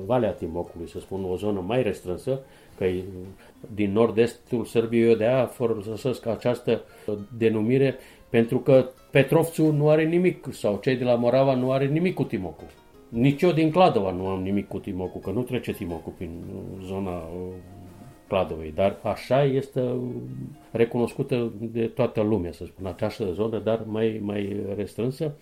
Valea 0.05 0.31
Timocului, 0.31 0.89
să 0.89 0.99
spun, 0.99 1.23
o 1.29 1.35
zonă 1.35 1.63
mai 1.67 1.83
restrânsă, 1.83 2.39
că 2.77 2.85
din 3.73 3.91
nord-estul 3.91 4.65
Sărbiei 4.65 5.09
eu 5.09 5.15
de 5.15 5.25
aia 5.25 5.45
folosesc 5.45 6.25
această 6.25 6.81
denumire 7.37 7.95
pentru 8.29 8.59
că 8.59 8.89
Petrovțu 9.11 9.71
nu 9.71 9.89
are 9.89 10.05
nimic, 10.05 10.47
sau 10.51 10.79
cei 10.81 10.95
de 10.95 11.03
la 11.03 11.15
Morava 11.15 11.55
nu 11.55 11.71
are 11.71 11.85
nimic 11.85 12.13
cu 12.13 12.23
Timocu. 12.23 12.63
Nici 13.09 13.41
eu 13.41 13.51
din 13.51 13.71
Cladova 13.71 14.11
nu 14.11 14.27
am 14.27 14.41
nimic 14.41 14.67
cu 14.67 14.79
Timocu, 14.79 15.19
că 15.19 15.31
nu 15.31 15.41
trece 15.41 15.71
Timocu 15.73 16.13
prin 16.17 16.29
zona 16.85 17.11
uh, 17.11 17.53
Cladovei, 18.27 18.71
dar 18.75 18.99
așa 19.03 19.43
este 19.43 19.81
recunoscută 20.71 21.51
de 21.59 21.85
toată 21.85 22.21
lumea, 22.21 22.51
să 22.51 22.65
spun, 22.65 22.85
această 22.85 23.31
zonă, 23.33 23.59
dar 23.59 23.83
mai, 23.87 24.19
mai 24.23 24.65
restrânsă, 24.75 25.35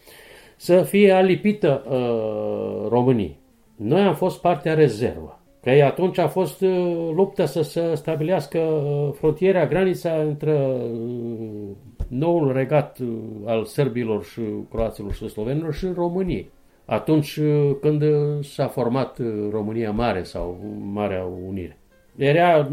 să 0.56 0.82
fie 0.82 1.12
alipită 1.12 1.84
uh, 1.90 2.90
României. 2.90 3.40
Noi 3.76 4.02
am 4.02 4.16
fost 4.16 4.42
partea 4.42 4.74
rezervă. 4.74 5.44
Că 5.64 5.70
atunci 5.70 6.18
a 6.18 6.28
fost 6.28 6.62
uh, 6.62 7.10
luptă 7.16 7.46
să 7.46 7.62
se 7.62 7.96
stabilească 7.96 8.60
uh, 8.60 9.10
frontiera, 9.14 9.66
granița 9.66 10.12
între 10.14 10.52
uh, 10.52 11.76
noul 12.08 12.54
regat 12.54 12.98
al 13.46 13.66
sărbilor 13.66 14.24
și 14.24 14.42
croaților 14.72 15.14
și 15.14 15.28
slovenilor 15.28 15.74
și 15.74 15.88
României. 15.96 16.50
Atunci 16.86 17.40
când 17.82 18.04
s-a 18.42 18.68
format 18.68 19.20
România 19.52 19.92
Mare 19.92 20.24
sau 20.24 20.58
Marea 20.94 21.28
Unire. 21.48 21.78
Era, 22.16 22.70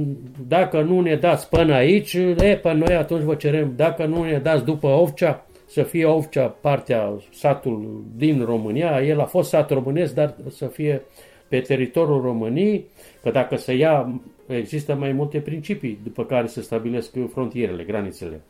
dacă 0.46 0.80
nu 0.80 1.00
ne 1.00 1.14
dați 1.14 1.48
până 1.48 1.74
aici, 1.74 2.12
e, 2.14 2.60
pe 2.62 2.72
noi 2.72 2.94
atunci 2.94 3.22
vă 3.22 3.34
cerem, 3.34 3.72
dacă 3.76 4.06
nu 4.06 4.22
ne 4.24 4.38
dați 4.38 4.64
după 4.64 4.86
Ovcea, 4.86 5.46
să 5.70 5.82
fie 5.82 6.04
Ovcea 6.04 6.46
partea, 6.60 7.12
satul 7.32 8.04
din 8.16 8.44
România, 8.44 9.02
el 9.04 9.20
a 9.20 9.24
fost 9.24 9.48
sat 9.48 9.70
românesc, 9.70 10.14
dar 10.14 10.34
să 10.48 10.66
fie 10.66 11.02
pe 11.48 11.60
teritoriul 11.60 12.20
României, 12.20 12.84
că 13.22 13.30
dacă 13.30 13.56
se 13.56 13.74
ia, 13.74 14.20
există 14.46 14.94
mai 14.94 15.12
multe 15.12 15.38
principii 15.38 15.98
după 16.02 16.24
care 16.24 16.46
se 16.46 16.60
stabilesc 16.60 17.16
frontierele, 17.32 17.82
granițele. 17.82 18.40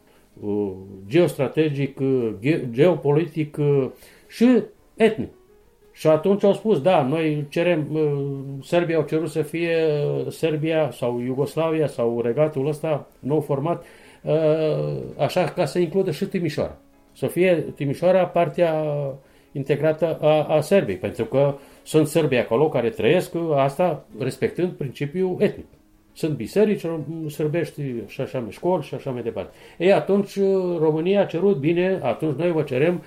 Geostrategic, 1.08 1.98
geopolitic 2.70 3.56
și 4.28 4.62
etnic. 4.96 5.28
Și 5.92 6.06
atunci 6.06 6.44
au 6.44 6.52
spus, 6.52 6.80
da, 6.80 7.02
noi 7.02 7.46
cerem, 7.48 7.86
Serbia 8.62 8.96
au 8.96 9.02
cerut 9.02 9.28
să 9.28 9.42
fie 9.42 9.76
Serbia 10.28 10.90
sau 10.90 11.20
Iugoslavia 11.20 11.86
sau 11.86 12.20
regatul 12.20 12.66
ăsta 12.66 13.08
nou 13.18 13.40
format, 13.40 13.84
așa 15.18 15.44
ca 15.44 15.64
să 15.64 15.78
includă 15.78 16.10
și 16.10 16.24
Timișoara. 16.24 16.78
Să 17.20 17.26
fie 17.26 17.64
Timișoara 17.74 18.26
partea 18.26 18.84
integrată 19.52 20.18
a, 20.20 20.44
a 20.44 20.60
Serbiei, 20.60 20.96
pentru 20.96 21.24
că 21.24 21.54
sunt 21.82 22.06
sârbi 22.06 22.36
acolo 22.36 22.68
care 22.68 22.88
trăiesc 22.88 23.34
asta 23.54 24.04
respectând 24.18 24.72
principiul 24.72 25.36
etnic. 25.38 25.66
Sunt 26.12 26.36
biserici 26.36 26.84
sârbești 27.28 27.82
și 28.06 28.20
așa 28.20 28.38
mai 28.38 28.50
școli 28.50 28.82
și 28.82 28.94
așa 28.94 29.10
mai 29.10 29.22
departe. 29.22 29.54
Ei, 29.78 29.92
atunci 29.92 30.38
România 30.78 31.20
a 31.20 31.24
cerut 31.24 31.56
bine, 31.56 31.98
atunci 32.02 32.36
noi 32.36 32.50
vă 32.50 32.62
cerem 32.62 33.02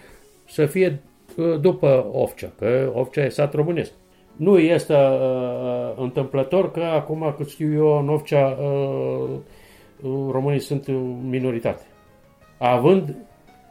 să 0.48 0.66
fie 0.66 1.02
uh, 1.38 1.60
după 1.60 2.10
Ofcea, 2.12 2.52
că 2.58 2.92
Ofcea 2.96 3.24
e 3.24 3.30
sat 3.30 3.54
românesc. 3.54 3.92
Nu 4.36 4.58
este 4.58 4.94
uh, 4.94 5.94
întâmplător 5.96 6.72
că 6.72 6.84
acum, 6.84 7.34
cât 7.38 7.50
știu 7.50 7.74
eu, 7.74 8.00
în 8.00 8.10
Ofcea 8.10 8.58
uh, 8.62 9.30
românii 10.32 10.60
sunt 10.60 10.88
minoritate. 11.30 11.84
Având 12.58 13.16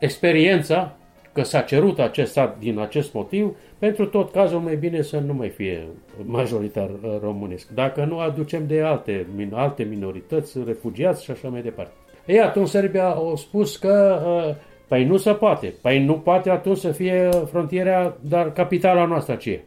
experiența 0.02 0.96
că 1.32 1.42
s-a 1.42 1.60
cerut 1.60 1.98
acest 1.98 2.32
sat 2.32 2.58
din 2.58 2.78
acest 2.78 3.12
motiv, 3.12 3.56
pentru 3.78 4.06
tot 4.06 4.32
cazul 4.32 4.58
mai 4.58 4.76
bine 4.76 5.02
să 5.02 5.18
nu 5.18 5.34
mai 5.34 5.48
fie 5.48 5.86
majoritar 6.24 6.90
uh, 6.90 7.18
românesc. 7.22 7.68
Dacă 7.68 8.04
nu, 8.04 8.18
aducem 8.18 8.66
de 8.66 8.80
alte, 8.80 9.26
alte 9.52 9.82
minorități, 9.82 10.58
refugiați 10.66 11.24
și 11.24 11.30
așa 11.30 11.48
mai 11.48 11.62
departe. 11.62 11.92
Ei, 12.26 12.40
atunci 12.40 12.68
Serbia 12.68 13.08
a 13.08 13.32
spus 13.36 13.76
că 13.76 14.22
uh, 14.26 14.54
păi 14.88 15.04
nu 15.04 15.16
se 15.16 15.32
poate. 15.32 15.74
Păi 15.82 16.04
nu 16.04 16.14
poate 16.14 16.50
atunci 16.50 16.78
să 16.78 16.90
fie 16.90 17.28
frontiera, 17.50 18.16
dar 18.20 18.52
capitala 18.52 19.06
noastră 19.06 19.34
ce 19.34 19.60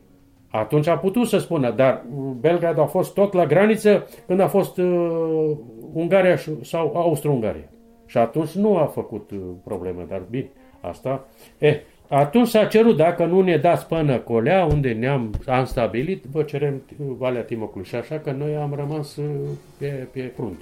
Atunci 0.52 0.88
a 0.88 0.98
putut 0.98 1.28
să 1.28 1.38
spună, 1.38 1.72
dar 1.72 2.06
Belgrad 2.40 2.80
a 2.80 2.86
fost 2.86 3.14
tot 3.14 3.34
la 3.34 3.46
graniță 3.46 4.08
când 4.28 4.40
a 4.40 4.48
fost 4.48 4.78
uh, 4.78 5.58
Ungaria 5.94 6.38
sau 6.62 6.92
Austro-Ungaria. 6.96 7.70
Și 8.06 8.18
atunci 8.18 8.52
nu 8.52 8.78
a 8.78 8.86
făcut 8.86 9.32
uh, 9.32 9.40
probleme, 9.64 10.06
dar 10.10 10.22
bine, 10.30 10.50
asta. 10.82 11.28
Eh, 11.58 11.76
atunci 12.08 12.48
s-a 12.48 12.66
cerut, 12.66 12.98
dacă 12.98 13.26
nu 13.26 13.42
ne 13.42 13.58
dați 13.58 13.88
până 13.88 14.18
colea, 14.18 14.66
unde 14.66 14.92
ne-am 14.92 15.34
am 15.46 15.66
stabilit, 15.66 16.24
vă 16.24 16.44
cerem 16.44 16.82
Valea 16.98 17.44
Timocului. 17.44 17.88
Și 17.88 17.96
așa 17.96 18.20
că 18.20 18.32
noi 18.32 18.56
am 18.56 18.74
rămas 18.74 19.16
uh, 19.16 19.26
pe, 19.78 20.08
pe 20.12 20.32
frunt. 20.36 20.62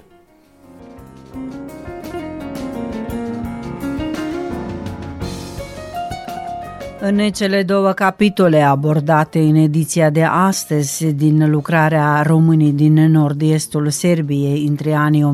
În 7.06 7.30
cele 7.30 7.62
două 7.62 7.92
capitole 7.92 8.62
abordate 8.62 9.38
în 9.38 9.54
ediția 9.54 10.10
de 10.10 10.22
astăzi 10.22 11.12
din 11.12 11.50
lucrarea 11.50 12.22
Românii 12.22 12.72
din 12.72 12.94
nord-estul 12.94 13.90
Serbiei 13.90 14.66
între 14.66 14.92
anii 14.92 15.24
1804-1948, 15.24 15.26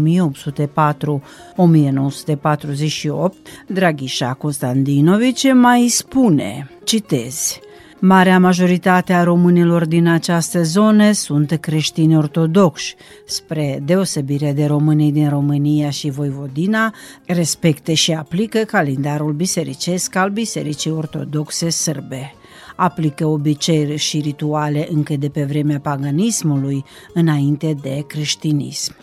Draghișa 3.67 4.33
Constantinovici 4.33 5.53
mai 5.53 5.87
spune, 5.89 6.71
citez, 6.85 7.59
Marea 8.03 8.39
majoritate 8.39 9.13
a 9.13 9.23
românilor 9.23 9.87
din 9.87 10.07
această 10.07 10.63
zonă 10.63 11.13
sunt 11.13 11.53
creștini 11.61 12.17
ortodoxi, 12.17 12.95
spre 13.27 13.83
deosebire 13.85 14.53
de 14.53 14.67
românii 14.67 15.13
din 15.13 15.29
România 15.29 15.91
și 15.91 16.11
Voivodina, 16.11 16.95
respecte 17.27 17.95
și 17.95 18.13
aplică 18.13 18.59
calendarul 18.59 19.33
bisericesc 19.33 20.15
al 20.15 20.31
Bisericii 20.31 20.91
Ortodoxe 20.91 21.69
Sârbe 21.69 22.35
aplică 22.77 23.27
obiceiuri 23.27 23.97
și 23.97 24.21
rituale 24.21 24.89
încă 24.91 25.17
de 25.17 25.29
pe 25.29 25.45
vremea 25.45 25.81
paganismului, 25.81 26.85
înainte 27.15 27.77
de 27.83 28.05
creștinism. 28.07 28.95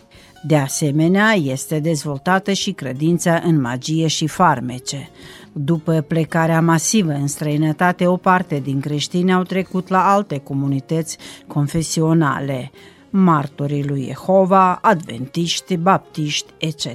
De 0.48 0.56
asemenea, 0.56 1.32
este 1.32 1.80
dezvoltată 1.80 2.54
și 2.54 2.72
credința 2.72 3.42
în 3.46 3.62
magie 3.62 4.08
și 4.08 4.28
farmece. 4.28 5.10
După 5.54 6.02
plecarea 6.08 6.62
masivă 6.62 7.12
în 7.12 7.28
străinătate, 7.28 8.08
o 8.08 8.18
parte 8.18 8.60
din 8.60 8.80
creștini 8.80 9.34
au 9.34 9.44
trecut 9.44 9.88
la 9.88 10.12
alte 10.12 10.38
comunități 10.38 11.18
confesionale, 11.48 12.72
martorii 13.10 13.88
lui 13.88 14.04
Jehova, 14.06 14.74
adventiști, 14.82 15.78
baptiști, 15.78 16.54
etc. 16.58 16.86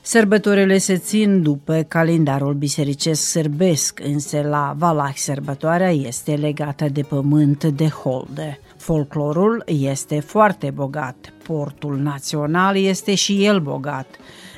Sărbătorile 0.00 0.78
se 0.78 0.96
țin 0.96 1.42
după 1.42 1.84
calendarul 1.88 2.54
bisericesc 2.54 3.22
sărbesc, 3.22 4.00
însă 4.04 4.40
la 4.40 4.74
Valac 4.78 5.16
sărbătoarea 5.16 5.90
este 5.90 6.34
legată 6.34 6.88
de 6.88 7.02
pământ 7.02 7.64
de 7.64 7.88
holde. 7.88 8.60
Folclorul 8.80 9.62
este 9.66 10.20
foarte 10.20 10.70
bogat, 10.74 11.32
portul 11.42 11.96
național 11.98 12.76
este 12.76 13.14
și 13.14 13.44
el 13.44 13.60
bogat, 13.60 14.06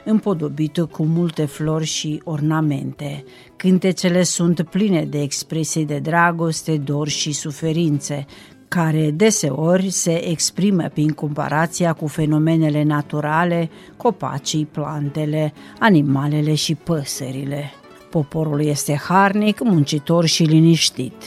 împodobit 0.04 0.78
cu 0.90 1.04
multe 1.04 1.44
flori 1.44 1.84
și 1.84 2.20
ornamente. 2.24 3.24
Cântecele 3.56 4.22
sunt 4.22 4.62
pline 4.62 5.04
de 5.04 5.20
expresii 5.20 5.84
de 5.84 5.98
dragoste, 5.98 6.76
dor 6.76 7.08
și 7.08 7.32
suferințe, 7.32 8.24
care 8.68 9.10
deseori 9.10 9.90
se 9.90 10.28
exprimă 10.28 10.88
prin 10.92 11.10
comparația 11.10 11.92
cu 11.92 12.06
fenomenele 12.06 12.82
naturale, 12.82 13.70
copacii, 13.96 14.66
plantele, 14.66 15.52
animalele 15.78 16.54
și 16.54 16.74
păsările. 16.74 17.70
Poporul 18.10 18.64
este 18.64 19.00
harnic, 19.08 19.60
muncitor 19.60 20.24
și 20.24 20.42
liniștit. 20.42 21.22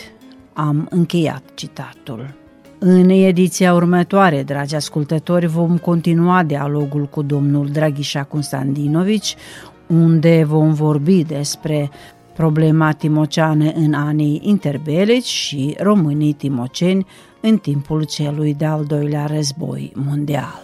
Am 0.54 0.88
încheiat 0.90 1.44
citatul. 1.54 2.44
În 2.80 3.10
ediția 3.10 3.74
următoare, 3.74 4.44
dragi 4.44 4.76
ascultători, 4.76 5.46
vom 5.46 5.78
continua 5.78 6.44
dialogul 6.44 7.06
cu 7.06 7.22
domnul 7.22 7.68
Draghișa 7.68 8.24
Constantinovici, 8.24 9.36
unde 9.88 10.44
vom 10.44 10.74
vorbi 10.74 11.24
despre 11.24 11.90
problema 12.36 12.92
timoceană 12.92 13.72
în 13.76 13.94
anii 13.94 14.42
interbelici 14.44 15.26
și 15.26 15.76
românii 15.80 16.34
timoceni 16.34 17.06
în 17.42 17.58
timpul 17.58 18.04
celui 18.04 18.54
de-al 18.54 18.84
doilea 18.86 19.26
război 19.26 19.92
mondial. 19.96 20.62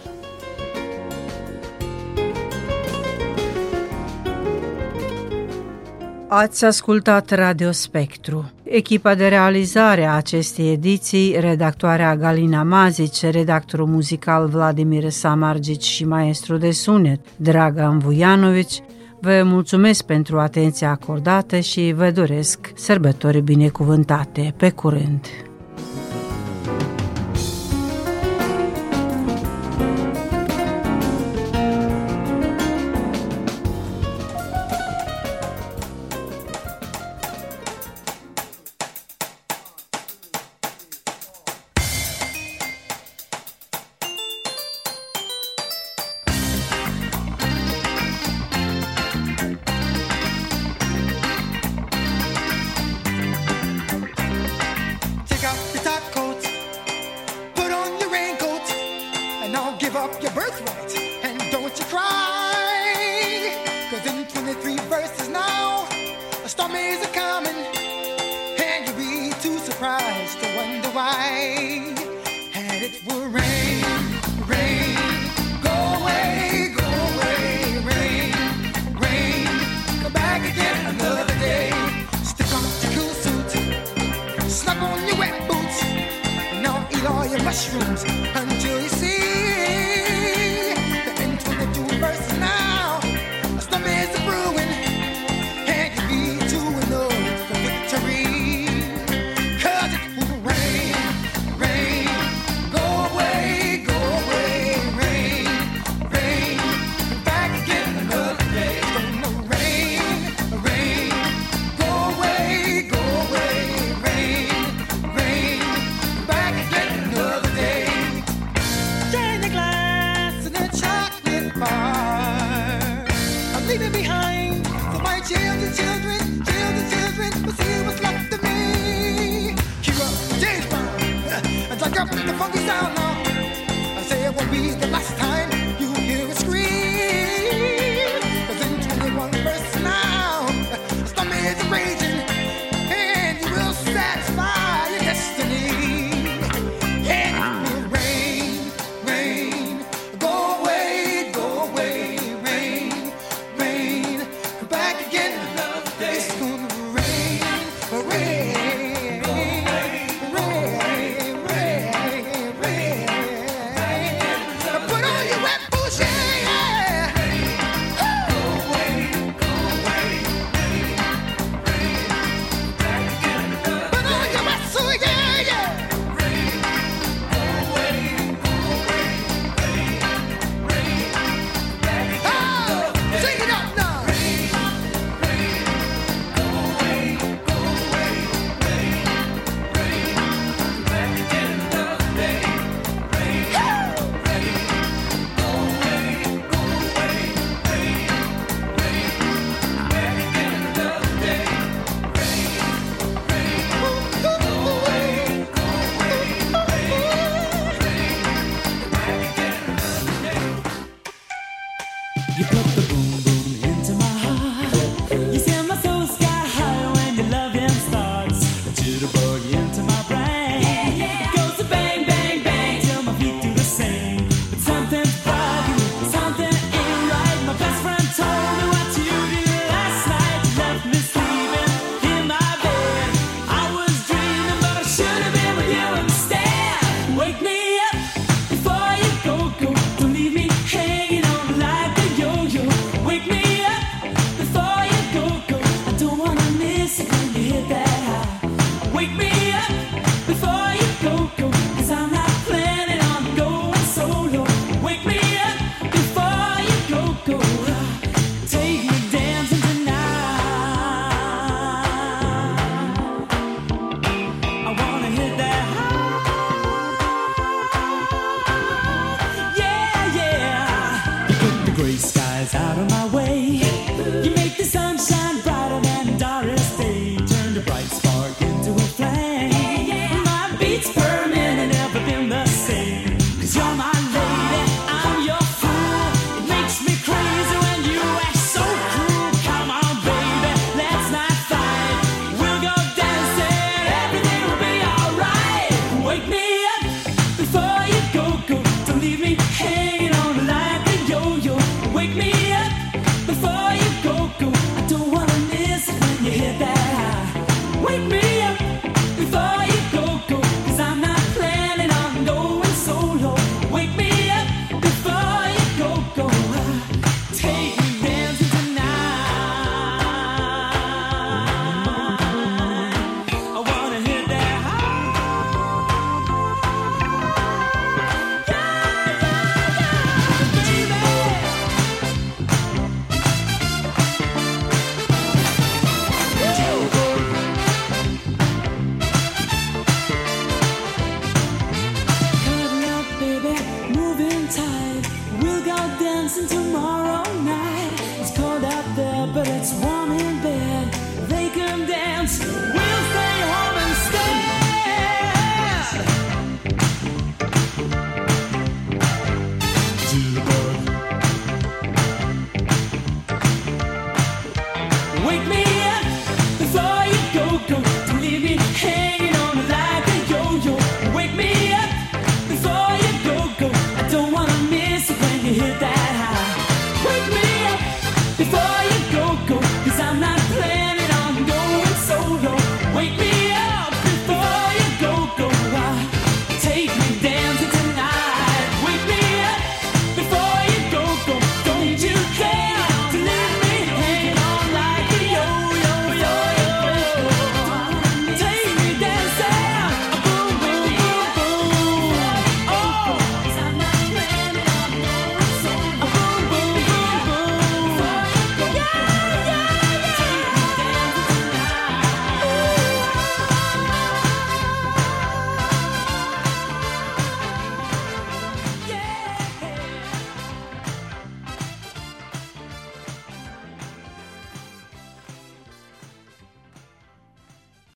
Ați 6.28 6.64
ascultat 6.64 7.30
Radio 7.30 7.70
Spectru. 7.70 8.50
Echipa 8.74 9.14
de 9.14 9.28
realizare 9.28 10.04
a 10.04 10.14
acestei 10.14 10.72
ediții, 10.72 11.36
redactoarea 11.40 12.16
Galina 12.16 12.62
Mazic, 12.62 13.20
redactorul 13.30 13.86
muzical 13.86 14.48
Vladimir 14.48 15.10
Samargici 15.10 15.84
și 15.84 16.04
maestru 16.04 16.56
de 16.56 16.70
sunet 16.70 17.20
Dragan 17.36 17.98
Vujanovici, 17.98 18.82
vă 19.20 19.42
mulțumesc 19.44 20.02
pentru 20.02 20.38
atenția 20.38 20.90
acordată 20.90 21.58
și 21.58 21.92
vă 21.96 22.10
doresc 22.10 22.72
sărbători 22.74 23.40
binecuvântate. 23.40 24.54
Pe 24.56 24.70
curând! 24.70 25.26